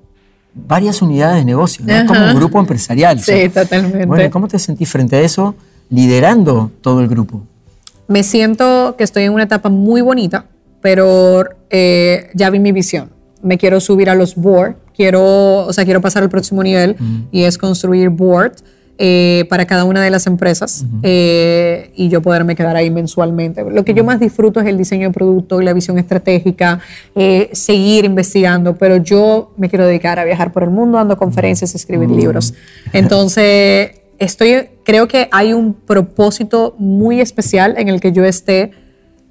varias 0.53 1.01
unidades 1.01 1.37
de 1.37 1.45
negocio, 1.45 1.85
¿no? 1.85 2.05
Como 2.05 2.25
un 2.25 2.35
grupo 2.35 2.59
empresarial. 2.59 3.19
Sí, 3.19 3.43
¿sí? 3.43 3.49
totalmente. 3.49 4.05
Bueno, 4.05 4.25
¿y 4.25 4.29
¿cómo 4.29 4.47
te 4.47 4.59
sentís 4.59 4.89
frente 4.89 5.15
a 5.15 5.21
eso 5.21 5.55
liderando 5.89 6.71
todo 6.81 7.01
el 7.01 7.07
grupo? 7.07 7.43
Me 8.07 8.23
siento 8.23 8.95
que 8.97 9.03
estoy 9.03 9.23
en 9.23 9.33
una 9.33 9.43
etapa 9.43 9.69
muy 9.69 10.01
bonita, 10.01 10.45
pero 10.81 11.43
eh, 11.69 12.29
ya 12.33 12.49
vi 12.49 12.59
mi 12.59 12.71
visión. 12.71 13.11
Me 13.41 13.57
quiero 13.57 13.79
subir 13.79 14.09
a 14.09 14.15
los 14.15 14.35
board, 14.35 14.75
quiero, 14.95 15.65
o 15.65 15.73
sea, 15.73 15.85
quiero 15.85 16.01
pasar 16.01 16.23
al 16.23 16.29
próximo 16.29 16.63
nivel 16.63 16.97
y 17.31 17.43
es 17.43 17.57
construir 17.57 18.09
board 18.09 18.53
eh, 19.01 19.45
para 19.47 19.65
cada 19.65 19.85
una 19.85 20.03
de 20.03 20.09
las 20.09 20.27
empresas 20.27 20.83
eh, 21.03 21.89
y 21.95 22.09
yo 22.09 22.21
poderme 22.21 22.53
quedar 22.57 22.75
ahí 22.75 22.89
mensualmente. 22.89 23.63
Lo 23.63 23.85
que 23.85 23.93
yo 23.93 24.03
más 24.03 24.19
disfruto 24.19 24.59
es 24.59 24.67
el 24.67 24.77
diseño 24.77 25.07
de 25.07 25.13
producto 25.13 25.61
y 25.61 25.63
la 25.63 25.71
visión 25.71 25.97
estratégica, 25.97 26.81
eh, 27.15 27.49
seguir 27.53 28.03
investigando, 28.03 28.75
pero 28.75 28.97
yo 28.97 29.53
me 29.55 29.69
quiero 29.69 29.85
dedicar 29.85 30.19
a 30.19 30.25
viajar 30.25 30.51
por 30.51 30.63
el 30.63 30.71
mundo, 30.71 30.97
dando 30.97 31.15
conferencias, 31.15 31.73
escribir 31.75 32.09
libros. 32.09 32.53
Entonces, 32.91 33.91
estoy, 34.17 34.67
creo 34.83 35.07
que 35.07 35.29
hay 35.31 35.53
un 35.53 35.75
propósito 35.75 36.75
muy 36.77 37.21
especial 37.21 37.75
en 37.77 37.87
el 37.87 38.01
que 38.01 38.11
yo 38.11 38.25
esté 38.25 38.71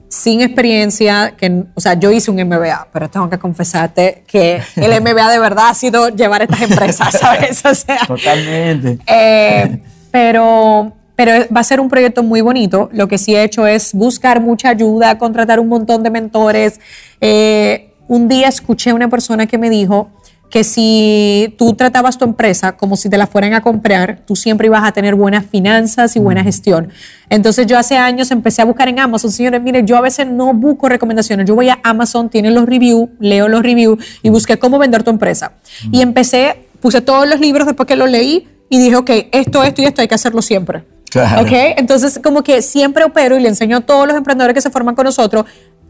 sin 0.09 0.41
experiencia, 0.41 1.35
que, 1.37 1.65
o 1.75 1.81
sea, 1.81 1.95
yo 1.95 2.11
hice 2.11 2.31
un 2.31 2.37
MBA, 2.43 2.89
pero 2.93 3.11
tengo 3.11 3.29
que 3.29 3.39
confesarte 3.39 4.25
que 4.27 4.61
el 4.77 5.01
MBA 5.03 5.31
de 5.31 5.39
verdad 5.39 5.69
ha 5.69 5.75
sido 5.75 6.09
llevar 6.09 6.43
estas 6.43 6.63
empresas, 6.63 7.13
¿sabes? 7.21 7.65
O 7.65 7.75
sea, 7.75 8.07
Totalmente. 8.07 8.99
eh, 9.07 9.83
pero, 10.11 10.93
pero 11.15 11.47
va 11.55 11.61
a 11.61 11.65
ser 11.65 11.81
un 11.81 11.89
proyecto 11.89 12.23
muy 12.23 12.41
bonito. 12.41 12.89
Lo 12.93 13.09
que 13.09 13.19
sí 13.19 13.35
he 13.35 13.43
hecho 13.43 13.67
es 13.67 13.93
buscar 13.93 14.41
mucha 14.41 14.71
ayuda, 14.71 15.19
contratar 15.19 15.61
un 15.61 15.69
montón 15.69 16.03
de 16.03 16.11
mentores. 16.11 16.81
Eh, 17.21 17.93
un 18.07 18.29
día 18.29 18.49
escuché 18.49 18.91
a 18.91 18.95
una 18.95 19.09
persona 19.09 19.47
que 19.47 19.59
me 19.59 19.69
dijo 19.69 20.09
que 20.51 20.65
si 20.65 21.55
tú 21.59 21.75
tratabas 21.75 22.17
tu 22.17 22.25
empresa 22.25 22.77
como 22.77 22.97
si 22.97 23.11
te 23.11 23.19
la 23.19 23.27
fueran 23.27 23.55
a 23.55 23.63
comprar, 23.63 24.21
tú 24.27 24.35
siempre 24.35 24.67
ibas 24.67 24.83
a 24.85 24.93
tener 24.93 25.15
buenas 25.15 25.45
finanzas 25.45 26.17
y 26.17 26.21
buena 26.21 26.43
gestión. 26.43 26.91
Entonces 27.29 27.67
yo 27.67 27.79
hace 27.79 27.97
años 27.97 28.31
empecé 28.31 28.63
a 28.63 28.65
buscar 28.65 28.89
en 28.89 28.99
Amazon, 28.99 29.31
señores, 29.31 29.61
mire, 29.61 29.85
yo 29.85 29.97
a 29.97 30.01
veces 30.01 30.27
no 30.27 30.55
busco 30.55 30.89
recomendaciones, 30.89 31.47
yo 31.47 31.55
voy 31.55 31.69
a 31.69 31.79
Amazon, 31.83 32.31
tienen 32.31 32.55
los 32.55 32.67
reviews, 32.67 33.11
leo 33.21 33.49
los 33.49 33.63
reviews 33.63 34.03
y 34.23 34.31
busqué 34.31 34.59
cómo 34.59 34.79
vender 34.79 35.03
tu 35.03 35.11
empresa. 35.11 35.53
Y 35.93 36.01
empecé, 36.01 36.67
puse 36.81 37.03
todos 37.03 37.29
los 37.29 37.41
libros 37.41 37.67
después 37.67 37.87
que 37.87 37.97
los 37.97 38.11
leí 38.11 38.49
y 38.71 38.79
dije, 38.79 38.97
ok, 38.97 39.11
esto, 39.33 39.63
esto 39.65 39.83
y 39.83 39.85
esto 39.85 40.01
hay 40.01 40.09
que 40.09 40.15
hacerlo 40.15 40.41
siempre. 40.41 40.85
Claro. 41.11 41.43
¿Ok? 41.43 41.53
Entonces, 41.79 42.21
como 42.23 42.43
que 42.43 42.61
siempre 42.61 43.05
opero 43.05 43.39
y 43.39 43.41
le 43.41 43.49
enseño 43.49 43.79
a 43.79 43.81
todos 43.81 44.07
los 44.07 44.17
emprendedores 44.17 44.55
que 44.55 44.61
se 44.61 44.71
forman 44.71 44.95
con 44.95 45.05
nosotros, 45.05 45.47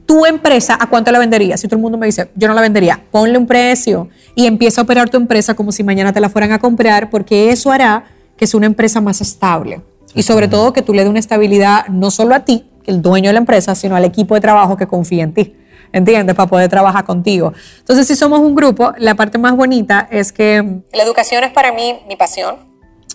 tu 0.09 0.25
empresa, 0.25 0.79
¿a 0.81 0.89
cuánto 0.89 1.13
la 1.13 1.19
venderías? 1.19 1.61
Si 1.61 1.69
todo 1.69 1.77
el 1.77 1.83
mundo 1.83 1.99
me 1.99 2.07
dice, 2.07 2.31
yo 2.35 2.49
no 2.49 2.55
la 2.55 2.63
vendería, 2.63 2.99
ponle 3.11 3.37
un 3.37 3.47
precio 3.47 4.09
y 4.35 4.47
empieza 4.47 4.81
a 4.81 4.85
operar 4.85 5.11
tu 5.11 5.19
empresa 5.19 5.53
como 5.53 5.71
si 5.71 5.85
mañana 5.85 6.15
te 6.15 6.21
la 6.21 6.31
fueran 6.31 6.51
a 6.53 6.59
comprar, 6.59 7.11
porque 7.11 7.51
eso 7.51 7.71
hará 7.71 8.05
que 8.39 8.47
sea 8.47 8.57
una 8.57 8.67
empresa 8.67 9.03
más 9.03 9.21
estable. 9.21 9.83
Y 10.15 10.23
sobre 10.23 10.49
todo 10.49 10.73
que 10.73 10.81
tú 10.81 10.95
le 10.95 11.03
des 11.03 11.11
una 11.11 11.19
estabilidad 11.19 11.89
no 11.89 12.11
solo 12.11 12.35
a 12.35 12.41
ti, 12.41 12.65
el 12.87 13.03
dueño 13.03 13.29
de 13.29 13.35
la 13.35 13.41
empresa, 13.41 13.75
sino 13.75 13.97
al 13.97 14.05
equipo 14.07 14.35
de 14.35 14.41
trabajo 14.41 14.79
que 14.79 14.87
confía 14.87 15.25
en 15.25 15.35
ti. 15.35 15.55
¿Entiendes? 15.93 16.35
Para 16.35 16.49
poder 16.49 16.71
trabajar 16.71 17.05
contigo. 17.05 17.53
Entonces, 17.79 18.07
si 18.07 18.17
somos 18.17 18.41
un 18.41 18.55
grupo, 18.55 18.93
la 18.99 19.15
parte 19.15 19.37
más 19.37 19.57
bonita 19.57 20.09
es 20.11 20.33
que 20.33 20.81
la 20.93 21.03
educación 21.03 21.45
es 21.45 21.53
para 21.53 21.73
mí 21.73 21.99
mi 22.09 22.17
pasión 22.17 22.68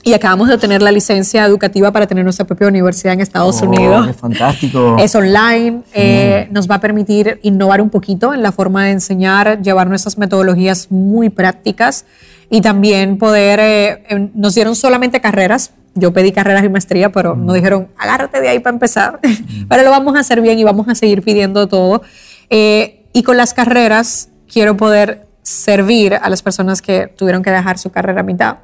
y 0.05 0.13
acabamos 0.13 0.49
de 0.49 0.55
obtener 0.55 0.81
la 0.81 0.91
licencia 0.91 1.45
educativa 1.45 1.91
para 1.91 2.07
tener 2.07 2.23
nuestra 2.25 2.45
propia 2.45 2.67
universidad 2.67 3.13
en 3.13 3.21
Estados 3.21 3.61
Oh, 3.61 3.67
Unidos. 3.69 4.07
qué 4.07 4.13
fantástico. 4.13 4.97
Es 4.99 5.15
online, 5.15 5.81
eh, 5.93 6.47
nos 6.51 6.69
va 6.69 6.75
a 6.75 6.79
permitir 6.81 7.39
innovar 7.41 7.81
un 7.81 7.89
poquito 7.89 8.33
en 8.33 8.43
la 8.43 8.51
forma 8.51 8.83
de 8.85 8.91
enseñar, 8.91 9.61
llevar 9.61 9.87
nuestras 9.87 10.17
metodologías 10.17 10.91
muy 10.91 11.29
prácticas 11.29 12.05
y 12.49 12.59
también 12.61 13.17
poder, 13.17 13.59
eh, 13.61 14.03
em, 14.09 14.29
nos 14.35 14.55
dieron 14.55 14.75
solamente 14.75 15.21
carreras, 15.21 15.71
yo 15.95 16.11
pedí 16.11 16.31
carreras 16.33 16.63
y 16.65 16.69
maestría, 16.69 17.11
pero 17.11 17.35
nos 17.35 17.55
dijeron, 17.55 17.87
agárrate 17.97 18.41
de 18.41 18.49
ahí 18.49 18.59
para 18.59 18.73
empezar, 18.73 19.19
pero 19.69 19.83
lo 19.83 19.89
vamos 19.91 20.15
a 20.17 20.19
hacer 20.19 20.41
bien 20.41 20.59
y 20.59 20.63
vamos 20.65 20.87
a 20.89 20.95
seguir 20.95 21.21
pidiendo 21.21 21.67
todo. 21.67 22.01
Eh, 22.49 23.05
y 23.13 23.23
con 23.23 23.37
las 23.37 23.53
carreras 23.53 24.29
quiero 24.51 24.75
poder 24.75 25.27
servir 25.43 26.15
a 26.15 26.29
las 26.29 26.41
personas 26.41 26.81
que 26.81 27.07
tuvieron 27.07 27.41
que 27.41 27.51
dejar 27.51 27.77
su 27.77 27.89
carrera 27.89 28.19
a 28.21 28.23
mitad 28.23 28.57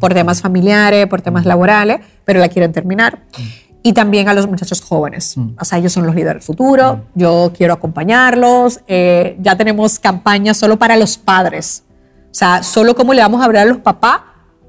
por 0.00 0.14
temas 0.14 0.40
familiares, 0.40 1.06
por 1.06 1.22
temas 1.22 1.44
laborales, 1.44 2.00
pero 2.24 2.40
la 2.40 2.48
quieren 2.48 2.72
terminar. 2.72 3.22
Y 3.82 3.92
también 3.92 4.28
a 4.28 4.34
los 4.34 4.46
muchachos 4.48 4.80
jóvenes. 4.80 5.36
O 5.58 5.64
sea, 5.64 5.78
ellos 5.78 5.92
son 5.92 6.06
los 6.06 6.14
líderes 6.14 6.34
del 6.34 6.42
futuro. 6.42 7.06
Yo 7.14 7.52
quiero 7.56 7.74
acompañarlos. 7.74 8.80
Eh, 8.86 9.36
ya 9.40 9.56
tenemos 9.56 9.98
campañas 9.98 10.56
solo 10.56 10.78
para 10.78 10.96
los 10.96 11.16
padres. 11.16 11.84
O 12.30 12.34
sea, 12.34 12.62
solo 12.62 12.94
cómo 12.94 13.14
le 13.14 13.22
vamos 13.22 13.40
a 13.40 13.44
hablar 13.44 13.66
a 13.66 13.70
los 13.70 13.78
papás 13.78 14.20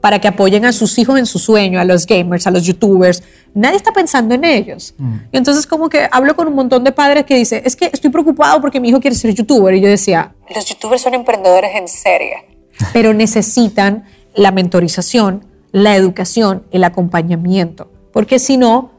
para 0.01 0.19
que 0.19 0.27
apoyen 0.27 0.65
a 0.65 0.71
sus 0.71 0.97
hijos 0.97 1.19
en 1.19 1.25
su 1.25 1.39
sueño, 1.39 1.79
a 1.79 1.83
los 1.83 2.05
gamers, 2.05 2.47
a 2.47 2.51
los 2.51 2.63
youtubers. 2.63 3.23
Nadie 3.53 3.77
está 3.77 3.91
pensando 3.91 4.35
en 4.35 4.45
ellos. 4.45 4.95
Y 5.31 5.37
entonces 5.37 5.67
como 5.67 5.89
que 5.89 6.07
hablo 6.11 6.35
con 6.35 6.47
un 6.47 6.55
montón 6.55 6.83
de 6.83 6.91
padres 6.91 7.25
que 7.25 7.35
dicen, 7.35 7.61
es 7.65 7.75
que 7.75 7.89
estoy 7.91 8.09
preocupado 8.09 8.61
porque 8.61 8.79
mi 8.79 8.89
hijo 8.89 8.99
quiere 8.99 9.15
ser 9.15 9.33
youtuber. 9.33 9.73
Y 9.75 9.81
yo 9.81 9.89
decía, 9.89 10.33
los 10.53 10.65
youtubers 10.65 11.01
son 11.01 11.13
emprendedores 11.15 11.71
en 11.75 11.87
serie, 11.87 12.45
pero 12.93 13.13
necesitan 13.13 14.05
la 14.35 14.51
mentorización, 14.51 15.45
la 15.71 15.95
educación, 15.95 16.63
el 16.71 16.83
acompañamiento, 16.83 17.91
porque 18.11 18.39
si 18.39 18.57
no, 18.57 18.91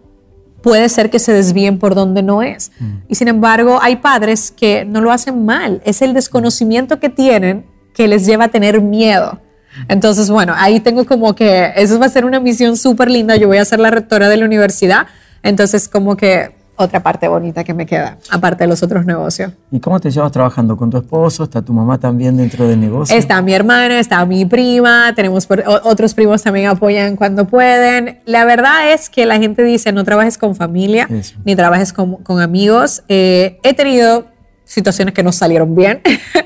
puede 0.62 0.88
ser 0.88 1.10
que 1.10 1.18
se 1.18 1.32
desvíen 1.32 1.78
por 1.78 1.94
donde 1.94 2.22
no 2.22 2.42
es. 2.42 2.70
Y 3.08 3.14
sin 3.14 3.28
embargo, 3.28 3.78
hay 3.80 3.96
padres 3.96 4.50
que 4.50 4.84
no 4.84 5.00
lo 5.00 5.10
hacen 5.10 5.44
mal, 5.44 5.80
es 5.84 6.02
el 6.02 6.14
desconocimiento 6.14 7.00
que 7.00 7.08
tienen 7.08 7.66
que 7.94 8.08
les 8.08 8.26
lleva 8.26 8.44
a 8.44 8.48
tener 8.48 8.80
miedo. 8.80 9.40
Entonces, 9.88 10.30
bueno, 10.30 10.52
ahí 10.56 10.80
tengo 10.80 11.06
como 11.06 11.34
que, 11.34 11.72
eso 11.76 11.98
va 11.98 12.06
a 12.06 12.10
ser 12.10 12.24
una 12.24 12.40
misión 12.40 12.76
súper 12.76 13.10
linda, 13.10 13.36
yo 13.36 13.48
voy 13.48 13.58
a 13.58 13.64
ser 13.64 13.80
la 13.80 13.90
rectora 13.90 14.28
de 14.28 14.36
la 14.36 14.44
universidad, 14.44 15.06
entonces 15.42 15.88
como 15.88 16.16
que 16.16 16.59
otra 16.82 17.02
parte 17.02 17.28
bonita 17.28 17.62
que 17.62 17.74
me 17.74 17.84
queda, 17.86 18.16
aparte 18.30 18.64
de 18.64 18.68
los 18.68 18.82
otros 18.82 19.04
negocios. 19.04 19.52
¿Y 19.70 19.80
cómo 19.80 20.00
te 20.00 20.10
llevas 20.10 20.32
trabajando 20.32 20.76
con 20.76 20.88
tu 20.90 20.96
esposo? 20.98 21.44
¿Está 21.44 21.60
tu 21.62 21.72
mamá 21.72 21.98
también 21.98 22.36
dentro 22.36 22.66
del 22.66 22.80
negocio? 22.80 23.14
Está 23.16 23.42
mi 23.42 23.52
hermana, 23.52 23.98
está 24.00 24.24
mi 24.24 24.44
prima, 24.46 25.12
tenemos 25.14 25.46
por- 25.46 25.62
otros 25.84 26.14
primos 26.14 26.42
también 26.42 26.66
apoyan 26.68 27.16
cuando 27.16 27.46
pueden. 27.46 28.20
La 28.24 28.44
verdad 28.44 28.92
es 28.92 29.10
que 29.10 29.26
la 29.26 29.38
gente 29.38 29.62
dice 29.62 29.92
no 29.92 30.04
trabajes 30.04 30.38
con 30.38 30.56
familia 30.56 31.06
Eso. 31.10 31.36
ni 31.44 31.54
trabajes 31.54 31.92
con, 31.92 32.16
con 32.16 32.40
amigos. 32.40 33.02
Eh, 33.08 33.58
he 33.62 33.74
tenido 33.74 34.26
situaciones 34.64 35.12
que 35.14 35.22
no 35.22 35.32
salieron 35.32 35.74
bien, 35.74 36.00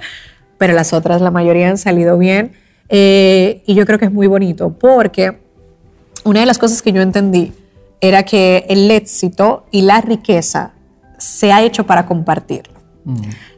pero 0.58 0.72
las 0.72 0.92
otras, 0.92 1.20
la 1.20 1.30
mayoría 1.30 1.68
han 1.68 1.78
salido 1.78 2.18
bien. 2.18 2.52
Eh, 2.88 3.62
y 3.66 3.74
yo 3.74 3.86
creo 3.86 3.98
que 3.98 4.04
es 4.06 4.12
muy 4.12 4.26
bonito 4.26 4.70
porque 4.78 5.38
una 6.24 6.40
de 6.40 6.46
las 6.46 6.58
cosas 6.58 6.82
que 6.82 6.92
yo 6.92 7.02
entendí 7.02 7.52
era 8.08 8.22
que 8.24 8.66
el 8.68 8.90
éxito 8.90 9.64
y 9.70 9.82
la 9.82 10.00
riqueza 10.00 10.72
se 11.18 11.52
ha 11.52 11.62
hecho 11.62 11.86
para 11.86 12.06
compartirlo. 12.06 12.74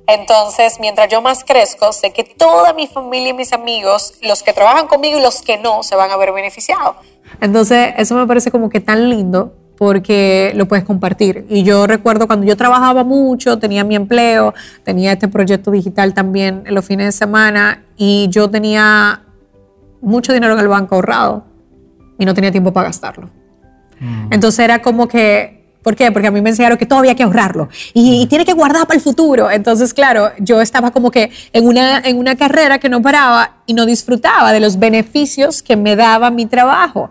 Entonces, 0.07 0.79
mientras 0.81 1.09
yo 1.09 1.21
más 1.21 1.43
crezco, 1.43 1.93
sé 1.93 2.13
que 2.13 2.23
toda 2.23 2.73
mi 2.73 2.87
familia 2.87 3.31
y 3.31 3.33
mis 3.33 3.53
amigos, 3.53 4.15
los 4.23 4.43
que 4.43 4.53
trabajan 4.53 4.87
conmigo 4.87 5.19
y 5.19 5.23
los 5.23 5.43
que 5.43 5.59
no, 5.59 5.83
se 5.83 5.97
van 5.97 6.11
a 6.11 6.17
ver 6.17 6.33
beneficiados. 6.33 6.97
Entonces, 7.41 7.95
eso 7.97 8.15
me 8.15 8.27
parece 8.27 8.53
como 8.53 8.69
que 8.69 8.81
tan 8.81 9.11
lindo 9.11 9.53
porque 9.77 10.53
lo 10.55 10.67
puedes 10.69 10.85
compartir. 10.85 11.45
Y 11.49 11.65
yo 11.65 11.87
recuerdo 11.87 12.29
cuando 12.29 12.47
yo 12.47 12.57
trabajaba 12.57 13.03
mucho, 13.03 13.59
tenía 13.59 13.83
mi 13.83 13.97
empleo, 13.97 14.55
tenía 14.85 15.13
este 15.13 15.29
proyecto 15.29 15.73
digital 15.73 16.15
también 16.15 16.63
en 16.67 16.75
los 16.75 16.85
fines 16.85 17.07
de 17.07 17.13
semana 17.13 17.85
y 17.97 18.29
yo 18.31 18.49
tenía 18.49 19.23
mucho 20.01 20.33
dinero 20.33 20.55
en 20.55 20.61
el 20.61 20.69
banco 20.69 20.95
ahorrado 20.95 21.45
y 22.19 22.25
no 22.25 22.33
tenía 22.33 22.53
tiempo 22.53 22.73
para 22.73 22.89
gastarlo. 22.89 23.29
Entonces 24.31 24.59
era 24.59 24.83
como 24.83 25.09
que, 25.09 25.65
¿por 25.83 25.97
qué? 25.97 26.11
Porque 26.13 26.29
a 26.29 26.31
mí 26.31 26.41
me 26.41 26.51
enseñaron 26.51 26.77
que 26.77 26.87
todavía 26.87 27.13
hay 27.13 27.17
que 27.17 27.23
ahorrarlo 27.23 27.69
y, 27.95 28.23
y 28.23 28.27
tiene 28.27 28.45
que 28.45 28.53
guardar 28.53 28.87
para 28.87 28.97
el 28.97 29.03
futuro. 29.03 29.51
Entonces, 29.51 29.95
claro, 29.95 30.31
yo 30.39 30.61
estaba 30.61 30.91
como 30.91 31.11
que 31.11 31.31
en 31.53 31.67
una, 31.67 32.01
en 32.01 32.19
una 32.19 32.37
carrera 32.37 32.79
que 32.79 32.89
no 32.89 33.01
paraba 33.01 33.57
y 33.67 33.75
no 33.75 33.87
disfrutaba 33.87 34.53
de 34.53 34.61
los 34.61 34.79
beneficios 34.79 35.63
que 35.63 35.77
me 35.77 35.97
daba 35.97 36.31
mi 36.31 36.47
trabajo. 36.47 37.11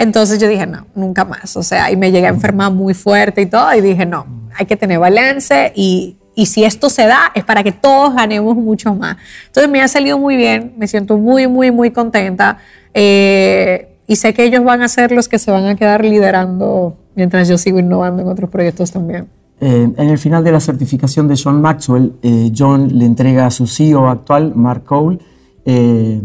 Entonces 0.00 0.38
yo 0.38 0.48
dije, 0.48 0.66
no, 0.66 0.86
nunca 0.94 1.26
más. 1.26 1.56
O 1.56 1.62
sea, 1.62 1.90
y 1.90 1.96
me 1.96 2.10
llegué 2.10 2.26
a 2.26 2.30
enfermar 2.30 2.72
muy 2.72 2.94
fuerte 2.94 3.42
y 3.42 3.46
todo 3.46 3.74
y 3.74 3.82
dije, 3.82 4.06
no, 4.06 4.26
hay 4.56 4.64
que 4.64 4.74
tener 4.74 4.98
balance 4.98 5.72
y, 5.76 6.16
y 6.34 6.46
si 6.46 6.64
esto 6.64 6.88
se 6.88 7.06
da 7.06 7.32
es 7.34 7.44
para 7.44 7.62
que 7.62 7.72
todos 7.72 8.14
ganemos 8.14 8.56
mucho 8.56 8.94
más. 8.94 9.18
Entonces 9.48 9.70
me 9.70 9.82
ha 9.82 9.88
salido 9.88 10.18
muy 10.18 10.36
bien, 10.36 10.72
me 10.78 10.88
siento 10.88 11.18
muy, 11.18 11.46
muy, 11.46 11.70
muy 11.70 11.90
contenta. 11.90 12.56
Eh, 12.94 13.88
y 14.10 14.16
sé 14.16 14.34
que 14.34 14.42
ellos 14.42 14.64
van 14.64 14.82
a 14.82 14.88
ser 14.88 15.12
los 15.12 15.28
que 15.28 15.38
se 15.38 15.52
van 15.52 15.66
a 15.66 15.76
quedar 15.76 16.04
liderando 16.04 16.96
mientras 17.14 17.46
yo 17.46 17.56
sigo 17.56 17.78
innovando 17.78 18.22
en 18.22 18.26
otros 18.26 18.50
proyectos 18.50 18.90
también. 18.90 19.28
Eh, 19.60 19.88
en 19.96 20.08
el 20.08 20.18
final 20.18 20.42
de 20.42 20.50
la 20.50 20.58
certificación 20.58 21.28
de 21.28 21.38
John 21.40 21.62
Maxwell, 21.62 22.14
eh, 22.20 22.50
John 22.52 22.98
le 22.98 23.04
entrega 23.04 23.46
a 23.46 23.52
su 23.52 23.68
CEO 23.68 24.08
actual, 24.08 24.52
Mark 24.56 24.82
Cole, 24.82 25.16
eh, 25.64 26.20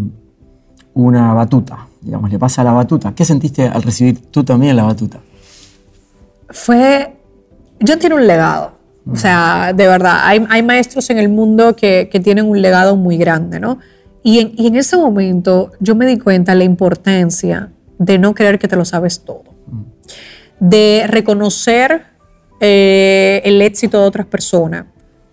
una 0.96 1.36
batuta. 1.36 1.88
Digamos, 2.02 2.32
le 2.32 2.40
pasa 2.40 2.64
la 2.64 2.72
batuta. 2.72 3.14
¿Qué 3.14 3.24
sentiste 3.24 3.68
al 3.68 3.84
recibir 3.84 4.32
tú 4.32 4.44
también 4.44 4.76
la 4.76 4.84
batuta? 4.86 5.20
fue, 6.50 7.16
John 7.88 8.00
tiene 8.00 8.16
un 8.16 8.26
legado. 8.26 8.72
O 9.12 9.16
sea, 9.16 9.74
de 9.76 9.88
verdad, 9.88 10.22
hay, 10.24 10.44
hay 10.50 10.64
maestros 10.64 11.08
en 11.12 11.20
el 11.20 11.30
mundo 11.30 11.76
que, 11.76 12.10
que 12.12 12.20
tienen 12.20 12.48
un 12.50 12.60
legado 12.60 12.96
muy 12.96 13.18
grande, 13.18 13.60
¿no? 13.60 13.78
Y 14.24 14.40
en, 14.40 14.54
y 14.58 14.66
en 14.66 14.76
ese 14.76 14.98
momento 14.98 15.72
yo 15.80 15.94
me 15.94 16.08
di 16.08 16.18
cuenta 16.18 16.56
la 16.56 16.64
importancia 16.64 17.70
de 17.98 18.18
no 18.18 18.34
creer 18.34 18.60
que 18.60 18.68
te 18.68 18.76
lo 18.76 18.86
sabes 18.86 19.24
todo, 19.24 19.44
de 20.60 21.06
reconocer 21.08 22.06
eh, 22.60 23.42
el 23.44 23.62
éxito 23.62 24.02
de 24.02 24.08
otras 24.08 24.26
personas 24.26 24.86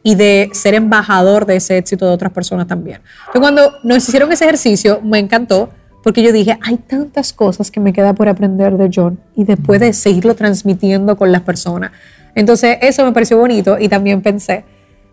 y 0.02 0.16
de 0.16 0.50
ser 0.52 0.74
embajador 0.74 1.46
de 1.46 1.56
ese 1.56 1.78
éxito 1.78 2.06
de 2.06 2.12
otras 2.12 2.32
personas 2.32 2.66
también. 2.66 3.00
Entonces, 3.20 3.40
cuando 3.40 3.72
nos 3.84 4.08
hicieron 4.08 4.32
ese 4.32 4.44
ejercicio, 4.44 5.00
me 5.02 5.18
encantó 5.18 5.70
porque 6.02 6.22
yo 6.22 6.32
dije, 6.32 6.58
hay 6.62 6.78
tantas 6.78 7.32
cosas 7.32 7.70
que 7.70 7.78
me 7.78 7.92
queda 7.92 8.12
por 8.12 8.28
aprender 8.28 8.76
de 8.76 8.90
John 8.92 9.20
y 9.36 9.44
después 9.44 9.80
de 9.80 9.92
seguirlo 9.92 10.34
transmitiendo 10.34 11.16
con 11.16 11.30
las 11.30 11.42
personas. 11.42 11.92
Entonces, 12.34 12.78
eso 12.80 13.04
me 13.04 13.12
pareció 13.12 13.38
bonito 13.38 13.78
y 13.78 13.88
también 13.88 14.20
pensé 14.20 14.64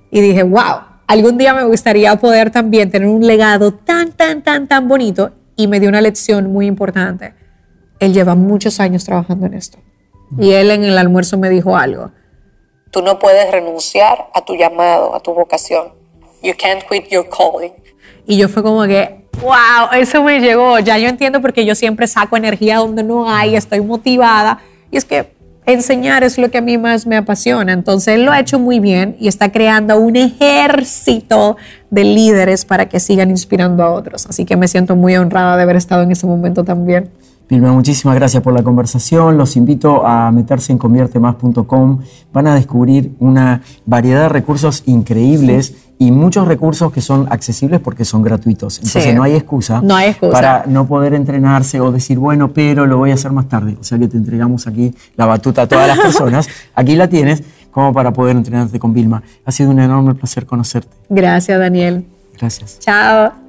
y 0.10 0.22
dije, 0.22 0.42
wow, 0.42 0.82
algún 1.06 1.38
día 1.38 1.54
me 1.54 1.64
gustaría 1.64 2.16
poder 2.16 2.50
también 2.50 2.90
tener 2.90 3.08
un 3.08 3.26
legado 3.26 3.74
tan, 3.74 4.12
tan, 4.12 4.42
tan, 4.42 4.68
tan 4.68 4.88
bonito 4.88 5.32
y 5.60 5.68
me 5.68 5.82
dio 5.82 5.90
una 5.90 6.00
lección 6.00 6.54
muy 6.54 6.68
importante. 6.68 7.34
Él 8.00 8.14
lleva 8.14 8.34
muchos 8.34 8.80
años 8.80 9.04
trabajando 9.04 9.46
en 9.46 9.56
esto 9.56 9.78
y 10.38 10.52
él 10.52 10.72
en 10.72 10.86
el 10.86 10.98
almuerzo 10.98 11.38
me 11.38 11.50
dijo 11.50 11.76
algo. 11.76 12.12
Tú 12.92 13.02
no 13.02 13.20
puedes 13.20 13.52
renunciar 13.52 14.30
a 14.34 14.46
tu 14.46 14.56
llamado, 14.56 15.14
a 15.14 15.20
tu 15.20 15.34
vocación. 15.34 15.90
You 16.42 16.54
can't 16.58 16.82
quit 16.90 17.10
your 17.10 17.28
calling. 17.28 17.74
Y 18.26 18.38
yo 18.38 18.48
fue 18.48 18.64
como 18.64 18.84
que, 18.84 19.28
wow, 19.42 20.00
eso 20.00 20.24
me 20.24 20.40
llegó. 20.40 20.80
Ya 20.80 20.98
yo 20.98 21.10
entiendo 21.10 21.42
porque 21.42 21.66
yo 21.66 21.76
siempre 21.76 22.08
saco 22.08 22.38
energía 22.38 22.78
donde 22.78 23.04
no 23.04 23.30
hay, 23.30 23.58
estoy 23.58 23.82
motivada. 23.82 24.62
Y 24.92 24.96
es 24.98 25.04
que 25.04 25.34
enseñar 25.72 26.24
es 26.24 26.38
lo 26.38 26.52
que 26.52 26.58
a 26.58 26.62
mí 26.62 26.78
más 26.78 27.06
me 27.06 27.18
apasiona. 27.18 27.74
Entonces 27.74 28.16
él 28.16 28.26
lo 28.26 28.32
ha 28.32 28.40
hecho 28.40 28.60
muy 28.60 28.80
bien 28.80 29.16
y 29.20 29.28
está 29.28 29.52
creando 29.52 29.98
un 30.00 30.16
ejército 30.16 31.58
de 31.90 32.04
líderes 32.04 32.66
para 32.66 32.88
que 32.88 33.00
sigan 33.00 33.30
inspirando 33.30 33.84
a 33.84 33.92
otros. 33.92 34.26
Así 34.28 34.46
que 34.46 34.56
me 34.56 34.68
siento 34.68 34.96
muy 34.96 35.16
honrada 35.16 35.58
de 35.58 35.64
haber 35.64 35.76
estado 35.76 36.04
en 36.04 36.12
ese 36.12 36.28
momento 36.28 36.64
también. 36.64 37.10
Vilma, 37.50 37.74
muchísimas 37.74 38.16
gracias 38.16 38.44
por 38.44 38.54
la 38.54 38.62
conversación. 38.62 39.36
Los 39.38 39.58
invito 39.58 40.06
a 40.06 40.32
meterse 40.32 40.72
en 40.72 40.78
conviertemas.com. 40.78 42.00
Van 42.32 42.48
a 42.48 42.54
descubrir 42.54 43.14
una 43.20 43.62
variedad 43.88 44.22
de 44.24 44.30
recursos 44.30 44.84
increíbles 44.86 45.74
y 45.98 46.12
muchos 46.12 46.48
recursos 46.48 46.92
que 46.94 47.02
son 47.02 47.28
accesibles 47.32 47.80
porque 47.80 48.06
son 48.06 48.22
gratuitos. 48.22 48.78
Entonces 48.78 49.04
Sí. 49.06 49.14
no 49.14 49.24
hay 49.24 49.34
excusa, 49.34 49.82
No 49.82 49.96
hay 49.96 50.10
excusa. 50.12 50.32
para 50.32 50.64
no 50.68 50.88
poder 50.88 51.14
entrenarse 51.16 51.82
o 51.82 51.92
decir, 51.92 52.20
bueno, 52.20 52.54
pero 52.54 52.86
lo 52.86 52.98
voy 52.98 53.12
a 53.12 53.16
hacer 53.16 53.32
más 53.32 53.50
tarde. 53.50 53.76
O 53.82 53.84
sea 53.84 53.98
que 53.98 54.08
te 54.08 54.16
entregamos 54.18 54.68
aquí 54.68 54.94
la 55.18 55.26
batuta 55.26 55.64
a 55.64 55.68
todas 55.68 55.88
las 55.88 55.98
personas. 56.00 56.48
Aquí 56.76 56.96
la 56.96 57.08
tienes 57.10 57.44
como 57.72 57.92
para 57.94 58.14
poder 58.14 58.36
entrenarte 58.38 58.80
con 58.80 58.94
Vilma. 58.94 59.22
Ha 59.44 59.52
sido 59.52 59.72
un 59.72 59.80
enorme 59.80 60.14
placer 60.16 60.46
conocerte. 60.46 60.96
Gracias, 61.10 61.60
Daniel. 61.60 62.06
Gracias. 62.40 62.78
Chao. 62.80 63.49